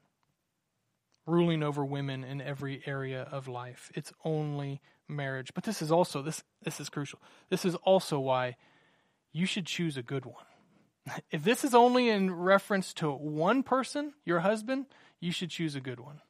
ruling 1.26 1.62
over 1.62 1.85
women 1.85 2.24
in 2.24 2.40
every 2.40 2.83
area 2.87 3.28
of 3.31 3.48
life. 3.48 3.90
It's 3.94 4.12
only 4.24 4.81
marriage. 5.09 5.52
But 5.55 5.64
this 5.64 5.83
is 5.83 5.92
also 5.92 6.22
this 6.22 6.42
this 6.62 6.81
is 6.81 6.88
crucial. 6.88 7.20
This 7.48 7.64
is 7.64 7.74
also 7.76 8.18
why 8.18 8.57
you 9.33 9.46
should 9.46 9.66
choose 9.66 9.96
a 9.96 10.02
good 10.02 10.26
one. 10.26 10.44
If 11.31 11.43
this 11.43 11.65
is 11.65 11.75
only 11.75 12.09
in 12.09 12.33
reference 12.33 12.93
to 12.95 13.11
one 13.11 13.62
person, 13.62 14.15
your 14.25 14.41
husband, 14.41 14.87
you 15.21 15.33
should 15.33 15.51
choose 15.51 15.75
a 15.75 15.81
good 15.81 16.01
one. 16.01 16.21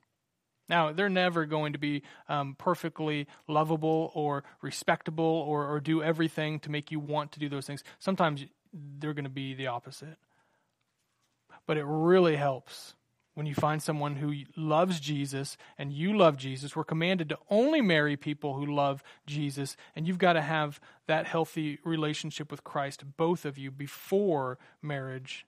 Now, 0.68 0.92
they're 0.92 1.10
never 1.10 1.44
going 1.44 1.74
to 1.74 1.78
be 1.78 2.02
um, 2.28 2.54
perfectly 2.58 3.26
lovable 3.46 4.10
or 4.14 4.44
respectable 4.62 5.24
or, 5.24 5.70
or 5.70 5.80
do 5.80 6.02
everything 6.02 6.60
to 6.60 6.70
make 6.70 6.90
you 6.90 7.00
want 7.00 7.32
to 7.32 7.40
do 7.40 7.48
those 7.48 7.66
things. 7.66 7.84
Sometimes 7.98 8.46
they're 8.72 9.12
going 9.12 9.24
to 9.24 9.30
be 9.30 9.54
the 9.54 9.66
opposite. 9.66 10.16
But 11.66 11.76
it 11.76 11.84
really 11.84 12.36
helps 12.36 12.94
when 13.34 13.46
you 13.46 13.54
find 13.54 13.82
someone 13.82 14.16
who 14.16 14.34
loves 14.56 15.00
Jesus 15.00 15.56
and 15.78 15.92
you 15.92 16.16
love 16.16 16.36
Jesus. 16.36 16.76
We're 16.76 16.84
commanded 16.84 17.28
to 17.30 17.38
only 17.48 17.80
marry 17.80 18.16
people 18.16 18.54
who 18.54 18.66
love 18.66 19.02
Jesus, 19.26 19.76
and 19.96 20.06
you've 20.06 20.18
got 20.18 20.34
to 20.34 20.42
have 20.42 20.80
that 21.06 21.26
healthy 21.26 21.78
relationship 21.84 22.50
with 22.50 22.64
Christ, 22.64 23.04
both 23.16 23.44
of 23.44 23.56
you, 23.56 23.70
before 23.70 24.58
marriage. 24.82 25.46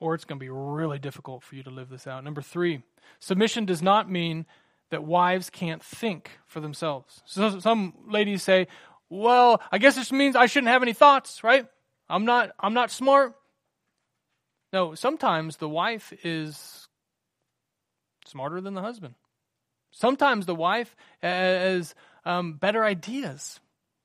Or 0.00 0.14
it's 0.14 0.24
going 0.24 0.38
to 0.38 0.44
be 0.44 0.50
really 0.50 0.98
difficult 0.98 1.42
for 1.42 1.56
you 1.56 1.62
to 1.64 1.70
live 1.70 1.88
this 1.90 2.06
out. 2.06 2.24
Number 2.24 2.40
three, 2.40 2.82
submission 3.18 3.64
does 3.64 3.82
not 3.82 4.10
mean 4.10 4.46
that 4.90 5.04
wives 5.04 5.50
can't 5.50 5.82
think 5.82 6.30
for 6.46 6.60
themselves. 6.60 7.22
So 7.26 7.58
some 7.58 7.94
ladies 8.06 8.42
say, 8.42 8.68
well, 9.10 9.60
I 9.72 9.78
guess 9.78 9.96
this 9.96 10.12
means 10.12 10.36
I 10.36 10.46
shouldn't 10.46 10.68
have 10.68 10.82
any 10.82 10.92
thoughts, 10.92 11.42
right? 11.42 11.66
I'm 12.08 12.24
not 12.24 12.52
I'm 12.58 12.74
not 12.74 12.90
smart. 12.90 13.34
No, 14.72 14.94
sometimes 14.94 15.56
the 15.56 15.68
wife 15.68 16.12
is 16.22 16.88
smarter 18.26 18.60
than 18.60 18.74
the 18.74 18.82
husband. 18.82 19.14
Sometimes 19.90 20.46
the 20.46 20.54
wife 20.54 20.94
has 21.22 21.94
um, 22.24 22.54
better 22.54 22.84
ideas 22.84 23.60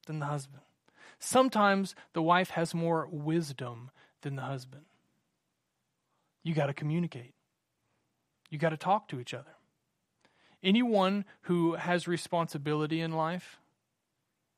than 0.05 0.19
the 0.19 0.25
husband. 0.25 0.61
Sometimes 1.19 1.95
the 2.13 2.21
wife 2.21 2.51
has 2.51 2.73
more 2.73 3.07
wisdom 3.11 3.91
than 4.21 4.35
the 4.35 4.43
husband. 4.43 4.85
You 6.43 6.53
got 6.53 6.67
to 6.67 6.73
communicate. 6.73 7.33
You 8.49 8.57
got 8.57 8.69
to 8.69 8.77
talk 8.77 9.07
to 9.09 9.19
each 9.19 9.33
other. 9.33 9.55
Anyone 10.61 11.25
who 11.43 11.73
has 11.73 12.07
responsibility 12.07 13.01
in 13.01 13.11
life, 13.11 13.59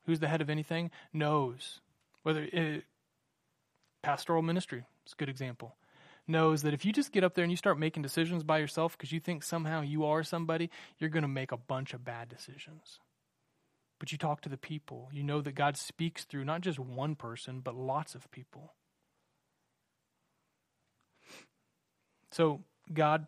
who's 0.06 0.20
the 0.20 0.28
head 0.28 0.42
of 0.42 0.50
anything, 0.50 0.92
knows 1.12 1.82
whether 2.22 2.44
it, 2.44 2.84
pastoral 4.04 4.44
ministry 4.44 4.86
is 5.06 5.14
a 5.14 5.16
good 5.16 5.30
example 5.30 5.76
knows 6.28 6.64
that 6.64 6.74
if 6.74 6.86
you 6.86 6.92
just 6.92 7.12
get 7.12 7.24
up 7.24 7.36
there 7.36 7.44
and 7.44 7.52
you 7.52 7.58
start 7.58 7.78
making 7.80 8.04
decisions 8.04 8.44
by 8.44 8.58
yourself 8.58 8.98
because 8.98 9.12
you 9.12 9.20
think 9.20 9.44
somehow 9.44 9.82
you 9.82 10.06
are 10.06 10.24
somebody, 10.24 10.70
you're 11.00 11.10
going 11.10 11.24
to 11.24 11.28
make 11.28 11.52
a 11.52 11.58
bunch 11.58 11.94
of 11.94 12.04
bad 12.04 12.30
decisions. 12.30 13.00
But 14.00 14.12
you 14.12 14.18
talk 14.18 14.42
to 14.42 14.50
the 14.50 14.58
people. 14.58 15.10
You 15.14 15.24
know 15.24 15.42
that 15.42 15.56
God 15.56 15.78
speaks 15.78 16.24
through 16.24 16.46
not 16.46 16.62
just 16.62 16.80
one 16.80 17.16
person, 17.16 17.62
but 17.62 17.76
lots 17.76 18.16
of 18.16 18.30
people. 18.32 18.74
So 22.32 22.62
God 22.94 23.28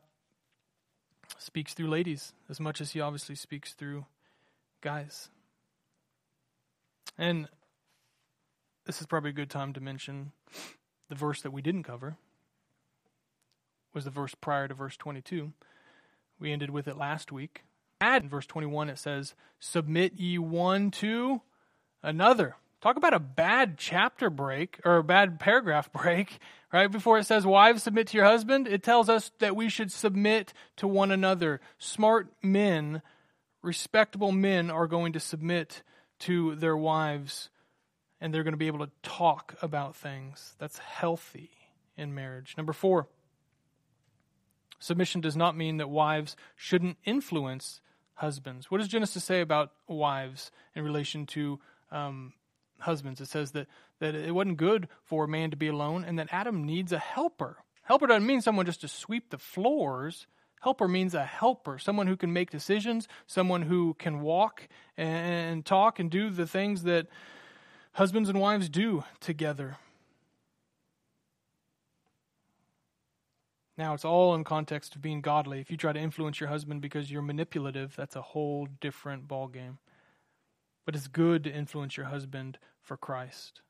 speaks 1.38 1.73
through 1.73 1.89
ladies 1.89 2.33
as 2.49 2.60
much 2.60 2.81
as 2.81 2.91
he 2.91 2.99
obviously 2.99 3.36
speaks 3.36 3.73
through 3.73 4.05
guys. 4.81 5.29
And 7.17 7.47
this 8.86 8.99
is 8.99 9.07
probably 9.07 9.29
a 9.29 9.33
good 9.33 9.49
time 9.49 9.73
to 9.73 9.79
mention 9.79 10.31
the 11.10 11.15
verse 11.15 11.41
that 11.41 11.51
we 11.51 11.62
didn't 11.62 11.83
cover 11.83 12.17
was 13.93 14.06
the 14.06 14.12
verse 14.12 14.36
prior 14.36 14.67
to 14.67 14.73
verse 14.73 14.97
22. 14.97 15.54
We 16.39 16.52
ended 16.52 16.69
with 16.69 16.88
it 16.88 16.97
last 16.97 17.32
week. 17.32 17.63
Add 18.00 18.23
in 18.23 18.30
verse 18.30 18.45
21, 18.45 18.89
it 18.89 19.00
says, 19.00 19.34
Submit 19.60 20.19
ye 20.19 20.38
one 20.38 20.91
to 20.91 21.41
another. 22.04 22.56
Talk 22.80 22.95
about 22.95 23.15
a 23.15 23.19
bad 23.19 23.78
chapter 23.78 24.30
break 24.30 24.80
or 24.86 24.97
a 24.97 25.04
bad 25.04 25.39
paragraph 25.39 25.91
break, 26.04 26.38
right? 26.71 26.91
Before 26.91 27.17
it 27.17 27.26
says, 27.26 27.45
Wives, 27.45 27.84
submit 27.84 28.08
to 28.08 28.17
your 28.17 28.26
husband, 28.26 28.67
it 28.67 28.84
tells 28.84 29.10
us 29.10 29.32
that 29.39 29.56
we 29.56 29.67
should 29.67 29.91
submit 29.91 30.54
to 30.76 30.88
one 30.88 31.12
another. 31.12 31.60
Smart 31.80 32.28
men, 32.43 33.02
respectable 33.63 34.32
men, 34.32 34.69
are 34.69 34.88
going 34.88 35.13
to 35.13 35.19
submit 35.19 35.82
to 36.19 36.56
their 36.56 36.78
wives 36.78 37.50
and 38.19 38.34
they're 38.34 38.43
going 38.43 38.54
to 38.54 38.58
be 38.58 38.67
able 38.67 38.86
to 38.86 38.91
talk 39.04 39.56
about 39.62 39.95
things. 39.95 40.56
That's 40.60 40.80
healthy 40.80 41.52
in 41.95 42.15
marriage. 42.15 42.56
Number 42.58 42.73
four, 42.73 43.08
Submission 44.79 45.21
does 45.21 45.35
not 45.35 45.57
mean 45.57 45.77
that 45.77 45.89
wives 45.89 46.35
shouldn't 46.55 46.97
influence 47.05 47.81
husbands. 48.15 48.69
What 48.69 48.79
does 48.79 48.87
Genesis 48.87 49.23
say 49.23 49.41
about 49.41 49.71
wives 49.87 50.51
in 50.75 50.83
relation 50.83 51.25
to 51.27 51.59
um, 51.91 52.33
husbands? 52.79 53.21
It 53.21 53.27
says 53.27 53.51
that, 53.51 53.67
that 53.99 54.15
it 54.15 54.33
wasn't 54.33 54.57
good 54.57 54.87
for 55.03 55.25
a 55.25 55.27
man 55.27 55.51
to 55.51 55.57
be 55.57 55.67
alone 55.67 56.03
and 56.03 56.19
that 56.19 56.29
Adam 56.31 56.65
needs 56.65 56.91
a 56.91 56.99
helper. 56.99 57.57
Helper 57.83 58.07
doesn't 58.07 58.27
mean 58.27 58.41
someone 58.41 58.65
just 58.65 58.81
to 58.81 58.87
sweep 58.87 59.29
the 59.29 59.37
floors. 59.37 60.27
Helper 60.59 60.87
means 60.87 61.13
a 61.13 61.23
helper, 61.23 61.77
someone 61.77 62.07
who 62.07 62.17
can 62.17 62.33
make 62.33 62.49
decisions, 62.49 63.07
someone 63.27 63.61
who 63.61 63.93
can 63.93 64.21
walk 64.21 64.67
and 64.97 65.65
talk 65.65 65.99
and 65.99 66.09
do 66.09 66.29
the 66.29 66.47
things 66.47 66.83
that 66.83 67.07
husbands 67.93 68.29
and 68.29 68.39
wives 68.39 68.67
do 68.67 69.03
together. 69.19 69.77
Now, 73.77 73.93
it's 73.93 74.05
all 74.05 74.33
in 74.33 74.43
context 74.43 74.95
of 74.95 75.01
being 75.01 75.21
godly. 75.21 75.59
If 75.59 75.69
you 75.69 75.77
try 75.77 75.93
to 75.93 75.99
influence 75.99 76.39
your 76.39 76.49
husband 76.49 76.81
because 76.81 77.11
you're 77.11 77.21
manipulative, 77.21 77.95
that's 77.95 78.15
a 78.15 78.21
whole 78.21 78.67
different 78.81 79.27
ballgame. 79.27 79.77
But 80.85 80.95
it's 80.95 81.07
good 81.07 81.43
to 81.43 81.51
influence 81.51 81.95
your 81.95 82.07
husband 82.07 82.57
for 82.81 82.97
Christ. 82.97 83.61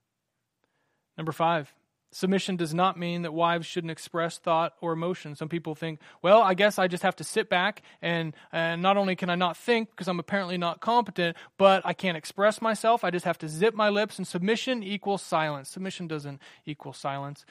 Number 1.18 1.34
five, 1.34 1.74
submission 2.12 2.56
does 2.56 2.74
not 2.74 2.98
mean 2.98 3.24
that 3.24 3.34
wives 3.34 3.66
shouldn't 3.66 3.92
express 3.92 4.38
thought 4.38 4.76
or 4.80 4.94
emotion. 4.94 5.36
Some 5.36 5.50
people 5.50 5.76
think, 5.76 6.00
well, 6.22 6.42
I 6.42 6.54
guess 6.54 6.80
I 6.80 6.88
just 6.88 7.04
have 7.04 7.16
to 7.18 7.26
sit 7.26 7.50
back 7.50 7.82
and, 8.02 8.34
and 8.54 8.82
not 8.82 8.96
only 8.96 9.16
can 9.18 9.30
I 9.30 9.36
not 9.36 9.58
think 9.58 9.90
because 9.90 10.08
I'm 10.08 10.20
apparently 10.20 10.58
not 10.58 10.80
competent, 10.80 11.36
but 11.58 11.86
I 11.86 11.92
can't 11.92 12.16
express 12.16 12.62
myself. 12.62 13.04
I 13.04 13.12
just 13.12 13.26
have 13.26 13.40
to 13.40 13.50
zip 13.50 13.74
my 13.74 13.90
lips, 13.90 14.20
and 14.20 14.28
submission 14.28 14.84
equals 14.84 15.22
silence. 15.22 15.68
Submission 15.68 16.08
doesn't 16.08 16.40
equal 16.66 16.94
silence 16.94 17.46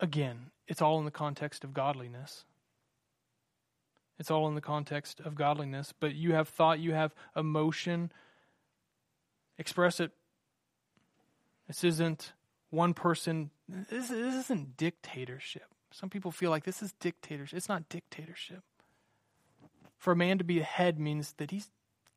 again, 0.00 0.50
it's 0.66 0.82
all 0.82 0.98
in 0.98 1.04
the 1.04 1.10
context 1.10 1.64
of 1.64 1.72
godliness. 1.72 2.44
It's 4.18 4.30
all 4.30 4.48
in 4.48 4.54
the 4.54 4.60
context 4.60 5.20
of 5.20 5.34
godliness. 5.34 5.94
But 5.98 6.14
you 6.14 6.34
have 6.34 6.48
thought, 6.48 6.78
you 6.78 6.92
have 6.92 7.14
emotion. 7.36 8.12
Express 9.58 10.00
it. 10.00 10.12
This 11.66 11.84
isn't 11.84 12.32
one 12.70 12.94
person. 12.94 13.50
This, 13.68 14.08
this 14.08 14.34
isn't 14.44 14.76
dictatorship. 14.76 15.66
Some 15.92 16.10
people 16.10 16.30
feel 16.30 16.50
like 16.50 16.64
this 16.64 16.82
is 16.82 16.92
dictatorship. 17.00 17.56
It's 17.56 17.68
not 17.68 17.88
dictatorship. 17.88 18.62
For 19.96 20.12
a 20.12 20.16
man 20.16 20.38
to 20.38 20.44
be 20.44 20.60
a 20.60 20.64
head 20.64 20.98
means 20.98 21.34
that 21.38 21.50
he's 21.50 21.70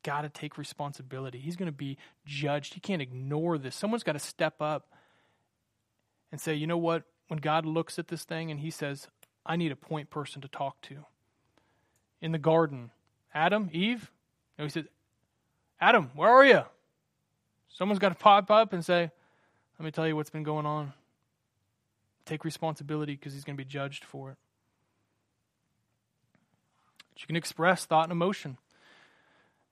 got 0.03 0.21
to 0.21 0.29
take 0.29 0.57
responsibility. 0.57 1.39
He's 1.39 1.55
going 1.55 1.67
to 1.67 1.71
be 1.71 1.97
judged. 2.25 2.73
He 2.73 2.79
can't 2.79 3.01
ignore 3.01 3.57
this. 3.57 3.75
Someone's 3.75 4.03
got 4.03 4.13
to 4.13 4.19
step 4.19 4.61
up 4.61 4.89
and 6.31 6.39
say, 6.39 6.53
you 6.53 6.67
know 6.67 6.77
what? 6.77 7.03
When 7.33 7.39
God 7.39 7.65
looks 7.65 7.97
at 7.97 8.09
this 8.09 8.25
thing 8.25 8.51
and 8.51 8.59
he 8.59 8.69
says, 8.69 9.07
I 9.43 9.55
need 9.55 9.71
a 9.71 9.75
point 9.75 10.11
person 10.11 10.43
to 10.43 10.47
talk 10.47 10.79
to. 10.83 11.05
In 12.21 12.31
the 12.31 12.37
garden, 12.37 12.91
Adam, 13.33 13.71
Eve, 13.73 14.11
he 14.55 14.69
said, 14.69 14.87
Adam, 15.81 16.11
where 16.13 16.29
are 16.29 16.45
you? 16.45 16.61
Someone's 17.69 17.97
got 17.97 18.09
to 18.09 18.15
pop 18.15 18.51
up 18.51 18.71
and 18.71 18.85
say, 18.85 19.09
Let 19.79 19.83
me 19.83 19.89
tell 19.89 20.07
you 20.07 20.15
what's 20.15 20.29
been 20.29 20.43
going 20.43 20.67
on. 20.67 20.93
Take 22.27 22.45
responsibility 22.45 23.13
because 23.15 23.33
he's 23.33 23.43
going 23.43 23.57
to 23.57 23.63
be 23.63 23.67
judged 23.67 24.03
for 24.03 24.29
it. 24.29 24.37
But 27.13 27.21
you 27.21 27.25
can 27.25 27.35
express 27.35 27.83
thought 27.83 28.03
and 28.03 28.11
emotion. 28.11 28.59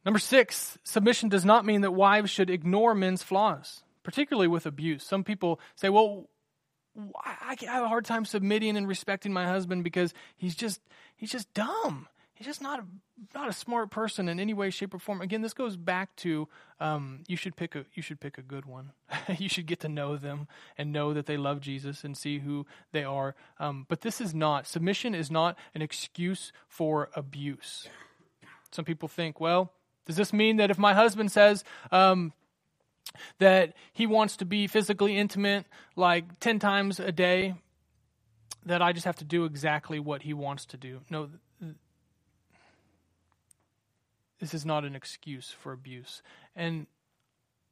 Number 0.04 0.18
six, 0.18 0.80
submission 0.84 1.30
does 1.30 1.46
not 1.46 1.64
mean 1.64 1.82
that 1.82 1.92
wives 1.92 2.32
should 2.32 2.50
ignore 2.50 2.96
men's 2.96 3.22
flaws, 3.22 3.84
particularly 4.02 4.48
with 4.48 4.66
abuse. 4.66 5.04
Some 5.04 5.24
people 5.24 5.60
say, 5.76 5.90
well, 5.90 6.28
I 6.98 7.56
have 7.66 7.84
a 7.84 7.88
hard 7.88 8.06
time 8.06 8.26
submitting 8.26 8.76
and 8.76 8.88
respecting 8.88 9.32
my 9.32 9.46
husband 9.46 9.84
because 9.84 10.14
he's 10.36 10.56
just 10.56 10.82
he's 11.16 11.32
just 11.32 11.54
dumb. 11.54 12.08
He's 12.34 12.48
just 12.48 12.62
not 12.62 12.80
a, 12.80 12.84
not 13.36 13.50
a 13.50 13.54
smart 13.54 13.92
person 13.92 14.28
in 14.28 14.40
any 14.40 14.56
way, 14.56 14.72
shape, 14.72 14.96
or 14.96 15.00
form. 15.00 15.22
Again, 15.22 15.42
this 15.42 15.54
goes 15.54 15.78
back 15.78 16.16
to 16.18 16.48
um, 16.80 17.20
you 17.28 17.38
should 17.38 17.56
pick 17.56 17.76
a 17.76 17.86
you 17.94 18.02
should 18.02 18.20
pick 18.20 18.40
a 18.40 18.42
good 18.42 18.66
one. 18.66 18.94
you 19.38 19.48
should 19.48 19.68
get 19.68 19.80
to 19.82 19.90
know 19.90 20.18
them 20.18 20.48
and 20.78 20.92
know 20.92 21.14
that 21.14 21.28
they 21.28 21.38
love 21.38 21.62
Jesus 21.62 22.04
and 22.04 22.18
see 22.18 22.40
who 22.40 22.66
they 22.92 23.04
are. 23.04 23.36
Um, 23.60 23.86
but 23.88 24.02
this 24.02 24.20
is 24.20 24.34
not 24.34 24.66
submission 24.66 25.14
is 25.14 25.30
not 25.30 25.56
an 25.76 25.82
excuse 25.82 26.52
for 26.68 27.10
abuse. 27.16 27.88
Some 28.72 28.86
people 28.86 29.08
think, 29.08 29.40
well, 29.40 29.72
does 30.06 30.16
this 30.16 30.34
mean 30.34 30.58
that 30.58 30.72
if 30.72 30.80
my 30.80 30.94
husband 30.94 31.32
says, 31.32 31.64
um, 31.92 32.34
that 33.40 33.74
he 33.94 34.06
wants 34.06 34.38
to 34.38 34.46
be 34.46 34.68
physically 34.68 35.18
intimate 35.18 35.66
like 35.96 36.40
10 36.40 36.60
times 36.60 37.00
a 37.00 37.12
day, 37.12 37.56
that 38.66 38.82
I 38.82 38.92
just 38.94 39.06
have 39.06 39.18
to 39.18 39.26
do 39.26 39.46
exactly 39.46 40.00
what 40.00 40.22
he 40.22 40.34
wants 40.34 40.66
to 40.68 40.78
do. 40.78 41.02
No, 41.10 41.30
this 44.40 44.54
is 44.54 44.66
not 44.66 44.84
an 44.84 44.96
excuse 44.96 45.50
for 45.50 45.72
abuse. 45.72 46.22
And 46.56 46.88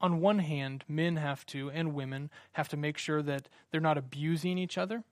on 0.02 0.22
one 0.22 0.39
hand, 0.39 0.86
men 0.88 1.18
have 1.18 1.46
to, 1.48 1.70
and 1.72 1.94
women 1.94 2.30
have 2.54 2.70
to 2.70 2.78
make 2.78 2.98
sure 2.98 3.22
that 3.22 3.50
they're 3.72 3.82
not 3.82 3.98
abusing 3.98 4.58
each 4.58 4.78
other, 4.78 5.04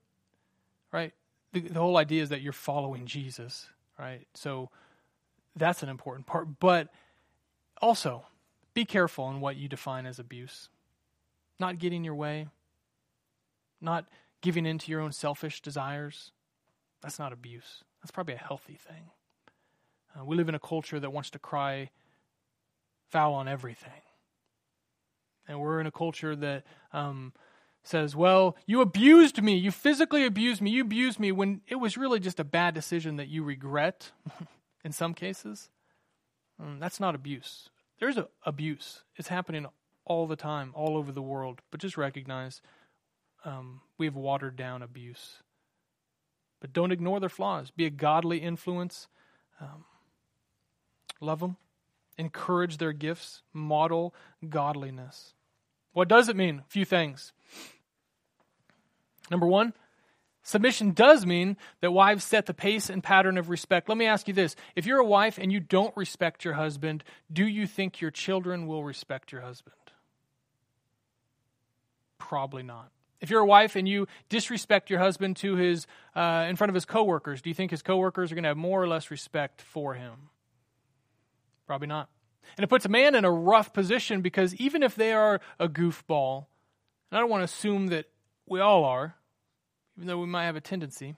right? 0.93 1.13
The, 1.51 1.61
the 1.61 1.79
whole 1.79 1.97
idea 1.97 2.23
is 2.23 2.29
that 2.29 2.41
you're 2.41 2.53
following 2.53 3.05
Jesus, 3.05 3.67
right? 3.99 4.27
So 4.33 4.69
that's 5.55 5.83
an 5.83 5.89
important 5.89 6.27
part. 6.27 6.59
But 6.59 6.89
also, 7.81 8.25
be 8.77 8.85
careful 8.85 9.27
in 9.31 9.41
what 9.41 9.55
you 9.55 9.67
define 9.67 10.05
as 10.05 10.19
abuse. 10.19 10.69
Not 11.59 11.79
getting 11.79 12.03
your 12.03 12.13
way, 12.13 12.45
not 13.81 14.05
giving 14.43 14.67
in 14.67 14.77
to 14.77 14.91
your 14.91 15.01
own 15.01 15.11
selfish 15.11 15.63
desires. 15.63 16.31
That's 17.01 17.17
not 17.17 17.33
abuse. 17.33 17.83
That's 17.99 18.11
probably 18.11 18.35
a 18.35 18.37
healthy 18.37 18.75
thing. 18.75 19.09
Uh, 20.15 20.23
we 20.23 20.35
live 20.35 20.47
in 20.47 20.53
a 20.53 20.59
culture 20.59 20.99
that 20.99 21.09
wants 21.09 21.31
to 21.31 21.39
cry 21.39 21.89
foul 23.09 23.33
on 23.33 23.47
everything. 23.47 24.03
And 25.47 25.59
we're 25.59 25.79
in 25.79 25.87
a 25.87 25.91
culture 25.91 26.35
that 26.35 26.63
um, 26.93 27.33
says, 27.81 28.15
well, 28.15 28.57
you 28.67 28.81
abused 28.81 29.41
me. 29.41 29.57
You 29.57 29.71
physically 29.71 30.23
abused 30.23 30.61
me. 30.61 30.69
You 30.69 30.83
abused 30.83 31.19
me 31.19 31.31
when 31.31 31.61
it 31.67 31.77
was 31.77 31.97
really 31.97 32.19
just 32.19 32.39
a 32.39 32.43
bad 32.43 32.75
decision 32.75 33.15
that 33.15 33.27
you 33.27 33.43
regret 33.43 34.11
in 34.85 34.91
some 34.91 35.15
cases. 35.15 35.71
Um, 36.59 36.77
that's 36.79 36.99
not 36.99 37.15
abuse 37.15 37.71
there's 37.99 38.17
a, 38.17 38.27
abuse. 38.45 39.03
It's 39.15 39.27
happening 39.27 39.65
all 40.05 40.27
the 40.27 40.35
time, 40.35 40.71
all 40.73 40.97
over 40.97 41.11
the 41.11 41.21
world. 41.21 41.61
But 41.71 41.81
just 41.81 41.97
recognize 41.97 42.61
um, 43.45 43.81
we 43.97 44.05
have 44.05 44.15
watered 44.15 44.55
down 44.55 44.81
abuse. 44.81 45.43
But 46.59 46.73
don't 46.73 46.91
ignore 46.91 47.19
their 47.19 47.29
flaws. 47.29 47.71
Be 47.71 47.85
a 47.85 47.89
godly 47.89 48.39
influence. 48.39 49.07
Um, 49.61 49.85
love 51.21 51.39
them. 51.39 51.57
Encourage 52.17 52.77
their 52.77 52.93
gifts. 52.93 53.43
Model 53.53 54.13
godliness. 54.47 55.33
What 55.93 56.07
does 56.07 56.29
it 56.29 56.35
mean? 56.35 56.59
A 56.59 56.69
few 56.69 56.85
things. 56.85 57.33
Number 59.29 59.45
one, 59.47 59.73
Submission 60.47 60.91
does 60.93 61.25
mean 61.25 61.57
that 61.81 61.91
wives 61.91 62.23
set 62.23 62.45
the 62.45 62.53
pace 62.53 62.89
and 62.89 63.03
pattern 63.03 63.37
of 63.37 63.49
respect. 63.49 63.89
Let 63.89 63.97
me 63.97 64.05
ask 64.05 64.29
you 64.29 64.33
this. 64.33 64.55
If 64.77 64.85
you're 64.85 65.01
a 65.01 65.05
wife 65.05 65.37
and 65.37 65.51
you 65.51 65.59
don't 65.59 65.95
respect 65.97 66.45
your 66.45 66.53
husband, 66.53 67.03
do 67.29 67.45
you 67.45 67.67
think 67.67 67.99
your 67.99 68.11
children 68.11 68.65
will 68.65 68.81
respect 68.81 69.33
your 69.33 69.41
husband? 69.41 69.75
Probably 72.17 72.63
not. 72.63 72.89
If 73.19 73.29
you're 73.29 73.41
a 73.41 73.45
wife 73.45 73.75
and 73.75 73.89
you 73.89 74.07
disrespect 74.29 74.89
your 74.89 74.99
husband 74.99 75.35
to 75.37 75.57
his 75.57 75.85
uh, 76.15 76.45
in 76.47 76.55
front 76.55 76.69
of 76.69 76.75
his 76.75 76.85
coworkers, 76.85 77.41
do 77.41 77.49
you 77.49 77.53
think 77.53 77.71
his 77.71 77.81
coworkers 77.81 78.31
are 78.31 78.35
going 78.35 78.43
to 78.43 78.49
have 78.49 78.55
more 78.55 78.81
or 78.81 78.87
less 78.87 79.11
respect 79.11 79.61
for 79.61 79.95
him? 79.95 80.29
Probably 81.65 81.89
not. 81.89 82.07
And 82.55 82.63
it 82.63 82.67
puts 82.67 82.85
a 82.85 82.89
man 82.89 83.15
in 83.15 83.25
a 83.25 83.31
rough 83.31 83.73
position 83.73 84.21
because 84.21 84.55
even 84.55 84.81
if 84.81 84.95
they 84.95 85.11
are 85.11 85.41
a 85.59 85.67
goofball, 85.67 86.45
and 87.11 87.17
I 87.17 87.19
don't 87.19 87.29
want 87.29 87.41
to 87.41 87.53
assume 87.53 87.87
that 87.87 88.05
we 88.47 88.61
all 88.61 88.85
are, 88.85 89.17
even 89.97 90.07
though 90.07 90.19
we 90.19 90.27
might 90.27 90.45
have 90.45 90.55
a 90.55 90.61
tendency. 90.61 91.15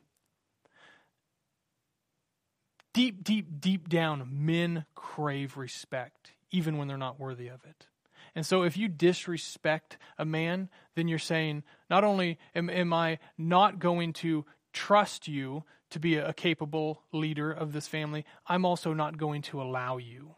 Deep, 2.94 3.24
deep, 3.24 3.60
deep 3.60 3.89
down, 3.89 4.28
men 4.32 4.86
crave 4.96 5.58
respect, 5.58 6.32
even 6.52 6.78
when 6.78 6.88
they're 6.88 6.98
not 6.98 7.20
worthy 7.20 7.48
of 7.48 7.63
it. 7.65 7.88
And 8.36 8.46
so, 8.46 8.63
if 8.63 8.78
you 8.78 8.88
disrespect 8.88 9.98
a 10.18 10.26
man, 10.26 10.70
then 10.96 11.08
you're 11.08 11.20
saying, 11.20 11.63
not 11.89 12.04
only 12.04 12.38
am, 12.56 12.70
am 12.70 12.94
I 12.94 13.20
not 13.38 13.80
going 13.80 14.13
to 14.13 14.46
trust 14.72 15.28
you 15.28 15.63
to 15.89 16.00
be 16.00 16.15
a, 16.15 16.30
a 16.30 16.34
capable 16.34 17.02
leader 17.12 17.52
of 17.52 17.74
this 17.74 17.88
family, 17.88 18.26
I'm 18.48 18.65
also 18.65 18.94
not 18.94 19.18
going 19.18 19.42
to 19.44 19.62
allow 19.62 19.98
you. 19.98 20.36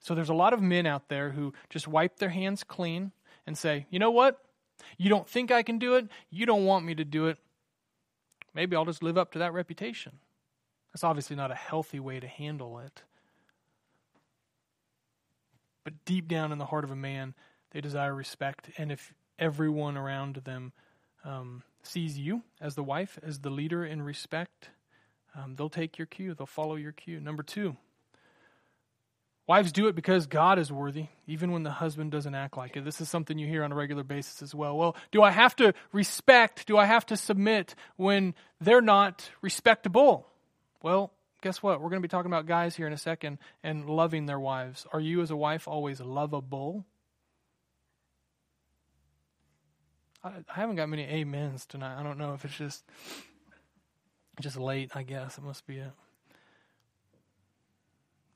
So, 0.00 0.14
there's 0.14 0.28
a 0.28 0.34
lot 0.34 0.52
of 0.52 0.60
men 0.60 0.86
out 0.86 1.08
there 1.08 1.30
who 1.30 1.52
just 1.70 1.88
wipe 1.88 2.16
their 2.16 2.30
hands 2.30 2.64
clean 2.64 3.12
and 3.46 3.56
say, 3.56 3.86
you 3.90 3.98
know 3.98 4.10
what? 4.10 4.40
You 4.96 5.08
don't 5.08 5.28
think 5.28 5.50
I 5.50 5.62
can 5.62 5.78
do 5.78 5.94
it. 5.94 6.08
You 6.30 6.46
don't 6.46 6.64
want 6.64 6.84
me 6.84 6.94
to 6.94 7.04
do 7.04 7.26
it. 7.26 7.38
Maybe 8.54 8.74
I'll 8.76 8.84
just 8.84 9.02
live 9.02 9.18
up 9.18 9.32
to 9.32 9.38
that 9.38 9.52
reputation. 9.52 10.18
That's 10.92 11.04
obviously 11.04 11.36
not 11.36 11.50
a 11.50 11.54
healthy 11.54 12.00
way 12.00 12.20
to 12.20 12.26
handle 12.26 12.78
it. 12.78 13.02
But 15.84 16.04
deep 16.04 16.28
down 16.28 16.52
in 16.52 16.58
the 16.58 16.66
heart 16.66 16.84
of 16.84 16.90
a 16.90 16.96
man, 16.96 17.34
they 17.70 17.80
desire 17.80 18.14
respect. 18.14 18.70
And 18.78 18.90
if 18.90 19.14
everyone 19.38 19.96
around 19.96 20.36
them 20.44 20.72
um, 21.24 21.62
sees 21.82 22.18
you 22.18 22.42
as 22.60 22.74
the 22.74 22.82
wife, 22.82 23.18
as 23.22 23.40
the 23.40 23.50
leader 23.50 23.84
in 23.84 24.02
respect, 24.02 24.70
um, 25.34 25.54
they'll 25.56 25.68
take 25.68 25.98
your 25.98 26.06
cue, 26.06 26.34
they'll 26.34 26.46
follow 26.46 26.76
your 26.76 26.92
cue. 26.92 27.20
Number 27.20 27.42
two, 27.42 27.76
Wives 29.48 29.72
do 29.72 29.88
it 29.88 29.94
because 29.94 30.26
God 30.26 30.58
is 30.58 30.70
worthy, 30.70 31.06
even 31.26 31.52
when 31.52 31.62
the 31.62 31.70
husband 31.70 32.12
doesn't 32.12 32.34
act 32.34 32.58
like 32.58 32.76
it. 32.76 32.84
This 32.84 33.00
is 33.00 33.08
something 33.08 33.38
you 33.38 33.46
hear 33.46 33.64
on 33.64 33.72
a 33.72 33.74
regular 33.74 34.04
basis 34.04 34.42
as 34.42 34.54
well. 34.54 34.76
Well, 34.76 34.94
do 35.10 35.22
I 35.22 35.30
have 35.30 35.56
to 35.56 35.72
respect, 35.90 36.66
do 36.66 36.76
I 36.76 36.84
have 36.84 37.06
to 37.06 37.16
submit 37.16 37.74
when 37.96 38.34
they're 38.60 38.82
not 38.82 39.30
respectable? 39.40 40.28
Well, 40.82 41.14
guess 41.40 41.62
what? 41.62 41.80
We're 41.80 41.88
going 41.88 42.02
to 42.02 42.06
be 42.06 42.10
talking 42.10 42.30
about 42.30 42.44
guys 42.44 42.76
here 42.76 42.86
in 42.86 42.92
a 42.92 42.98
second 42.98 43.38
and 43.64 43.88
loving 43.88 44.26
their 44.26 44.38
wives. 44.38 44.86
Are 44.92 45.00
you, 45.00 45.22
as 45.22 45.30
a 45.30 45.36
wife, 45.36 45.66
always 45.66 45.98
lovable? 45.98 46.84
I, 50.22 50.28
I 50.28 50.60
haven't 50.60 50.76
got 50.76 50.90
many 50.90 51.22
amens 51.22 51.64
tonight. 51.64 51.98
I 51.98 52.02
don't 52.02 52.18
know 52.18 52.34
if 52.34 52.44
it's 52.44 52.58
just 52.58 52.84
just 54.40 54.58
late. 54.58 54.90
I 54.94 55.04
guess 55.04 55.38
it 55.38 55.42
must 55.42 55.66
be 55.66 55.78
it. 55.78 55.90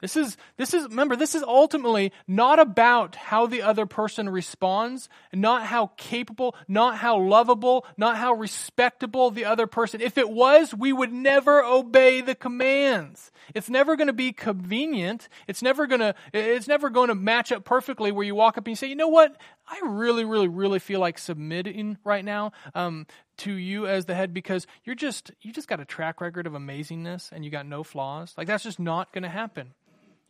This 0.03 0.17
is, 0.17 0.37
this 0.57 0.75
is, 0.75 0.89
remember, 0.89 1.15
this 1.15 1.37
is 1.37 1.45
ultimately 1.45 2.13
not 2.27 2.59
about 2.59 3.15
how 3.15 3.47
the 3.47 3.63
other 3.63 3.87
person 3.87 4.29
responds, 4.29 5.09
not 5.33 5.65
how 5.65 5.93
capable, 5.97 6.57
not 6.67 6.99
how 6.99 7.21
lovable, 7.21 7.87
not 7.97 8.17
how 8.17 8.33
respectable 8.33 9.31
the 9.31 9.45
other 9.45 9.69
person. 9.69 10.01
If 10.01 10.19
it 10.19 10.29
was, 10.29 10.75
we 10.75 10.93
would 10.93 11.13
never 11.13 11.63
obey 11.63 12.21
the 12.21 12.35
commands. 12.35 13.31
It's 13.55 13.71
never 13.71 13.95
going 13.95 14.09
to 14.09 14.13
be 14.13 14.33
convenient. 14.33 15.29
It's 15.47 15.63
never 15.63 15.87
going 15.87 16.01
to, 16.01 16.17
it's 16.33 16.67
never 16.67 16.91
going 16.91 17.09
to 17.09 17.15
match 17.15 17.53
up 17.53 17.65
perfectly 17.65 18.11
where 18.11 18.27
you 18.27 18.35
walk 18.35 18.59
up 18.59 18.67
and 18.67 18.73
you 18.73 18.77
say, 18.77 18.89
you 18.89 18.97
know 18.97 19.07
what? 19.07 19.37
I 19.69 19.83
really, 19.85 20.25
really, 20.25 20.49
really 20.49 20.81
feel 20.81 20.99
like 20.99 21.17
submitting 21.17 21.97
right 22.03 22.25
now 22.25 22.51
um, 22.75 23.07
to 23.37 23.53
you 23.53 23.87
as 23.87 24.07
the 24.07 24.17
head 24.17 24.35
because 24.35 24.67
you're 24.83 24.97
just, 24.97 25.31
you 25.43 25.53
just 25.53 25.69
got 25.69 25.79
a 25.79 25.85
track 25.85 26.21
record 26.21 26.49
of 26.49 26.55
amazingness 26.55 27.31
and 27.31 27.45
you 27.45 27.53
got 27.53 27.67
no 27.67 27.85
flaws. 27.85 28.35
Like 28.37 28.49
that's 28.49 28.65
just 28.65 28.81
not 28.81 29.13
going 29.13 29.23
to 29.23 29.29
happen 29.29 29.75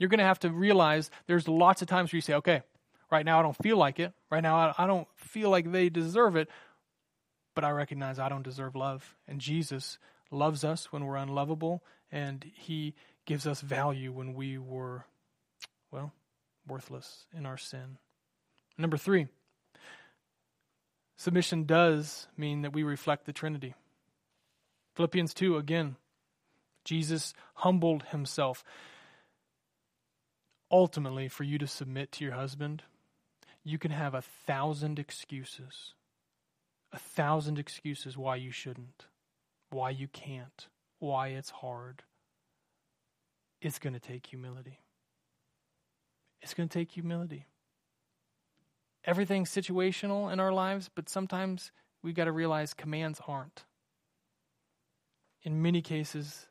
you're 0.03 0.09
going 0.09 0.19
to 0.19 0.25
have 0.25 0.41
to 0.41 0.51
realize 0.51 1.13
there's 1.29 1.47
lots 1.47 1.81
of 1.81 1.87
times 1.87 2.13
where 2.13 2.17
you 2.17 2.23
say, 2.23 2.35
okay, 2.35 2.63
right 3.09 3.25
now 3.25 3.39
I 3.39 3.43
don't 3.43 3.57
feel 3.63 3.77
like 3.77 4.01
it. 4.01 4.13
Right 4.31 4.43
now 4.43 4.75
I 4.77 4.87
don't 4.89 5.07
feel 5.15 5.49
like 5.49 5.71
they 5.71 5.91
deserve 5.91 6.35
it. 6.35 6.49
But 7.55 7.63
I 7.63 7.71
recognize 7.71 8.19
I 8.19 8.29
don't 8.29 8.43
deserve 8.43 8.75
love. 8.75 9.15
And 9.29 9.41
Jesus 9.41 9.99
loves 10.33 10.65
us 10.65 10.91
when 10.91 11.05
we're 11.05 11.17
unlovable, 11.17 11.85
and 12.11 12.45
He 12.55 12.95
gives 13.27 13.47
us 13.47 13.61
value 13.61 14.11
when 14.11 14.35
we 14.35 14.59
were, 14.59 15.05
well, 15.93 16.13
worthless 16.67 17.27
in 17.37 17.47
our 17.47 17.59
sin. 17.59 17.99
Number 18.77 18.97
three, 18.97 19.29
submission 21.17 21.65
does 21.65 22.27
mean 22.37 22.63
that 22.63 22.73
we 22.73 22.83
reflect 22.83 23.25
the 23.27 23.33
Trinity. 23.33 23.75
Philippians 24.97 25.33
2, 25.33 25.59
again, 25.59 25.95
Jesus 26.85 27.35
humbled 27.55 28.03
himself 28.05 28.65
ultimately, 30.73 31.29
for 31.29 31.45
you 31.45 31.59
to 31.59 31.67
submit 31.67 32.11
to 32.13 32.25
your 32.25 32.35
husband, 32.35 32.83
you 33.63 33.79
can 33.79 33.91
have 33.91 34.15
a 34.15 34.23
thousand 34.23 34.99
excuses. 34.99 35.95
A 36.93 36.99
thousand 36.99 37.59
excuses 37.59 38.17
why 38.17 38.37
you 38.37 38.51
shouldn't, 38.51 39.07
why 39.71 39.91
you 39.91 40.09
can't, 40.09 40.69
why 40.99 41.29
it's 41.29 41.51
hard. 41.51 42.03
It's 43.61 43.79
going 43.79 43.95
to 43.95 44.01
take 44.01 44.27
humility. 44.27 44.81
It's 46.41 46.55
going 46.55 46.69
to 46.69 46.79
take 46.79 46.91
humility. 46.91 47.47
Everything's 49.05 49.51
situational 49.51 50.33
in 50.33 50.41
our 50.41 50.53
lives, 50.53 50.91
but 50.93 51.09
sometimes 51.09 51.71
we've 52.03 52.15
got 52.15 52.25
to 52.25 52.33
realize 52.33 52.75
commands 52.75 53.21
aren't. 53.27 53.65
In 55.43 55.63
many 55.63 55.83
cases, 55.83 56.47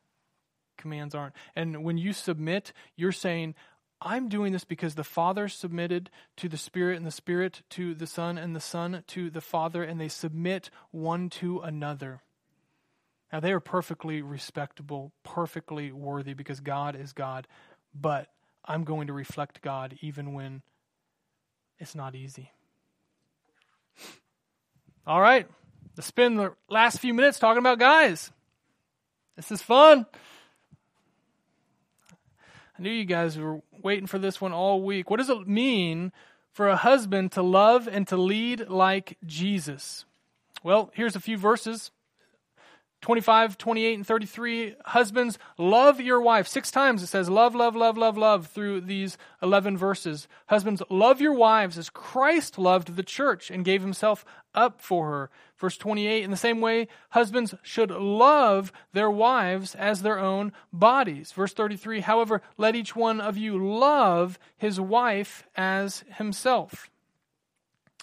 commands 0.78 1.16
aren't. 1.16 1.36
And 1.56 1.84
when 1.84 1.98
you 1.98 2.12
submit, 2.14 2.74
you're 2.96 3.12
saying, 3.12 3.56
I'm 4.02 4.30
doing 4.30 4.52
this 4.52 4.64
because 4.64 4.96
the 4.96 5.04
Father 5.04 5.48
submitted 5.48 6.10
to 6.38 6.50
the 6.50 6.58
Spirit, 6.58 6.98
and 6.98 7.06
the 7.06 7.12
Spirit 7.12 7.62
to 7.72 7.94
the 7.94 8.08
Son, 8.08 8.38
and 8.38 8.56
the 8.56 8.60
Son 8.60 9.04
to 9.08 9.30
the 9.30 9.42
Father, 9.42 9.84
and 9.84 10.02
they 10.02 10.08
submit 10.08 10.72
one 10.90 11.30
to 11.30 11.60
another. 11.60 12.22
Now, 13.32 13.40
they 13.40 13.54
are 13.54 13.60
perfectly 13.60 14.22
respectable, 14.22 15.14
perfectly 15.24 15.92
worthy 15.92 16.34
because 16.34 16.60
God 16.60 16.96
is 16.96 17.14
God, 17.14 17.48
but 17.94 18.28
I'm 18.66 18.84
going 18.84 19.08
to 19.08 19.14
reflect 19.14 19.62
God 19.62 19.98
even 20.02 20.34
when 20.34 20.64
it's 21.78 21.96
not 21.96 22.16
easy. 22.16 22.52
All 25.06 25.22
right, 25.22 25.48
let's 25.96 26.08
spend 26.08 26.40
the 26.40 26.54
last 26.70 27.00
few 27.00 27.14
minutes 27.14 27.40
talking 27.40 27.60
about 27.60 27.80
guys. 27.80 28.32
This 29.36 29.52
is 29.52 29.62
fun. 29.62 30.06
I 32.82 32.84
knew 32.84 32.90
you 32.90 33.06
guys 33.06 33.38
were 33.38 33.62
waiting 33.84 34.08
for 34.08 34.18
this 34.18 34.42
one 34.42 34.54
all 34.54 34.82
week. 34.82 35.12
What 35.12 35.18
does 35.18 35.30
it 35.30 35.48
mean 35.48 36.12
for 36.52 36.68
a 36.68 36.76
husband 36.76 37.32
to 37.34 37.44
love 37.44 37.88
and 37.88 38.08
to 38.08 38.18
lead 38.18 38.70
like 38.70 39.20
Jesus? 39.24 40.04
Well, 40.64 40.90
here's 40.96 41.16
a 41.16 41.20
few 41.20 41.38
verses 41.38 41.92
25, 43.02 43.58
28, 43.58 43.96
and 43.96 44.06
33. 44.06 44.76
Husbands, 44.86 45.40
love 45.58 46.00
your 46.00 46.22
wife. 46.22 46.48
Six 46.48 46.70
times 46.70 47.02
it 47.02 47.08
says 47.08 47.30
love, 47.30 47.56
love, 47.56 47.76
love, 47.76 47.98
love, 47.98 48.16
love 48.16 48.48
through 48.48 48.82
these 48.82 49.18
11 49.42 49.76
verses. 49.76 50.28
Husbands, 50.48 50.84
love 50.88 51.20
your 51.20 51.34
wives 51.34 51.80
as 51.80 51.90
Christ 51.90 52.60
loved 52.60 52.96
the 52.96 53.04
church 53.04 53.50
and 53.50 53.66
gave 53.66 53.82
himself 53.82 54.24
up 54.54 54.80
for 54.80 55.10
her. 55.10 55.30
Verse 55.58 55.78
28, 55.78 56.24
in 56.24 56.30
the 56.30 56.38
same 56.38 56.62
way, 56.62 56.88
husbands 57.10 57.56
should 57.64 57.90
love 57.90 58.72
their 58.94 59.10
wives 59.10 59.74
as 59.74 60.04
their 60.04 60.20
own 60.20 60.52
bodies. 60.72 61.32
Verse 61.32 61.54
33, 61.54 62.02
however, 62.02 62.44
let 62.58 62.76
each 62.76 62.96
one 62.96 63.20
of 63.20 63.36
you 63.36 63.58
love 63.58 64.38
his 64.58 64.80
wife 64.80 65.44
as 65.56 66.04
himself. 66.18 66.92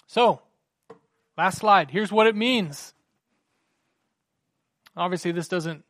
So, 0.07 0.41
last 1.37 1.59
slide. 1.59 1.91
Here's 1.91 2.11
what 2.11 2.27
it 2.27 2.35
means. 2.35 2.93
Obviously, 4.99 5.31
this 5.31 5.47
doesn't 5.47 5.83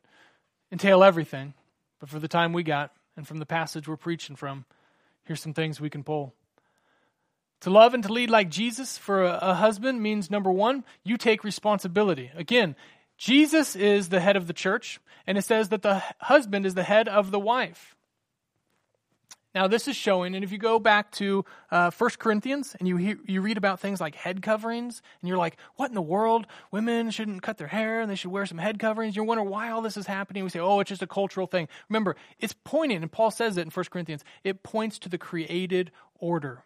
entail 0.70 1.02
everything, 1.02 1.54
but 1.98 2.08
for 2.08 2.18
the 2.18 2.28
time 2.28 2.52
we 2.52 2.62
got 2.62 2.92
and 3.16 3.26
from 3.26 3.38
the 3.38 3.46
passage 3.46 3.88
we're 3.88 3.96
preaching 3.96 4.36
from, 4.36 4.64
here's 5.24 5.42
some 5.42 5.52
things 5.52 5.80
we 5.80 5.90
can 5.90 6.04
pull. 6.04 6.32
To 7.62 7.70
love 7.70 7.92
and 7.92 8.02
to 8.04 8.12
lead 8.12 8.30
like 8.30 8.48
Jesus 8.48 8.96
for 8.96 9.24
a, 9.24 9.38
a 9.42 9.54
husband 9.54 10.00
means 10.00 10.30
number 10.30 10.50
one, 10.50 10.84
you 11.04 11.18
take 11.18 11.44
responsibility. 11.44 12.30
Again, 12.34 12.76
Jesus 13.18 13.76
is 13.76 14.08
the 14.08 14.20
head 14.20 14.36
of 14.36 14.46
the 14.46 14.54
church, 14.54 15.00
and 15.26 15.36
it 15.36 15.42
says 15.42 15.68
that 15.68 15.82
the 15.82 16.02
husband 16.20 16.64
is 16.64 16.74
the 16.74 16.82
head 16.82 17.06
of 17.08 17.30
the 17.30 17.40
wife. 17.40 17.96
Now, 19.52 19.66
this 19.66 19.88
is 19.88 19.96
showing, 19.96 20.36
and 20.36 20.44
if 20.44 20.52
you 20.52 20.58
go 20.58 20.78
back 20.78 21.10
to 21.12 21.44
uh, 21.72 21.90
1 21.90 22.10
Corinthians 22.20 22.76
and 22.78 22.86
you, 22.86 22.96
hear, 22.96 23.18
you 23.26 23.40
read 23.40 23.56
about 23.56 23.80
things 23.80 24.00
like 24.00 24.14
head 24.14 24.42
coverings, 24.42 25.02
and 25.20 25.28
you're 25.28 25.38
like, 25.38 25.56
what 25.74 25.88
in 25.88 25.96
the 25.96 26.02
world? 26.02 26.46
Women 26.70 27.10
shouldn't 27.10 27.42
cut 27.42 27.58
their 27.58 27.66
hair 27.66 28.00
and 28.00 28.08
they 28.08 28.14
should 28.14 28.30
wear 28.30 28.46
some 28.46 28.58
head 28.58 28.78
coverings. 28.78 29.16
You're 29.16 29.24
wondering 29.24 29.50
why 29.50 29.70
all 29.70 29.82
this 29.82 29.96
is 29.96 30.06
happening. 30.06 30.44
We 30.44 30.50
say, 30.50 30.60
oh, 30.60 30.78
it's 30.78 30.88
just 30.88 31.02
a 31.02 31.06
cultural 31.06 31.48
thing. 31.48 31.66
Remember, 31.88 32.14
it's 32.38 32.54
pointing, 32.62 33.02
and 33.02 33.10
Paul 33.10 33.32
says 33.32 33.56
it 33.56 33.62
in 33.62 33.70
1 33.70 33.84
Corinthians, 33.90 34.22
it 34.44 34.62
points 34.62 35.00
to 35.00 35.08
the 35.08 35.18
created 35.18 35.90
order. 36.14 36.62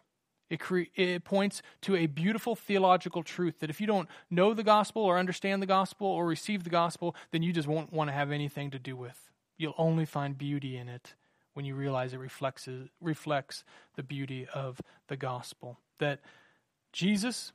It, 0.47 0.59
cre- 0.59 0.91
it 0.93 1.23
points 1.23 1.63
to 1.81 1.95
a 1.95 2.05
beautiful 2.05 2.55
theological 2.55 3.23
truth 3.23 3.61
that 3.61 3.71
if 3.71 3.81
you 3.81 3.87
don't 3.87 4.07
know 4.29 4.53
the 4.53 4.61
gospel 4.61 5.01
or 5.01 5.17
understand 5.17 5.59
the 5.59 5.67
gospel 5.67 6.05
or 6.05 6.27
receive 6.27 6.63
the 6.63 6.69
gospel, 6.69 7.15
then 7.31 7.41
you 7.41 7.51
just 7.51 7.67
won't 7.67 7.91
want 7.91 8.09
to 8.09 8.13
have 8.13 8.31
anything 8.31 8.69
to 8.69 8.77
do 8.77 8.95
with. 8.95 9.31
You'll 9.57 9.73
only 9.79 10.05
find 10.05 10.37
beauty 10.37 10.77
in 10.77 10.87
it 10.87 11.15
when 11.55 11.65
you 11.65 11.73
realize 11.73 12.13
it 12.13 12.19
reflects, 12.19 12.69
reflects 13.01 13.63
the 13.95 14.03
beauty 14.03 14.47
of 14.53 14.79
the 15.07 15.17
gospel. 15.17 15.79
That 15.99 16.19
Jesus 16.93 17.51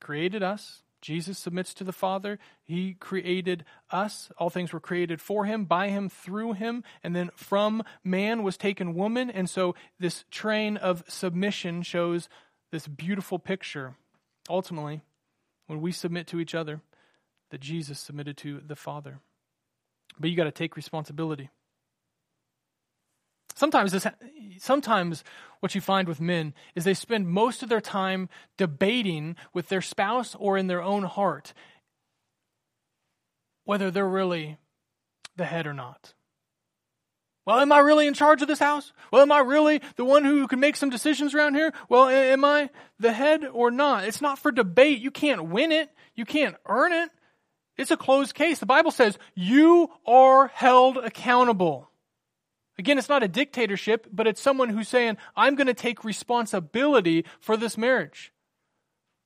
created 0.00 0.42
us, 0.42 0.82
Jesus 1.00 1.38
submits 1.38 1.72
to 1.74 1.84
the 1.84 1.92
Father. 1.92 2.38
He 2.62 2.94
created 2.94 3.64
us. 3.90 4.30
All 4.36 4.50
things 4.50 4.72
were 4.72 4.80
created 4.80 5.20
for 5.20 5.46
him, 5.46 5.64
by 5.64 5.88
him, 5.88 6.08
through 6.08 6.52
him. 6.52 6.84
And 7.02 7.16
then 7.16 7.30
from 7.34 7.82
man 8.04 8.42
was 8.42 8.56
taken 8.56 8.94
woman. 8.94 9.30
And 9.30 9.48
so 9.48 9.74
this 9.98 10.24
train 10.30 10.76
of 10.76 11.02
submission 11.08 11.82
shows 11.82 12.28
this 12.70 12.86
beautiful 12.86 13.38
picture. 13.38 13.94
Ultimately, 14.48 15.00
when 15.68 15.80
we 15.80 15.92
submit 15.92 16.26
to 16.28 16.40
each 16.40 16.54
other, 16.54 16.80
that 17.50 17.60
Jesus 17.60 17.98
submitted 17.98 18.36
to 18.38 18.60
the 18.64 18.76
Father. 18.76 19.20
But 20.18 20.30
you 20.30 20.36
got 20.36 20.44
to 20.44 20.52
take 20.52 20.76
responsibility. 20.76 21.48
Sometimes 23.60 23.92
this, 23.92 24.06
sometimes 24.56 25.22
what 25.60 25.74
you 25.74 25.82
find 25.82 26.08
with 26.08 26.18
men 26.18 26.54
is 26.74 26.84
they 26.84 26.94
spend 26.94 27.28
most 27.28 27.62
of 27.62 27.68
their 27.68 27.82
time 27.82 28.30
debating 28.56 29.36
with 29.52 29.68
their 29.68 29.82
spouse 29.82 30.34
or 30.38 30.56
in 30.56 30.66
their 30.66 30.80
own 30.80 31.02
heart 31.02 31.52
whether 33.64 33.90
they're 33.90 34.08
really 34.08 34.56
the 35.36 35.44
head 35.44 35.66
or 35.66 35.74
not. 35.74 36.14
Well, 37.44 37.60
am 37.60 37.70
I 37.70 37.80
really 37.80 38.06
in 38.06 38.14
charge 38.14 38.40
of 38.40 38.48
this 38.48 38.58
house? 38.58 38.94
Well, 39.12 39.20
am 39.20 39.30
I 39.30 39.40
really 39.40 39.82
the 39.96 40.06
one 40.06 40.24
who 40.24 40.48
can 40.48 40.58
make 40.58 40.76
some 40.76 40.88
decisions 40.88 41.34
around 41.34 41.54
here? 41.54 41.74
Well, 41.90 42.08
am 42.08 42.46
I 42.46 42.70
the 42.98 43.12
head 43.12 43.44
or 43.44 43.70
not? 43.70 44.04
It's 44.04 44.22
not 44.22 44.38
for 44.38 44.50
debate. 44.50 45.00
You 45.00 45.10
can't 45.10 45.50
win 45.50 45.70
it. 45.70 45.90
You 46.14 46.24
can't 46.24 46.56
earn 46.64 46.94
it. 46.94 47.10
It's 47.76 47.90
a 47.90 47.98
closed 47.98 48.34
case. 48.34 48.58
The 48.58 48.64
Bible 48.64 48.90
says 48.90 49.18
you 49.34 49.90
are 50.06 50.46
held 50.48 50.96
accountable. 50.96 51.89
Again, 52.78 52.98
it's 52.98 53.08
not 53.08 53.22
a 53.22 53.28
dictatorship, 53.28 54.06
but 54.10 54.26
it's 54.26 54.40
someone 54.40 54.70
who's 54.70 54.88
saying, 54.88 55.16
I'm 55.36 55.54
going 55.54 55.66
to 55.66 55.74
take 55.74 56.04
responsibility 56.04 57.26
for 57.40 57.56
this 57.56 57.76
marriage. 57.76 58.32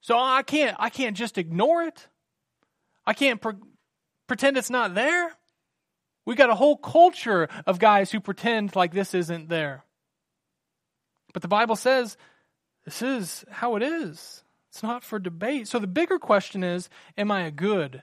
So 0.00 0.18
I 0.18 0.42
can't, 0.42 0.76
I 0.78 0.90
can't 0.90 1.16
just 1.16 1.38
ignore 1.38 1.82
it. 1.84 2.08
I 3.06 3.14
can't 3.14 3.40
pre- 3.40 3.54
pretend 4.26 4.56
it's 4.56 4.70
not 4.70 4.94
there. 4.94 5.30
We 6.26 6.34
got 6.34 6.50
a 6.50 6.54
whole 6.54 6.76
culture 6.76 7.48
of 7.66 7.78
guys 7.78 8.10
who 8.10 8.20
pretend 8.20 8.74
like 8.74 8.92
this 8.92 9.14
isn't 9.14 9.48
there. 9.48 9.84
But 11.32 11.42
the 11.42 11.48
Bible 11.48 11.76
says 11.76 12.16
this 12.84 13.02
is 13.02 13.44
how 13.50 13.76
it 13.76 13.82
is. 13.82 14.42
It's 14.70 14.82
not 14.82 15.04
for 15.04 15.18
debate. 15.18 15.68
So 15.68 15.78
the 15.78 15.86
bigger 15.86 16.18
question 16.18 16.64
is 16.64 16.88
Am 17.16 17.30
I 17.30 17.42
a 17.42 17.50
good 17.50 18.02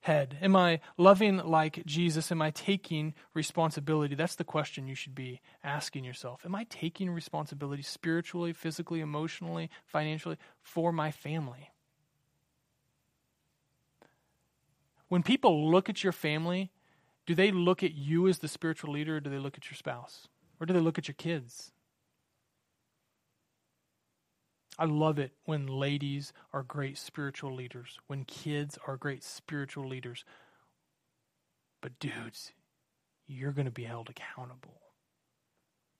head? 0.00 0.38
Am 0.40 0.56
I 0.56 0.80
loving 0.96 1.38
like 1.38 1.84
Jesus? 1.84 2.30
Am 2.30 2.40
I 2.40 2.50
taking 2.50 3.14
responsibility? 3.34 4.14
That's 4.14 4.36
the 4.36 4.44
question 4.44 4.86
you 4.86 4.94
should 4.94 5.14
be 5.14 5.40
asking 5.62 6.04
yourself. 6.04 6.42
Am 6.44 6.54
I 6.54 6.64
taking 6.64 7.10
responsibility 7.10 7.82
spiritually, 7.82 8.52
physically, 8.52 9.00
emotionally, 9.00 9.70
financially 9.86 10.36
for 10.62 10.92
my 10.92 11.10
family? 11.10 11.70
When 15.08 15.22
people 15.22 15.70
look 15.70 15.88
at 15.88 16.04
your 16.04 16.12
family, 16.12 16.70
do 17.26 17.34
they 17.34 17.50
look 17.50 17.82
at 17.82 17.94
you 17.94 18.28
as 18.28 18.38
the 18.38 18.48
spiritual 18.48 18.92
leader 18.92 19.16
or 19.16 19.20
do 19.20 19.30
they 19.30 19.38
look 19.38 19.56
at 19.56 19.70
your 19.70 19.76
spouse? 19.76 20.28
Or 20.60 20.66
do 20.66 20.74
they 20.74 20.80
look 20.80 20.98
at 20.98 21.08
your 21.08 21.14
kids? 21.14 21.72
I 24.78 24.84
love 24.84 25.18
it 25.18 25.32
when 25.44 25.66
ladies 25.66 26.32
are 26.52 26.62
great 26.62 26.96
spiritual 26.96 27.52
leaders, 27.54 27.98
when 28.06 28.24
kids 28.24 28.78
are 28.86 28.96
great 28.96 29.24
spiritual 29.24 29.88
leaders. 29.88 30.24
But, 31.80 31.98
dudes, 31.98 32.52
you're 33.26 33.52
going 33.52 33.66
to 33.66 33.72
be 33.72 33.84
held 33.84 34.08
accountable. 34.08 34.80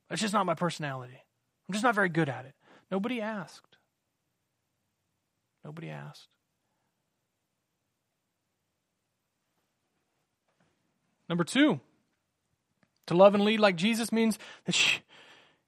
That's 0.09 0.23
just 0.23 0.35
not 0.35 0.47
my 0.47 0.55
personality. 0.55 1.21
I'm 1.69 1.73
just 1.73 1.85
not 1.85 1.95
very 1.95 2.09
good 2.09 2.29
at 2.29 2.45
it. 2.45 2.55
Nobody 2.91 3.21
asked. 3.21 3.77
Nobody 5.65 5.91
asked. 5.91 6.29
Number 11.29 11.45
two, 11.45 11.81
to 13.07 13.15
love 13.15 13.35
and 13.35 13.45
lead 13.45 13.61
like 13.61 13.77
Jesus 13.77 14.13
means 14.13 14.39
that 14.65 15.01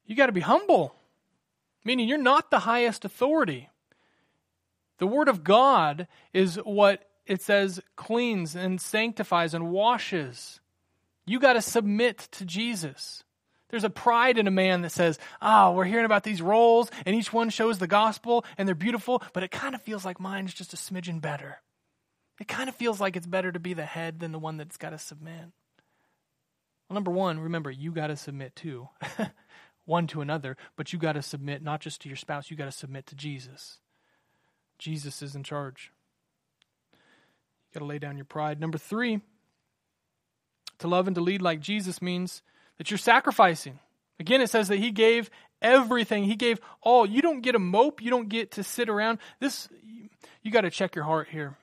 you 0.05 0.15
got 0.15 0.25
to 0.25 0.31
be 0.31 0.41
humble, 0.41 0.95
meaning 1.83 2.07
you're 2.07 2.17
not 2.17 2.51
the 2.51 2.59
highest 2.59 3.05
authority. 3.05 3.69
The 4.99 5.07
Word 5.07 5.27
of 5.27 5.43
God 5.43 6.07
is 6.33 6.55
what 6.57 7.07
it 7.25 7.41
says 7.41 7.79
cleans 7.95 8.55
and 8.55 8.79
sanctifies 8.79 9.53
and 9.53 9.71
washes. 9.71 10.59
You 11.25 11.39
got 11.39 11.53
to 11.53 11.61
submit 11.61 12.27
to 12.33 12.45
Jesus. 12.45 13.23
There's 13.69 13.83
a 13.85 13.89
pride 13.89 14.37
in 14.37 14.47
a 14.47 14.51
man 14.51 14.81
that 14.81 14.91
says, 14.91 15.17
Oh, 15.41 15.71
we're 15.71 15.85
hearing 15.85 16.05
about 16.05 16.23
these 16.23 16.41
roles, 16.41 16.91
and 17.05 17.15
each 17.15 17.31
one 17.31 17.49
shows 17.49 17.79
the 17.79 17.87
gospel, 17.87 18.45
and 18.57 18.67
they're 18.67 18.75
beautiful, 18.75 19.23
but 19.33 19.43
it 19.43 19.51
kind 19.51 19.73
of 19.73 19.81
feels 19.81 20.03
like 20.03 20.19
mine's 20.19 20.53
just 20.53 20.73
a 20.73 20.77
smidgen 20.77 21.21
better. 21.21 21.61
It 22.39 22.47
kind 22.47 22.67
of 22.67 22.75
feels 22.75 22.99
like 22.99 23.15
it's 23.15 23.27
better 23.27 23.51
to 23.51 23.59
be 23.59 23.73
the 23.73 23.85
head 23.85 24.19
than 24.19 24.31
the 24.31 24.39
one 24.39 24.57
that's 24.57 24.77
got 24.77 24.89
to 24.89 24.97
submit. 24.97 25.45
Well, 26.89 26.95
number 26.95 27.11
one, 27.11 27.39
remember, 27.39 27.71
you 27.71 27.91
got 27.91 28.07
to 28.07 28.17
submit 28.17 28.55
too, 28.55 28.89
one 29.85 30.07
to 30.07 30.21
another, 30.21 30.57
but 30.75 30.93
you 30.93 30.99
got 30.99 31.13
to 31.13 31.21
submit 31.21 31.63
not 31.63 31.81
just 31.81 32.01
to 32.01 32.09
your 32.09 32.15
spouse, 32.15 32.51
you 32.51 32.57
got 32.57 32.65
to 32.65 32.71
submit 32.71 33.07
to 33.07 33.15
Jesus. 33.15 33.79
Jesus 34.77 35.21
is 35.21 35.35
in 35.35 35.43
charge. 35.43 35.91
You 36.93 37.79
got 37.79 37.79
to 37.79 37.85
lay 37.85 37.99
down 37.99 38.17
your 38.17 38.25
pride. 38.25 38.59
Number 38.59 38.77
three, 38.77 39.21
to 40.79 40.87
love 40.87 41.07
and 41.07 41.15
to 41.15 41.21
lead 41.21 41.41
like 41.41 41.59
Jesus 41.59 42.01
means 42.01 42.41
that 42.77 42.89
you're 42.89 42.97
sacrificing. 42.97 43.79
Again, 44.19 44.41
it 44.41 44.49
says 44.49 44.67
that 44.67 44.79
he 44.79 44.91
gave 44.91 45.29
everything. 45.61 46.23
He 46.23 46.35
gave 46.35 46.59
all. 46.81 47.05
You 47.05 47.21
don't 47.21 47.41
get 47.41 47.55
a 47.55 47.59
mope. 47.59 48.01
You 48.01 48.09
don't 48.09 48.29
get 48.29 48.51
to 48.51 48.63
sit 48.63 48.89
around. 48.89 49.19
This, 49.39 49.69
you 50.41 50.51
got 50.51 50.61
to 50.61 50.71
check 50.71 50.95
your 50.95 51.05
heart 51.05 51.27
here. 51.29 51.57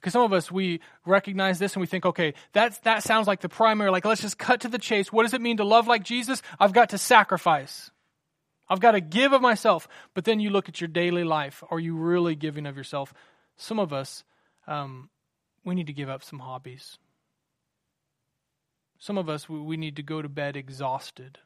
Because 0.00 0.14
some 0.14 0.22
of 0.22 0.32
us, 0.32 0.50
we 0.50 0.80
recognize 1.04 1.58
this 1.58 1.74
and 1.74 1.82
we 1.82 1.86
think, 1.86 2.06
okay, 2.06 2.32
that's, 2.54 2.78
that 2.80 3.02
sounds 3.02 3.26
like 3.26 3.40
the 3.42 3.50
primary, 3.50 3.90
like 3.90 4.06
let's 4.06 4.22
just 4.22 4.38
cut 4.38 4.62
to 4.62 4.68
the 4.68 4.78
chase. 4.78 5.12
What 5.12 5.24
does 5.24 5.34
it 5.34 5.42
mean 5.42 5.58
to 5.58 5.64
love 5.64 5.86
like 5.86 6.04
Jesus? 6.04 6.40
I've 6.58 6.72
got 6.72 6.90
to 6.90 6.98
sacrifice. 6.98 7.90
I've 8.66 8.80
got 8.80 8.92
to 8.92 9.02
give 9.02 9.34
of 9.34 9.42
myself. 9.42 9.88
But 10.14 10.24
then 10.24 10.40
you 10.40 10.48
look 10.48 10.70
at 10.70 10.80
your 10.80 10.88
daily 10.88 11.24
life. 11.24 11.62
Are 11.70 11.78
you 11.78 11.96
really 11.96 12.34
giving 12.34 12.64
of 12.64 12.78
yourself? 12.78 13.12
Some 13.56 13.78
of 13.78 13.92
us, 13.92 14.24
um, 14.66 15.10
we 15.66 15.74
need 15.74 15.88
to 15.88 15.92
give 15.92 16.08
up 16.08 16.22
some 16.22 16.38
hobbies. 16.38 16.96
Some 18.98 19.18
of 19.18 19.28
us, 19.28 19.48
we, 19.50 19.60
we 19.60 19.76
need 19.76 19.96
to 19.96 20.02
go 20.02 20.22
to 20.22 20.28
bed 20.30 20.56
exhausted. 20.56 21.38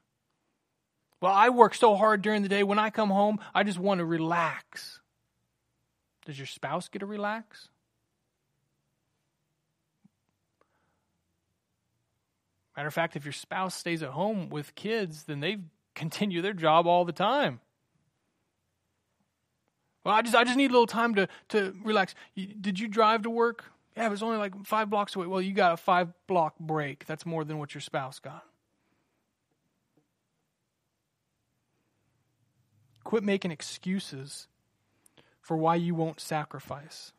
Well, 1.21 1.33
I 1.33 1.49
work 1.49 1.75
so 1.75 1.97
hard 1.97 2.23
during 2.23 2.43
the 2.43 2.49
day. 2.49 2.63
When 2.63 2.79
I 2.79 2.91
come 2.91 3.11
home, 3.11 3.41
I 3.53 3.65
just 3.65 3.81
want 3.81 3.99
to 3.99 4.05
relax. 4.05 5.01
Does 6.25 6.39
your 6.39 6.47
spouse 6.47 6.89
get 6.89 7.01
to 7.01 7.07
relax? 7.07 7.69
Matter 12.77 12.89
of 12.89 12.95
fact, 12.95 13.17
if 13.17 13.25
your 13.25 13.33
spouse 13.33 13.75
stays 13.75 14.03
at 14.03 14.11
home 14.11 14.49
with 14.49 14.75
kids, 14.75 15.25
then 15.25 15.41
they 15.41 15.59
continue 15.95 16.43
their 16.43 16.53
job 16.53 16.87
all 16.87 17.05
the 17.05 17.13
time. 17.13 17.61
Well, 20.05 20.15
I 20.15 20.23
just 20.23 20.35
I 20.35 20.45
just 20.45 20.57
need 20.57 20.71
a 20.71 20.73
little 20.73 20.87
time 20.87 21.15
to 21.15 21.29
to 21.51 21.75
relax. 21.83 22.15
Did 22.37 22.79
you 22.79 22.89
drive 22.89 23.23
to 23.23 23.31
work? 23.31 23.65
Yeah, 23.97 24.07
it 24.07 24.11
was 24.11 24.23
only 24.23 24.37
like 24.37 24.67
five 24.67 24.91
blocks 24.91 25.15
away. 25.15 25.27
Well, 25.27 25.41
you 25.41 25.53
got 25.53 25.73
a 25.73 25.77
five 25.77 26.13
block 26.27 26.59
break. 26.59 27.07
That's 27.07 27.25
more 27.25 27.45
than 27.45 27.59
what 27.59 27.75
your 27.75 27.81
spouse 27.81 28.19
got. 28.19 28.45
Quit 33.05 33.23
making 33.23 33.51
excuses 33.51 34.49
for 35.41 35.57
why 35.57 35.77
you 35.77 35.95
won't 35.95 36.21
sacrifice. 36.21 37.13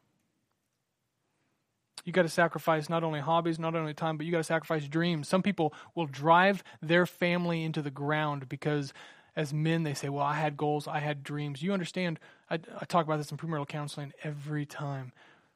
You 2.05 2.13
got 2.13 2.21
to 2.21 2.29
sacrifice 2.29 2.87
not 2.87 3.03
only 3.03 3.19
hobbies, 3.19 3.57
not 3.57 3.75
only 3.75 3.93
time, 3.95 4.15
but 4.15 4.25
you 4.25 4.31
got 4.31 4.37
to 4.37 4.43
sacrifice 4.43 4.87
dreams. 4.87 5.27
Some 5.27 5.41
people 5.41 5.73
will 5.95 6.05
drive 6.05 6.63
their 6.81 7.07
family 7.07 7.63
into 7.63 7.81
the 7.81 7.91
ground 7.91 8.47
because 8.47 8.93
as 9.35 9.51
men 9.53 9.83
they 9.83 9.95
say, 9.95 10.07
"Well, 10.07 10.23
I 10.23 10.35
had 10.35 10.55
goals, 10.55 10.87
I 10.87 10.99
had 10.99 11.23
dreams." 11.23 11.63
You 11.63 11.73
understand? 11.73 12.19
I, 12.49 12.55
I 12.79 12.85
talk 12.85 13.05
about 13.05 13.17
this 13.17 13.31
in 13.31 13.37
premarital 13.37 13.67
counseling 13.67 14.13
every 14.23 14.65
time. 14.65 15.11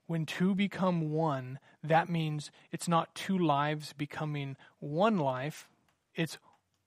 When 0.07 0.25
two 0.25 0.55
become 0.55 1.11
one, 1.11 1.59
that 1.83 2.09
means 2.09 2.49
it's 2.71 2.87
not 2.87 3.13
two 3.13 3.37
lives 3.37 3.93
becoming 3.93 4.57
one 4.79 5.19
life; 5.19 5.69
it's 6.15 6.39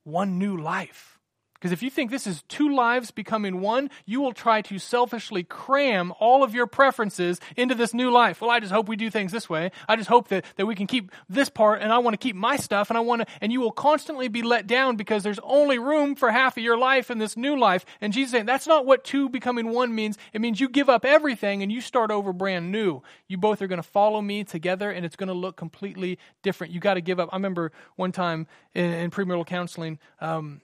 one 0.03 0.39
new 0.39 0.57
life. 0.57 1.21
Because 1.63 1.71
if 1.71 1.81
you 1.81 1.91
think 1.91 2.11
this 2.11 2.27
is 2.27 2.43
two 2.49 2.75
lives 2.75 3.13
becoming 3.13 3.61
one, 3.61 3.89
you 4.05 4.21
will 4.21 4.33
try 4.33 4.63
to 4.63 4.81
selfishly 4.81 5.45
cram 5.45 6.13
all 6.19 6.43
of 6.43 6.57
your 6.57 6.67
preferences 6.67 7.39
into 7.57 7.77
this 7.77 7.95
new 7.95 8.11
life. 8.11 8.41
Well, 8.41 8.51
I 8.51 8.59
just 8.59 8.73
hope 8.73 8.89
we 8.89 8.97
do 8.97 9.11
things 9.11 9.31
this 9.31 9.49
way. 9.49 9.71
I 9.89 9.95
just 9.95 10.09
hope 10.09 10.27
that, 10.31 10.45
that 10.57 10.67
we 10.67 10.75
can 10.75 10.89
keep 10.89 11.13
this 11.29 11.49
part 11.49 11.81
and 11.81 11.93
I 11.93 11.99
want 11.99 12.15
to 12.15 12.19
keep 12.19 12.35
my 12.35 12.57
stuff 12.57 12.91
and 12.91 12.97
I 12.97 13.01
want 13.01 13.23
to, 13.23 13.29
and 13.41 13.53
you 13.53 13.61
will 13.61 13.71
constantly 13.71 14.27
be 14.27 14.43
let 14.43 14.67
down 14.67 14.97
because 14.97 15.23
there's 15.23 15.39
only 15.45 15.79
room 15.79 16.17
for 16.17 16.33
half 16.33 16.57
of 16.57 16.65
your 16.65 16.77
life 16.77 17.13
in 17.13 17.19
this 17.19 17.37
new 17.37 17.57
life. 17.57 17.87
And 18.01 18.13
Jesus 18.13 18.33
saying 18.33 18.47
that's 18.47 18.67
not 18.67 18.85
what 18.85 19.05
two 19.05 19.29
becoming 19.29 19.69
one 19.69 19.95
means. 19.95 20.19
It 20.33 20.41
means 20.41 20.59
you 20.59 20.69
give 20.69 20.89
up 20.89 21.05
everything 21.05 21.63
and 21.63 21.71
you 21.71 21.81
start 21.81 22.11
over 22.11 22.33
brand 22.33 22.73
new. 22.73 23.05
You 23.29 23.39
both 23.39 23.63
are 23.63 23.69
going 23.69 23.81
to 23.81 23.89
follow 23.89 24.21
me 24.21 24.43
together 24.43 24.91
and 24.91 25.07
it's 25.07 25.15
going 25.15 25.29
to 25.29 25.33
look 25.33 25.55
completely 25.55 26.19
different. 26.43 26.73
You 26.73 26.81
got 26.81 26.95
to 26.95 27.01
give 27.01 27.21
up. 27.21 27.29
I 27.31 27.37
remember 27.37 27.71
one 27.95 28.11
time 28.11 28.49
in, 28.75 28.87
in 28.87 29.11
premarital 29.13 29.47
counseling, 29.47 30.01
um, 30.21 30.61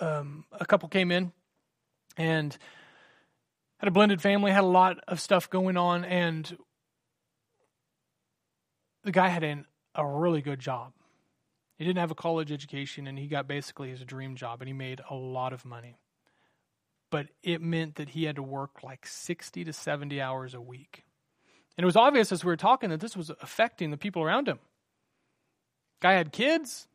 um, 0.00 0.44
a 0.52 0.64
couple 0.64 0.88
came 0.88 1.10
in 1.10 1.32
and 2.16 2.56
had 3.78 3.88
a 3.88 3.90
blended 3.90 4.22
family, 4.22 4.52
had 4.52 4.64
a 4.64 4.66
lot 4.66 4.98
of 5.08 5.20
stuff 5.20 5.50
going 5.50 5.76
on, 5.76 6.04
and 6.04 6.56
the 9.04 9.12
guy 9.12 9.28
had 9.28 9.42
an, 9.42 9.66
a 9.94 10.06
really 10.06 10.40
good 10.40 10.60
job. 10.60 10.92
He 11.78 11.84
didn't 11.84 11.98
have 11.98 12.12
a 12.12 12.14
college 12.14 12.52
education, 12.52 13.06
and 13.06 13.18
he 13.18 13.26
got 13.26 13.48
basically 13.48 13.90
his 13.90 14.00
dream 14.04 14.36
job, 14.36 14.60
and 14.60 14.68
he 14.68 14.72
made 14.72 15.00
a 15.10 15.14
lot 15.14 15.52
of 15.52 15.64
money. 15.64 15.96
But 17.10 17.26
it 17.42 17.60
meant 17.60 17.96
that 17.96 18.10
he 18.10 18.24
had 18.24 18.36
to 18.36 18.42
work 18.42 18.82
like 18.82 19.06
60 19.06 19.64
to 19.64 19.72
70 19.72 20.20
hours 20.20 20.54
a 20.54 20.60
week. 20.60 21.04
And 21.76 21.82
it 21.82 21.86
was 21.86 21.96
obvious 21.96 22.30
as 22.30 22.44
we 22.44 22.48
were 22.50 22.56
talking 22.56 22.90
that 22.90 23.00
this 23.00 23.16
was 23.16 23.30
affecting 23.40 23.90
the 23.90 23.96
people 23.96 24.22
around 24.22 24.46
him. 24.46 24.60
Guy 26.00 26.12
had 26.12 26.32
kids, 26.32 26.86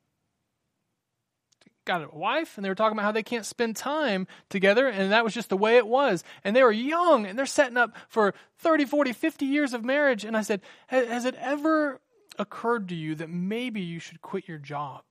got 1.87 2.03
a 2.03 2.15
wife 2.15 2.57
and 2.57 2.65
they 2.65 2.69
were 2.69 2.75
talking 2.75 2.95
about 2.95 3.05
how 3.05 3.11
they 3.11 3.23
can't 3.23 3.45
spend 3.45 3.75
time 3.75 4.27
together 4.49 4.87
and 4.87 5.11
that 5.11 5.23
was 5.23 5.33
just 5.33 5.49
the 5.49 5.57
way 5.57 5.77
it 5.77 5.87
was. 5.87 6.23
And 6.43 6.55
they 6.55 6.61
were 6.61 6.71
young 6.71 7.25
and 7.25 7.39
they're 7.39 7.47
setting 7.47 7.77
up 7.77 7.95
for 8.09 8.35
30 8.59 8.85
40 8.85 9.13
50 9.13 9.45
years 9.45 9.73
of 9.73 9.83
marriage. 9.83 10.23
And 10.23 10.37
i 10.37 10.41
said 10.41 10.61
has 10.87 11.25
it 11.25 11.35
ever 11.35 11.99
occurred 12.37 12.89
to 12.89 12.95
you 12.95 13.15
that 13.15 13.29
maybe 13.29 13.81
you 13.81 13.99
should 13.99 14.21
quit 14.21 14.47
your 14.47 14.59
job? 14.59 15.03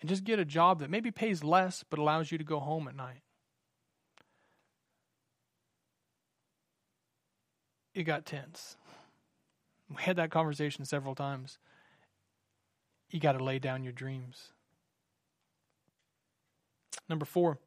And 0.00 0.08
just 0.08 0.24
get 0.24 0.38
a 0.38 0.44
job 0.44 0.80
that 0.80 0.90
maybe 0.90 1.10
pays 1.10 1.42
less 1.44 1.84
but 1.88 1.98
allows 1.98 2.30
you 2.32 2.38
to 2.38 2.44
go 2.44 2.58
home 2.58 2.88
at 2.88 2.96
night. 2.96 3.22
It 7.94 8.04
got 8.04 8.26
tense. 8.26 8.76
We 9.88 10.02
had 10.02 10.16
that 10.16 10.30
conversation 10.30 10.84
several 10.84 11.14
times 11.14 11.58
you 13.10 13.20
got 13.20 13.32
to 13.32 13.44
lay 13.44 13.58
down 13.58 13.82
your 13.82 13.92
dreams. 13.92 14.52
Number 17.08 17.24
four, 17.24 17.58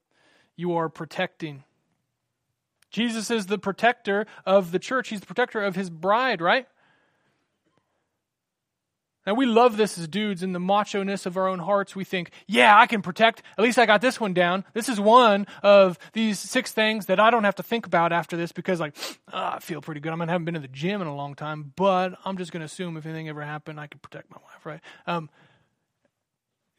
you 0.56 0.74
are 0.74 0.90
protecting. 0.90 1.64
Jesus 2.90 3.30
is 3.32 3.48
the 3.48 3.58
protector 3.58 4.26
of 4.46 4.72
the 4.72 4.80
church. 4.80 5.10
He's 5.10 5.20
the 5.20 5.26
protector 5.26 5.62
of 5.62 5.76
his 5.76 5.90
bride, 5.90 6.42
right? 6.42 6.68
Now, 9.26 9.34
we 9.34 9.46
love 9.46 9.78
this 9.78 9.98
as 9.98 10.08
dudes 10.08 10.44
in 10.44 10.52
the 10.52 10.60
macho 10.60 11.02
ness 11.04 11.26
of 11.26 11.38
our 11.38 11.48
own 11.48 11.60
hearts. 11.60 11.96
We 11.96 12.04
think, 12.04 12.32
yeah, 12.48 12.78
I 12.78 12.88
can 12.88 13.02
protect. 13.02 13.42
At 13.58 13.64
least 13.64 13.80
I 13.80 13.86
got 13.86 14.02
this 14.02 14.20
one 14.20 14.34
down. 14.34 14.66
This 14.74 14.90
is 14.90 15.00
one 15.00 15.48
of 15.62 15.98
these 16.12 16.40
six 16.40 16.72
things 16.72 17.06
that 17.06 17.20
I 17.20 17.32
don't 17.32 17.46
have 17.46 17.56
to 17.56 17.64
think 17.64 17.86
about 17.86 18.12
after 18.12 18.36
this 18.36 18.52
because, 18.52 18.80
like, 18.80 18.96
oh, 19.32 19.38
I 19.54 19.60
feel 19.60 19.82
pretty 19.82 20.02
good. 20.02 20.12
I 20.12 20.16
mean, 20.16 20.30
I 20.30 20.34
haven't 20.34 20.46
been 20.46 20.56
to 20.56 20.60
the 20.60 20.68
gym 20.68 21.02
in 21.02 21.08
a 21.08 21.16
long 21.16 21.36
time, 21.36 21.72
but 21.76 22.18
I'm 22.26 22.38
just 22.38 22.52
going 22.52 22.62
to 22.62 22.66
assume 22.66 22.98
if 22.98 23.06
anything 23.06 23.30
ever 23.30 23.42
happened, 23.42 23.80
I 23.80 23.88
can 23.88 24.00
protect 24.00 24.30
my 24.30 24.38
wife, 24.44 24.66
right? 24.66 24.82
Um, 25.08 25.30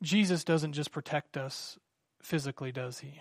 Jesus 0.03 0.45
doesn't 0.45 0.75
just 0.75 0.93
protect 0.93 1.37
us 1.37 1.79
physically, 2.21 2.73
does 2.73 2.99
he? 2.99 3.21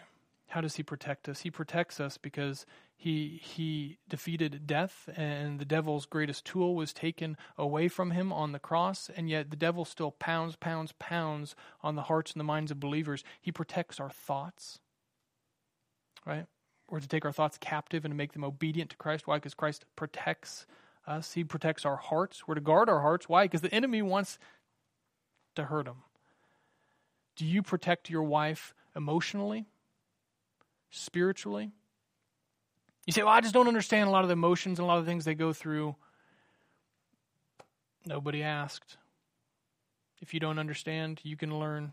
How 0.54 0.62
does 0.62 0.76
he 0.76 0.84
protect 0.84 1.28
us? 1.28 1.42
He 1.42 1.50
protects 1.50 2.00
us 2.00 2.20
because 2.20 2.68
he 2.96 3.42
he 3.44 3.98
defeated 4.08 4.68
death 4.68 5.10
and 5.16 5.58
the 5.58 5.66
devil's 5.66 6.06
greatest 6.06 6.46
tool 6.46 6.76
was 6.76 6.94
taken 6.94 7.38
away 7.58 7.88
from 7.88 8.12
him 8.12 8.32
on 8.32 8.52
the 8.52 8.60
cross 8.60 9.10
and 9.18 9.28
yet 9.28 9.50
the 9.50 9.56
devil 9.56 9.84
still 9.84 10.12
pounds 10.12 10.56
pounds 10.56 10.94
pounds 11.00 11.56
on 11.82 11.96
the 11.96 12.04
hearts 12.04 12.34
and 12.34 12.40
the 12.40 12.44
minds 12.44 12.70
of 12.70 12.80
believers. 12.80 13.24
He 13.42 13.52
protects 13.52 14.00
our 14.00 14.12
thoughts. 14.12 14.78
Right? 16.24 16.46
We're 16.88 17.00
to 17.00 17.08
take 17.08 17.26
our 17.26 17.32
thoughts 17.32 17.58
captive 17.60 18.06
and 18.06 18.12
to 18.12 18.16
make 18.16 18.34
them 18.34 18.44
obedient 18.44 18.92
to 18.92 18.98
Christ. 18.98 19.26
Why? 19.26 19.38
Because 19.38 19.56
Christ 19.56 19.86
protects 19.96 20.68
us. 21.08 21.34
He 21.34 21.44
protects 21.44 21.84
our 21.84 21.98
hearts. 21.98 22.48
We're 22.48 22.54
to 22.54 22.62
guard 22.62 22.90
our 22.90 23.02
hearts. 23.02 23.28
Why? 23.28 23.46
Because 23.46 23.62
the 23.62 23.74
enemy 23.74 24.04
wants 24.04 24.38
to 25.56 25.64
hurt 25.64 25.86
them. 25.86 26.04
Do 27.36 27.44
you 27.44 27.64
protect 27.64 28.12
your 28.12 28.22
wife 28.22 28.76
emotionally? 28.96 29.66
Spiritually. 30.94 31.72
You 33.06 33.14
say, 33.14 33.24
well, 33.24 33.34
I 33.34 33.42
just 33.42 33.54
don't 33.54 33.68
understand 33.68 34.08
a 34.08 34.12
lot 34.12 34.24
of 34.24 34.30
the 34.30 34.34
emotions 34.34 34.80
and 34.80 34.86
a 34.86 34.88
lot 34.88 35.00
of 35.00 35.06
the 35.06 35.12
things 35.12 35.26
they 35.26 35.36
go 35.36 35.52
through. 35.52 35.96
Nobody 38.06 38.44
asked. 38.44 38.98
If 40.22 40.34
you 40.34 40.40
don't 40.40 40.60
understand, 40.60 41.20
you 41.24 41.36
can 41.36 41.60
learn. 41.60 41.92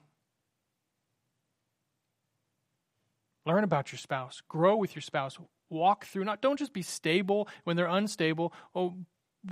Learn 3.44 3.64
about 3.64 3.90
your 3.90 3.98
spouse. 3.98 4.42
Grow 4.48 4.76
with 4.76 4.94
your 4.94 5.03
spouse. 5.03 5.38
Walk 5.68 6.05
through, 6.05 6.24
not 6.24 6.42
don't 6.42 6.59
just 6.59 6.72
be 6.72 6.82
stable 6.82 7.48
when 7.64 7.76
they're 7.76 7.86
unstable. 7.86 8.53
Oh, 8.74 8.94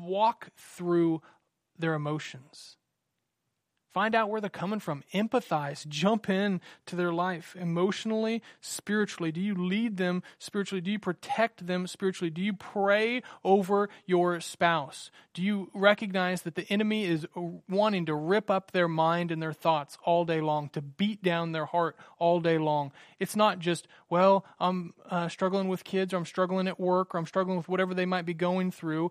walk 0.01 0.49
through 0.57 1.23
their 1.79 1.95
emotions. 1.95 2.78
Find 3.93 4.15
out 4.15 4.29
where 4.29 4.41
they're 4.41 4.51
coming 4.51 4.81
from. 4.81 5.03
Empathize. 5.15 5.87
Jump 5.89 6.29
in 6.29 6.61
to 6.87 6.95
their 6.95 7.13
life 7.13 7.57
emotionally, 7.59 8.43
spiritually. 8.61 9.33
Do 9.33 9.41
you 9.41 9.55
lead 9.55 9.97
them 9.97 10.23
spiritually? 10.39 10.81
Do 10.81 10.91
you 10.91 10.99
protect 10.99 11.67
them 11.67 11.87
spiritually? 11.87 12.31
Do 12.31 12.43
you 12.43 12.53
pray 12.53 13.23
over 13.45 13.89
your 14.05 14.41
spouse? 14.41 15.11
Do 15.33 15.43
you 15.43 15.71
recognize 15.73 16.43
that 16.43 16.55
the 16.55 16.71
enemy 16.71 17.07
is 17.07 17.27
wanting 17.69 18.07
to 18.07 18.15
rip 18.15 18.51
up 18.51 18.73
their 18.73 18.89
mind 18.89 19.31
and 19.31 19.43
their 19.43 19.53
thoughts 19.53 19.97
all 20.05 20.25
day 20.25 20.41
long, 20.41 20.69
to 20.71 20.83
beat 20.83 21.23
down 21.23 21.53
their 21.53 21.67
heart 21.67 21.97
all 22.19 22.41
day 22.41 22.59
long? 22.59 22.93
It's 23.19 23.37
not 23.37 23.59
just, 23.59 23.89
well, 24.11 24.45
I'm 24.61 24.93
uh, 25.11 25.29
struggling 25.29 25.69
with 25.69 25.85
kids, 25.85 26.13
or 26.13 26.19
I'm 26.19 26.27
struggling 26.27 26.69
at 26.69 26.79
work, 26.79 27.15
or 27.15 27.19
I'm 27.19 27.27
struggling 27.27 27.57
with 27.57 27.69
whatever 27.69 27.95
they 27.95 28.07
might 28.07 28.27
be 28.27 28.35
going 28.35 28.71
through 28.71 29.11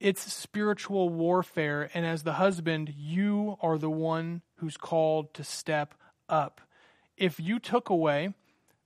it's 0.00 0.32
spiritual 0.32 1.08
warfare. 1.08 1.90
And 1.94 2.06
as 2.06 2.22
the 2.22 2.34
husband, 2.34 2.94
you 2.96 3.56
are 3.60 3.78
the 3.78 3.90
one 3.90 4.42
who's 4.56 4.76
called 4.76 5.34
to 5.34 5.44
step 5.44 5.94
up. 6.28 6.60
If 7.16 7.40
you 7.40 7.58
took 7.58 7.88
away 7.88 8.34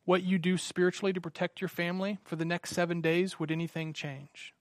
what 0.05 0.23
you 0.23 0.39
do 0.39 0.57
spiritually 0.57 1.13
to 1.13 1.21
protect 1.21 1.61
your 1.61 1.69
family 1.69 2.19
for 2.25 2.37
the 2.37 2.45
next 2.45 2.71
seven 2.71 3.01
days, 3.01 3.39
would 3.39 3.51
anything 3.51 3.93
change? 3.93 4.55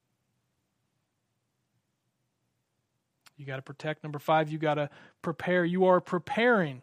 You 3.36 3.46
got 3.46 3.56
to 3.56 3.62
protect. 3.62 4.04
Number 4.04 4.18
five, 4.18 4.50
you 4.50 4.58
got 4.58 4.74
to 4.74 4.90
prepare. 5.20 5.64
You 5.64 5.86
are 5.86 6.00
preparing. 6.00 6.82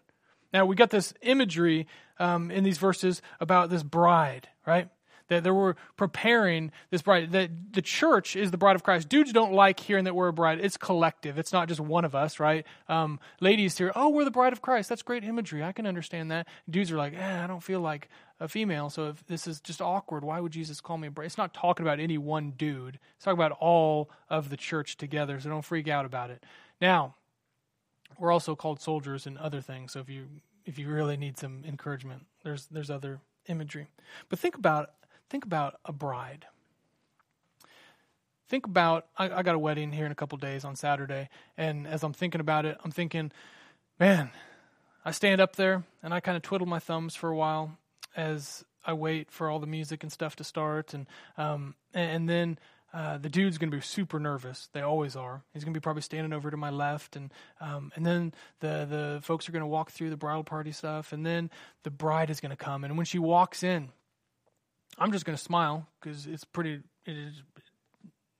Now, 0.52 0.66
we 0.66 0.76
got 0.76 0.90
this 0.90 1.14
imagery 1.22 1.88
um, 2.18 2.52
in 2.52 2.64
these 2.64 2.78
verses 2.78 3.22
about 3.40 3.70
this 3.70 3.84
bride, 3.84 4.50
right? 4.66 4.90
That 5.30 5.44
they 5.44 5.52
were 5.52 5.76
preparing 5.96 6.72
this 6.90 7.02
bride. 7.02 7.32
That 7.32 7.50
the 7.74 7.82
church 7.82 8.36
is 8.36 8.52
the 8.52 8.58
bride 8.58 8.76
of 8.76 8.84
Christ. 8.84 9.10
Dudes 9.10 9.32
don't 9.32 9.54
like 9.54 9.80
hearing 9.80 10.04
that 10.06 10.16
we're 10.16 10.28
a 10.28 10.34
bride. 10.34 10.60
It's 10.60 10.78
collective. 10.78 11.38
It's 11.38 11.54
not 11.54 11.68
just 11.68 11.80
one 11.80 12.06
of 12.06 12.14
us, 12.14 12.40
right? 12.40 12.66
Um, 12.88 13.20
ladies 13.40 13.78
here, 13.78 13.92
oh, 13.96 14.10
we're 14.10 14.26
the 14.26 14.32
bride 14.32 14.54
of 14.54 14.62
Christ. 14.62 14.90
That's 14.90 15.02
great 15.02 15.24
imagery. 15.24 15.64
I 15.64 15.72
can 15.72 15.88
understand 15.88 16.32
that. 16.32 16.48
Dudes 16.70 16.92
are 16.92 16.98
like, 16.98 17.14
eh, 17.16 17.44
I 17.44 17.48
don't 17.48 17.64
feel 17.64 17.80
like 17.80 18.10
a 18.42 18.48
female, 18.48 18.90
so 18.90 19.10
if 19.10 19.26
this 19.28 19.48
is 19.48 19.60
just 19.60 19.82
awkward, 19.82 20.24
why 20.24 20.40
would 20.40 20.54
Jesus 20.54 20.80
call 20.80 20.98
me 20.98 21.10
a 21.10 21.12
bride? 21.12 21.26
It's 21.26 21.38
not 21.38 21.54
talking 21.54 21.86
about 21.86 22.00
any 22.00 22.18
one 22.18 22.52
dude. 22.52 22.98
It's 23.16 23.26
talking 23.26 23.38
about 23.38 23.58
all 23.60 24.10
of 24.30 24.50
the 24.50 24.58
church 24.58 24.96
together. 24.96 25.40
So 25.40 25.50
don't 25.50 25.66
freak 25.66 25.88
out 25.90 26.06
about 26.06 26.30
it. 26.30 26.44
Now, 26.80 27.16
we're 28.18 28.32
also 28.32 28.56
called 28.56 28.82
soldiers 28.82 29.26
and 29.26 29.38
other 29.38 29.62
things. 29.62 29.94
So 29.94 30.00
if 30.00 30.10
you 30.10 30.28
if 30.66 30.78
you 30.78 30.88
really 30.88 31.18
need 31.18 31.38
some 31.38 31.64
encouragement, 31.68 32.26
there's 32.44 32.68
there's 32.68 32.90
other 32.90 33.20
imagery. 33.48 33.88
But 34.30 34.40
think 34.40 34.56
about 34.56 34.92
Think 35.30 35.46
about 35.46 35.80
a 35.86 35.94
bride. 35.94 36.46
Think 38.48 38.66
about, 38.66 39.06
I, 39.16 39.30
I 39.30 39.44
got 39.44 39.54
a 39.54 39.60
wedding 39.60 39.92
here 39.92 40.08
in 40.08 40.12
a 40.12 40.16
couple 40.16 40.38
days 40.40 40.66
on 40.66 40.76
Saturday, 40.76 41.30
and 41.56 41.86
as 41.86 42.04
I'm 42.04 42.14
thinking 42.14 42.42
about 42.42 42.66
it, 42.66 42.78
I'm 42.84 42.90
thinking, 42.90 43.32
man, 44.00 44.32
I 45.06 45.12
stand 45.12 45.40
up 45.40 45.56
there 45.56 45.84
and 46.02 46.14
I 46.14 46.20
kind 46.20 46.36
of 46.36 46.42
twiddle 46.42 46.68
my 46.68 46.80
thumbs 46.80 47.16
for 47.16 47.30
a 47.30 47.36
while 47.36 47.78
as 48.16 48.66
I 48.86 48.94
wait 48.94 49.30
for 49.32 49.50
all 49.50 49.60
the 49.60 49.68
music 49.68 50.02
and 50.02 50.12
stuff 50.12 50.36
to 50.38 50.44
start, 50.44 50.94
and 50.94 51.06
um, 51.38 51.76
and 51.94 52.28
then 52.28 52.58
uh, 52.92 53.20
the 53.20 53.30
dude's 53.30 53.58
going 53.60 53.70
to 53.70 53.78
be 53.78 53.82
super 53.82 54.20
nervous. 54.20 54.70
They 54.74 54.82
always 54.82 55.16
are. 55.16 55.44
He's 55.54 55.64
going 55.64 55.74
to 55.74 55.80
be 55.80 55.84
probably 55.84 56.02
standing 56.02 56.34
over 56.34 56.50
to 56.50 56.58
my 56.58 56.72
left, 56.72 57.16
and 57.16 57.32
um, 57.62 57.92
and 57.96 58.06
then 58.06 58.34
the 58.62 58.88
the 58.90 59.20
folks 59.22 59.48
are 59.48 59.52
going 59.52 59.62
to 59.62 59.68
walk 59.68 59.92
through 59.92 60.10
the 60.10 60.18
bridal 60.18 60.44
party 60.44 60.72
stuff, 60.72 61.14
and 61.14 61.24
then 61.26 61.52
the 61.84 61.92
bride 61.92 62.30
is 62.30 62.40
going 62.40 62.52
to 62.52 62.56
come, 62.56 62.84
and 62.84 62.98
when 62.98 63.06
she 63.06 63.20
walks 63.20 63.62
in, 63.64 63.90
I'm 64.98 65.12
just 65.12 65.26
going 65.26 65.38
to 65.38 65.44
smile 65.44 65.88
because 66.02 66.26
it's 66.26 66.44
pretty. 66.44 66.82
It 67.06 67.18
is, 67.18 67.42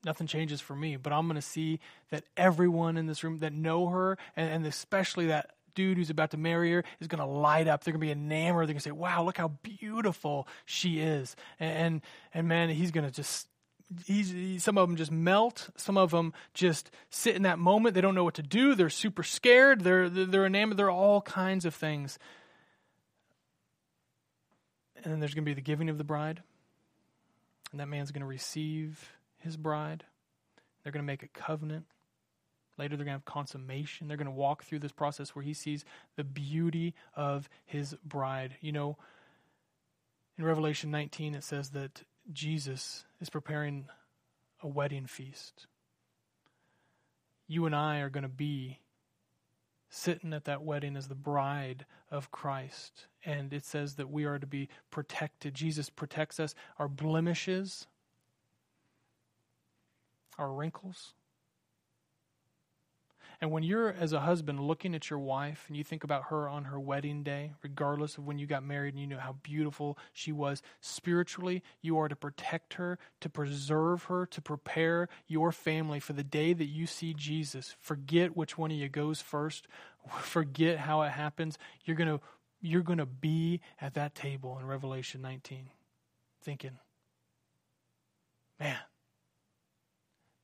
nothing 0.06 0.28
changes 0.28 0.62
for 0.62 0.76
me, 0.76 0.96
but 0.96 1.12
I'm 1.12 1.28
going 1.28 1.36
to 1.36 1.42
see 1.42 1.80
that 2.12 2.24
everyone 2.38 2.98
in 2.98 3.06
this 3.06 3.24
room 3.24 3.40
that 3.40 3.54
know 3.54 3.88
her, 3.88 4.18
and, 4.36 4.50
and 4.50 4.66
especially 4.66 5.28
that 5.28 5.52
dude 5.76 5.98
who's 5.98 6.10
about 6.10 6.32
to 6.32 6.38
marry 6.38 6.72
her, 6.72 6.84
is 7.00 7.08
going 7.08 7.20
to 7.20 7.26
light 7.26 7.68
up. 7.68 7.84
They're 7.84 7.94
going 7.94 8.02
to 8.02 8.06
be 8.08 8.12
enamored. 8.12 8.68
They're 8.68 8.74
going 8.74 8.80
to 8.80 8.84
say, 8.84 8.92
"Wow, 8.92 9.24
look 9.24 9.38
how 9.38 9.50
beautiful 9.64 10.48
she 10.66 11.00
is," 11.00 11.36
and 11.60 11.72
and, 11.72 12.02
and 12.34 12.48
man, 12.48 12.70
he's 12.70 12.92
going 12.92 13.06
to 13.06 13.12
just. 13.12 13.48
He's, 14.06 14.30
he, 14.30 14.60
some 14.60 14.78
of 14.78 14.88
them 14.88 14.98
just 14.98 15.12
melt. 15.12 15.72
Some 15.76 15.98
of 15.98 16.12
them 16.12 16.32
just 16.54 16.92
sit 17.10 17.36
in 17.36 17.42
that 17.42 17.58
moment. 17.58 17.96
They 17.96 18.02
don't 18.02 18.14
know 18.14 18.24
what 18.24 18.36
to 18.36 18.44
do. 18.44 18.76
They're 18.76 18.88
super 18.92 19.24
scared. 19.24 19.82
They're 19.82 20.08
they're 20.08 20.46
enamored. 20.46 20.78
They're 20.78 20.92
all 20.92 21.22
kinds 21.22 21.66
of 21.66 21.74
things. 21.74 22.20
And 25.04 25.14
then 25.14 25.20
there's 25.20 25.34
going 25.34 25.46
to 25.46 25.50
be 25.50 25.54
the 25.56 25.62
giving 25.62 25.90
of 25.90 25.98
the 25.98 26.04
bride. 26.04 26.42
And 27.72 27.80
that 27.80 27.88
man's 27.88 28.12
going 28.12 28.22
to 28.22 28.28
receive 28.28 29.12
his 29.38 29.56
bride. 29.58 30.04
They're 30.84 30.92
going 30.92 31.04
to 31.04 31.08
make 31.08 31.24
a 31.24 31.28
covenant. 31.28 31.86
Later, 32.78 32.96
they're 32.96 33.06
going 33.06 33.18
to 33.18 33.20
have 33.20 33.26
consummation. 33.26 34.08
They're 34.08 34.18
going 34.18 34.26
to 34.26 34.32
walk 34.32 34.64
through 34.64 34.80
this 34.80 34.92
process 34.92 35.36
where 35.36 35.44
he 35.44 35.54
sees 35.54 35.84
the 36.16 36.24
beauty 36.24 36.96
of 37.16 37.50
his 37.66 37.96
bride. 38.06 38.56
You 38.62 38.72
know, 38.72 38.98
in 40.38 40.46
Revelation 40.46 40.90
19, 40.90 41.36
it 41.36 41.44
says 41.44 41.72
that 41.72 42.04
Jesus 42.32 43.06
is 43.20 43.30
preparing 43.30 43.88
a 44.64 44.68
wedding 44.68 45.06
feast. 45.06 45.68
You 47.48 47.66
and 47.66 47.76
I 47.76 48.00
are 48.00 48.10
going 48.10 48.24
to 48.24 48.30
be 48.30 48.80
sitting 49.90 50.34
at 50.34 50.46
that 50.46 50.64
wedding 50.64 50.96
as 50.96 51.08
the 51.08 51.16
bride 51.16 51.86
of 52.12 52.32
Christ. 52.32 53.08
And 53.26 53.54
it 53.54 53.66
says 53.66 53.96
that 53.96 54.10
we 54.10 54.26
are 54.26 54.40
to 54.40 54.48
be 54.48 54.70
protected. 54.92 55.54
Jesus 55.54 55.90
protects 55.90 56.40
us. 56.40 56.56
Our 56.78 56.88
blemishes, 56.88 57.88
our 60.38 60.52
wrinkles. 60.52 61.14
And 63.42 63.52
when 63.52 63.64
you're, 63.64 63.94
as 63.94 64.12
a 64.12 64.20
husband, 64.20 64.60
looking 64.60 64.94
at 64.94 65.10
your 65.10 65.20
wife 65.20 65.64
and 65.70 65.78
you 65.78 65.84
think 65.84 66.04
about 66.04 66.26
her 66.26 66.50
on 66.50 66.66
her 66.66 66.78
wedding 66.78 67.24
day, 67.24 67.54
regardless 67.64 68.18
of 68.18 68.26
when 68.26 68.38
you 68.38 68.46
got 68.46 68.66
married 68.66 68.94
and 68.94 69.00
you 69.00 69.08
know 69.08 69.18
how 69.18 69.38
beautiful 69.44 69.98
she 70.12 70.34
was, 70.34 70.62
spiritually, 70.82 71.64
you 71.82 71.98
are 71.98 72.10
to 72.10 72.18
protect 72.18 72.74
her, 72.74 73.00
to 73.22 73.30
preserve 73.30 74.04
her, 74.06 74.26
to 74.26 74.42
prepare 74.42 75.08
your 75.28 75.54
family 75.54 76.02
for 76.02 76.12
the 76.12 76.24
day 76.24 76.52
that 76.52 76.66
you 76.66 76.86
see 76.86 77.14
Jesus. 77.14 77.78
Forget 77.80 78.36
which 78.36 78.58
one 78.58 78.72
of 78.72 78.78
you 78.78 78.90
goes 78.90 79.22
first, 79.22 79.68
forget 80.20 80.80
how 80.80 81.02
it 81.04 81.12
happens. 81.12 81.58
You're 81.86 81.98
going 81.98 82.10
to 82.10 82.20
you're 82.62 82.84
going 82.84 83.00
to 83.00 83.06
be 83.06 83.62
at 83.80 83.94
that 83.94 84.16
table 84.16 84.58
in 84.60 84.66
Revelation 84.66 85.22
19 85.22 85.70
thinking, 86.42 86.78
man, 88.60 88.80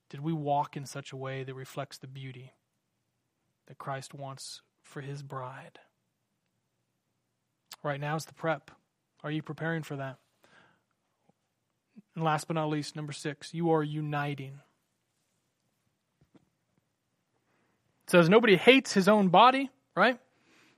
did 0.08 0.20
we 0.20 0.32
walk 0.32 0.78
in 0.78 0.86
such 0.86 1.12
a 1.12 1.16
way 1.16 1.44
that 1.44 1.52
reflects 1.52 1.98
the 1.98 2.06
beauty 2.06 2.54
that 3.66 3.78
Christ 3.78 4.14
wants 4.14 4.62
for 4.82 5.00
his 5.00 5.22
bride. 5.22 5.78
Right 7.82 8.00
now 8.00 8.16
is 8.16 8.24
the 8.24 8.34
prep. 8.34 8.70
Are 9.22 9.30
you 9.30 9.42
preparing 9.42 9.82
for 9.82 9.96
that? 9.96 10.18
And 12.14 12.24
last 12.24 12.48
but 12.48 12.54
not 12.54 12.68
least, 12.68 12.96
number 12.96 13.12
six, 13.12 13.52
you 13.52 13.70
are 13.70 13.82
uniting. 13.82 14.60
It 18.04 18.10
says, 18.10 18.28
Nobody 18.28 18.56
hates 18.56 18.92
his 18.92 19.08
own 19.08 19.28
body, 19.28 19.70
right? 19.94 20.18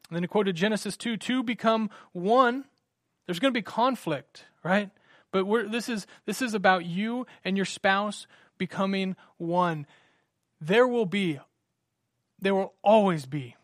And 0.08 0.16
then 0.16 0.22
he 0.22 0.26
quoted 0.26 0.56
Genesis 0.56 0.96
2 0.96 1.16
two 1.16 1.42
become 1.42 1.90
one. 2.12 2.64
There's 3.26 3.38
going 3.38 3.52
to 3.52 3.58
be 3.58 3.62
conflict, 3.62 4.44
right? 4.64 4.90
But 5.30 5.44
this, 5.70 5.88
is, 5.90 6.06
this 6.24 6.40
is 6.40 6.54
about 6.54 6.86
you 6.86 7.26
and 7.44 7.56
your 7.56 7.66
spouse 7.66 8.26
becoming 8.56 9.16
one. 9.36 9.86
There 10.60 10.88
will 10.88 11.04
be, 11.04 11.38
there 12.40 12.54
will 12.54 12.74
always 12.82 13.26
be 13.26 13.56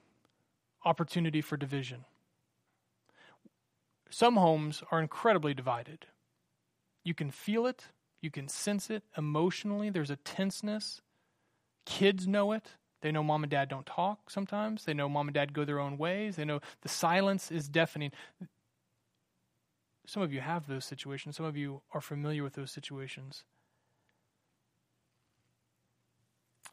opportunity 0.85 1.41
for 1.41 1.57
division. 1.57 2.05
Some 4.11 4.37
homes 4.37 4.83
are 4.91 5.01
incredibly 5.01 5.55
divided. 5.55 6.07
You 7.03 7.15
can 7.15 7.31
feel 7.31 7.67
it, 7.67 7.87
you 8.21 8.31
can 8.31 8.49
sense 8.49 8.91
it 8.91 9.03
emotionally. 9.19 9.91
There's 9.91 10.11
a 10.11 10.17
tenseness. 10.17 11.03
Kids 11.85 12.27
know 12.27 12.53
it. 12.53 12.71
They 13.03 13.13
know 13.13 13.23
mom 13.23 13.43
and 13.45 13.51
dad 13.51 13.69
don't 13.69 13.85
talk 13.85 14.31
sometimes. 14.31 14.85
They 14.85 14.95
know 14.95 15.11
mom 15.11 15.29
and 15.29 15.35
dad 15.35 15.53
go 15.53 15.65
their 15.65 15.79
own 15.79 15.99
ways. 15.99 16.37
They 16.37 16.45
know 16.47 16.61
the 16.81 16.89
silence 16.89 17.51
is 17.51 17.69
deafening. 17.69 18.13
Some 20.07 20.23
of 20.23 20.33
you 20.33 20.41
have 20.41 20.67
those 20.67 20.87
situations. 20.87 21.37
Some 21.37 21.45
of 21.45 21.57
you 21.57 21.83
are 21.93 22.01
familiar 22.01 22.43
with 22.43 22.55
those 22.55 22.71
situations. 22.71 23.45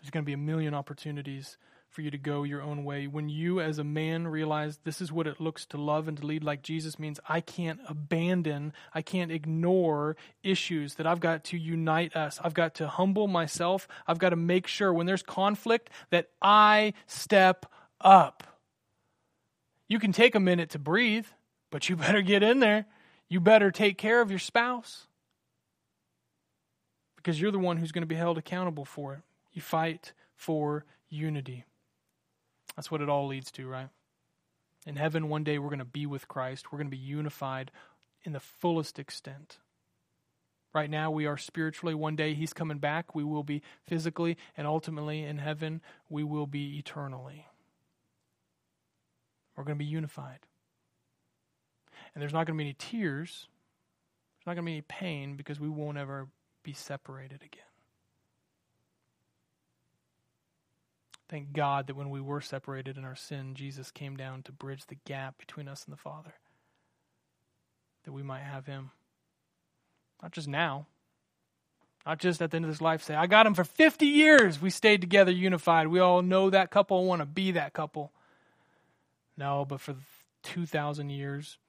There's 0.01 0.09
going 0.09 0.23
to 0.23 0.25
be 0.25 0.33
a 0.33 0.37
million 0.37 0.73
opportunities 0.73 1.57
for 1.91 2.01
you 2.01 2.09
to 2.09 2.17
go 2.17 2.43
your 2.43 2.61
own 2.61 2.85
way. 2.85 3.05
When 3.05 3.27
you, 3.27 3.59
as 3.59 3.77
a 3.77 3.83
man, 3.83 4.27
realize 4.27 4.79
this 4.83 5.01
is 5.01 5.11
what 5.11 5.27
it 5.27 5.41
looks 5.41 5.65
to 5.67 5.77
love 5.77 6.07
and 6.07 6.17
to 6.17 6.25
lead 6.25 6.43
like 6.43 6.63
Jesus 6.63 6.97
means, 6.97 7.19
I 7.27 7.41
can't 7.41 7.81
abandon, 7.87 8.71
I 8.93 9.01
can't 9.01 9.31
ignore 9.31 10.15
issues, 10.41 10.95
that 10.95 11.05
I've 11.05 11.19
got 11.19 11.43
to 11.45 11.57
unite 11.57 12.15
us. 12.15 12.39
I've 12.41 12.53
got 12.53 12.75
to 12.75 12.87
humble 12.87 13.27
myself. 13.27 13.89
I've 14.07 14.19
got 14.19 14.29
to 14.29 14.37
make 14.37 14.67
sure 14.67 14.93
when 14.93 15.05
there's 15.05 15.21
conflict 15.21 15.89
that 16.11 16.29
I 16.41 16.93
step 17.07 17.65
up. 17.99 18.43
You 19.89 19.99
can 19.99 20.13
take 20.13 20.33
a 20.33 20.39
minute 20.39 20.69
to 20.71 20.79
breathe, 20.79 21.27
but 21.71 21.89
you 21.89 21.95
better 21.97 22.21
get 22.21 22.41
in 22.41 22.59
there. 22.59 22.85
You 23.27 23.41
better 23.41 23.69
take 23.69 23.97
care 23.97 24.21
of 24.21 24.29
your 24.29 24.39
spouse 24.39 25.07
because 27.17 27.39
you're 27.39 27.51
the 27.51 27.59
one 27.59 27.77
who's 27.77 27.91
going 27.91 28.01
to 28.01 28.07
be 28.07 28.15
held 28.15 28.37
accountable 28.37 28.85
for 28.85 29.13
it. 29.13 29.19
You 29.51 29.61
fight 29.61 30.13
for 30.35 30.85
unity. 31.09 31.65
That's 32.75 32.89
what 32.89 33.01
it 33.01 33.09
all 33.09 33.27
leads 33.27 33.51
to, 33.51 33.67
right? 33.67 33.89
In 34.85 34.95
heaven, 34.95 35.29
one 35.29 35.43
day 35.43 35.59
we're 35.59 35.69
going 35.69 35.79
to 35.79 35.85
be 35.85 36.05
with 36.05 36.27
Christ. 36.27 36.71
We're 36.71 36.79
going 36.79 36.89
to 36.89 36.97
be 36.97 37.03
unified 37.03 37.71
in 38.23 38.33
the 38.33 38.39
fullest 38.39 38.97
extent. 38.97 39.59
Right 40.73 40.89
now, 40.89 41.11
we 41.11 41.25
are 41.25 41.37
spiritually. 41.37 41.93
One 41.93 42.15
day, 42.15 42.33
He's 42.33 42.53
coming 42.53 42.79
back. 42.79 43.13
We 43.13 43.23
will 43.23 43.43
be 43.43 43.61
physically, 43.85 44.37
and 44.55 44.65
ultimately, 44.65 45.23
in 45.23 45.37
heaven, 45.37 45.81
we 46.09 46.23
will 46.23 46.47
be 46.47 46.77
eternally. 46.77 47.45
We're 49.55 49.65
going 49.65 49.77
to 49.77 49.83
be 49.83 49.89
unified. 49.89 50.39
And 52.13 52.21
there's 52.21 52.33
not 52.33 52.47
going 52.47 52.57
to 52.57 52.63
be 52.63 52.69
any 52.69 52.75
tears, 52.77 53.47
there's 54.37 54.47
not 54.47 54.55
going 54.55 54.65
to 54.65 54.69
be 54.69 54.73
any 54.73 54.81
pain 54.81 55.35
because 55.35 55.59
we 55.59 55.69
won't 55.69 55.97
ever 55.97 56.29
be 56.63 56.73
separated 56.73 57.43
again. 57.43 57.70
Thank 61.31 61.53
God 61.53 61.87
that 61.87 61.95
when 61.95 62.09
we 62.09 62.19
were 62.19 62.41
separated 62.41 62.97
in 62.97 63.05
our 63.05 63.15
sin, 63.15 63.55
Jesus 63.55 63.89
came 63.89 64.17
down 64.17 64.43
to 64.43 64.51
bridge 64.51 64.85
the 64.87 64.97
gap 65.05 65.37
between 65.37 65.69
us 65.69 65.85
and 65.85 65.93
the 65.93 65.97
Father, 65.97 66.33
that 68.03 68.11
we 68.11 68.21
might 68.21 68.41
have 68.41 68.65
Him. 68.65 68.91
Not 70.21 70.33
just 70.33 70.49
now, 70.49 70.87
not 72.05 72.19
just 72.19 72.41
at 72.41 72.51
the 72.51 72.57
end 72.57 72.65
of 72.65 72.71
this 72.71 72.81
life, 72.81 73.01
say, 73.01 73.15
I 73.15 73.27
got 73.27 73.47
Him 73.47 73.53
for 73.53 73.63
50 73.63 74.05
years. 74.05 74.61
We 74.61 74.69
stayed 74.69 74.99
together 74.99 75.31
unified. 75.31 75.87
We 75.87 76.01
all 76.01 76.21
know 76.21 76.49
that 76.49 76.69
couple 76.69 77.05
want 77.05 77.21
to 77.21 77.25
be 77.25 77.51
that 77.51 77.71
couple. 77.71 78.11
No, 79.37 79.63
but 79.63 79.79
for 79.79 79.95
2,000 80.43 81.11
years 81.11 81.59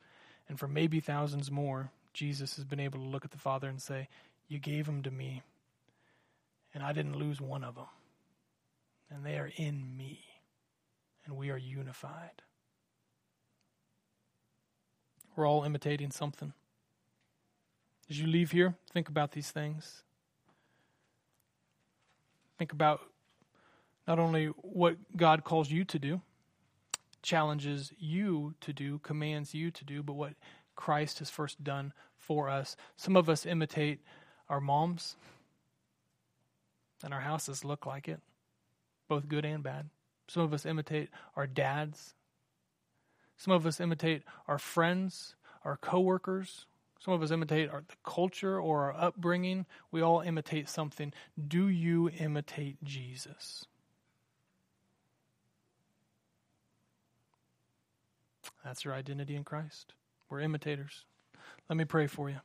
and 0.48 0.58
for 0.58 0.66
maybe 0.66 0.98
thousands 0.98 1.52
more, 1.52 1.92
Jesus 2.12 2.56
has 2.56 2.64
been 2.64 2.80
able 2.80 2.98
to 2.98 3.04
look 3.06 3.24
at 3.24 3.30
the 3.30 3.38
Father 3.38 3.68
and 3.68 3.80
say, 3.80 4.08
You 4.48 4.58
gave 4.58 4.88
Him 4.88 5.04
to 5.04 5.10
me, 5.12 5.42
and 6.74 6.82
I 6.82 6.92
didn't 6.92 7.16
lose 7.16 7.40
one 7.40 7.62
of 7.62 7.76
them 7.76 7.86
and 9.12 9.24
they 9.24 9.36
are 9.36 9.50
in 9.56 9.96
me, 9.96 10.24
and 11.24 11.36
we 11.36 11.50
are 11.50 11.58
unified. 11.58 12.42
We're 15.36 15.46
all 15.46 15.64
imitating 15.64 16.10
something. 16.10 16.52
As 18.08 18.20
you 18.20 18.26
leave 18.26 18.52
here, 18.52 18.74
think 18.92 19.08
about 19.08 19.32
these 19.32 19.50
things. 19.50 20.02
Think 22.58 22.72
about 22.72 23.00
not 24.06 24.18
only 24.18 24.46
what 24.46 24.96
God 25.16 25.44
calls 25.44 25.70
you 25.70 25.84
to 25.84 25.98
do, 25.98 26.20
challenges 27.22 27.92
you 27.98 28.54
to 28.60 28.72
do, 28.72 28.98
commands 28.98 29.54
you 29.54 29.70
to 29.70 29.84
do, 29.84 30.02
but 30.02 30.14
what 30.14 30.34
Christ 30.74 31.18
has 31.20 31.30
first 31.30 31.62
done 31.62 31.92
for 32.18 32.48
us. 32.48 32.76
Some 32.96 33.16
of 33.16 33.28
us 33.28 33.46
imitate 33.46 34.00
our 34.48 34.60
moms, 34.60 35.16
and 37.04 37.14
our 37.14 37.20
houses 37.20 37.64
look 37.64 37.86
like 37.86 38.08
it 38.08 38.20
both 39.08 39.28
good 39.28 39.44
and 39.44 39.62
bad. 39.62 39.90
Some 40.28 40.42
of 40.42 40.52
us 40.52 40.64
imitate 40.64 41.10
our 41.36 41.46
dads. 41.46 42.14
Some 43.36 43.52
of 43.52 43.66
us 43.66 43.80
imitate 43.80 44.22
our 44.46 44.58
friends, 44.58 45.34
our 45.64 45.76
coworkers. 45.76 46.66
Some 47.00 47.14
of 47.14 47.22
us 47.22 47.30
imitate 47.30 47.68
our, 47.70 47.82
the 47.88 47.96
culture 48.04 48.60
or 48.60 48.84
our 48.84 48.94
upbringing. 48.94 49.66
We 49.90 50.00
all 50.02 50.20
imitate 50.20 50.68
something. 50.68 51.12
Do 51.48 51.68
you 51.68 52.08
imitate 52.10 52.82
Jesus? 52.84 53.66
That's 58.64 58.84
your 58.84 58.94
identity 58.94 59.34
in 59.34 59.42
Christ. 59.42 59.94
We're 60.30 60.40
imitators. 60.40 61.04
Let 61.68 61.76
me 61.76 61.84
pray 61.84 62.06
for 62.06 62.30
you. 62.30 62.36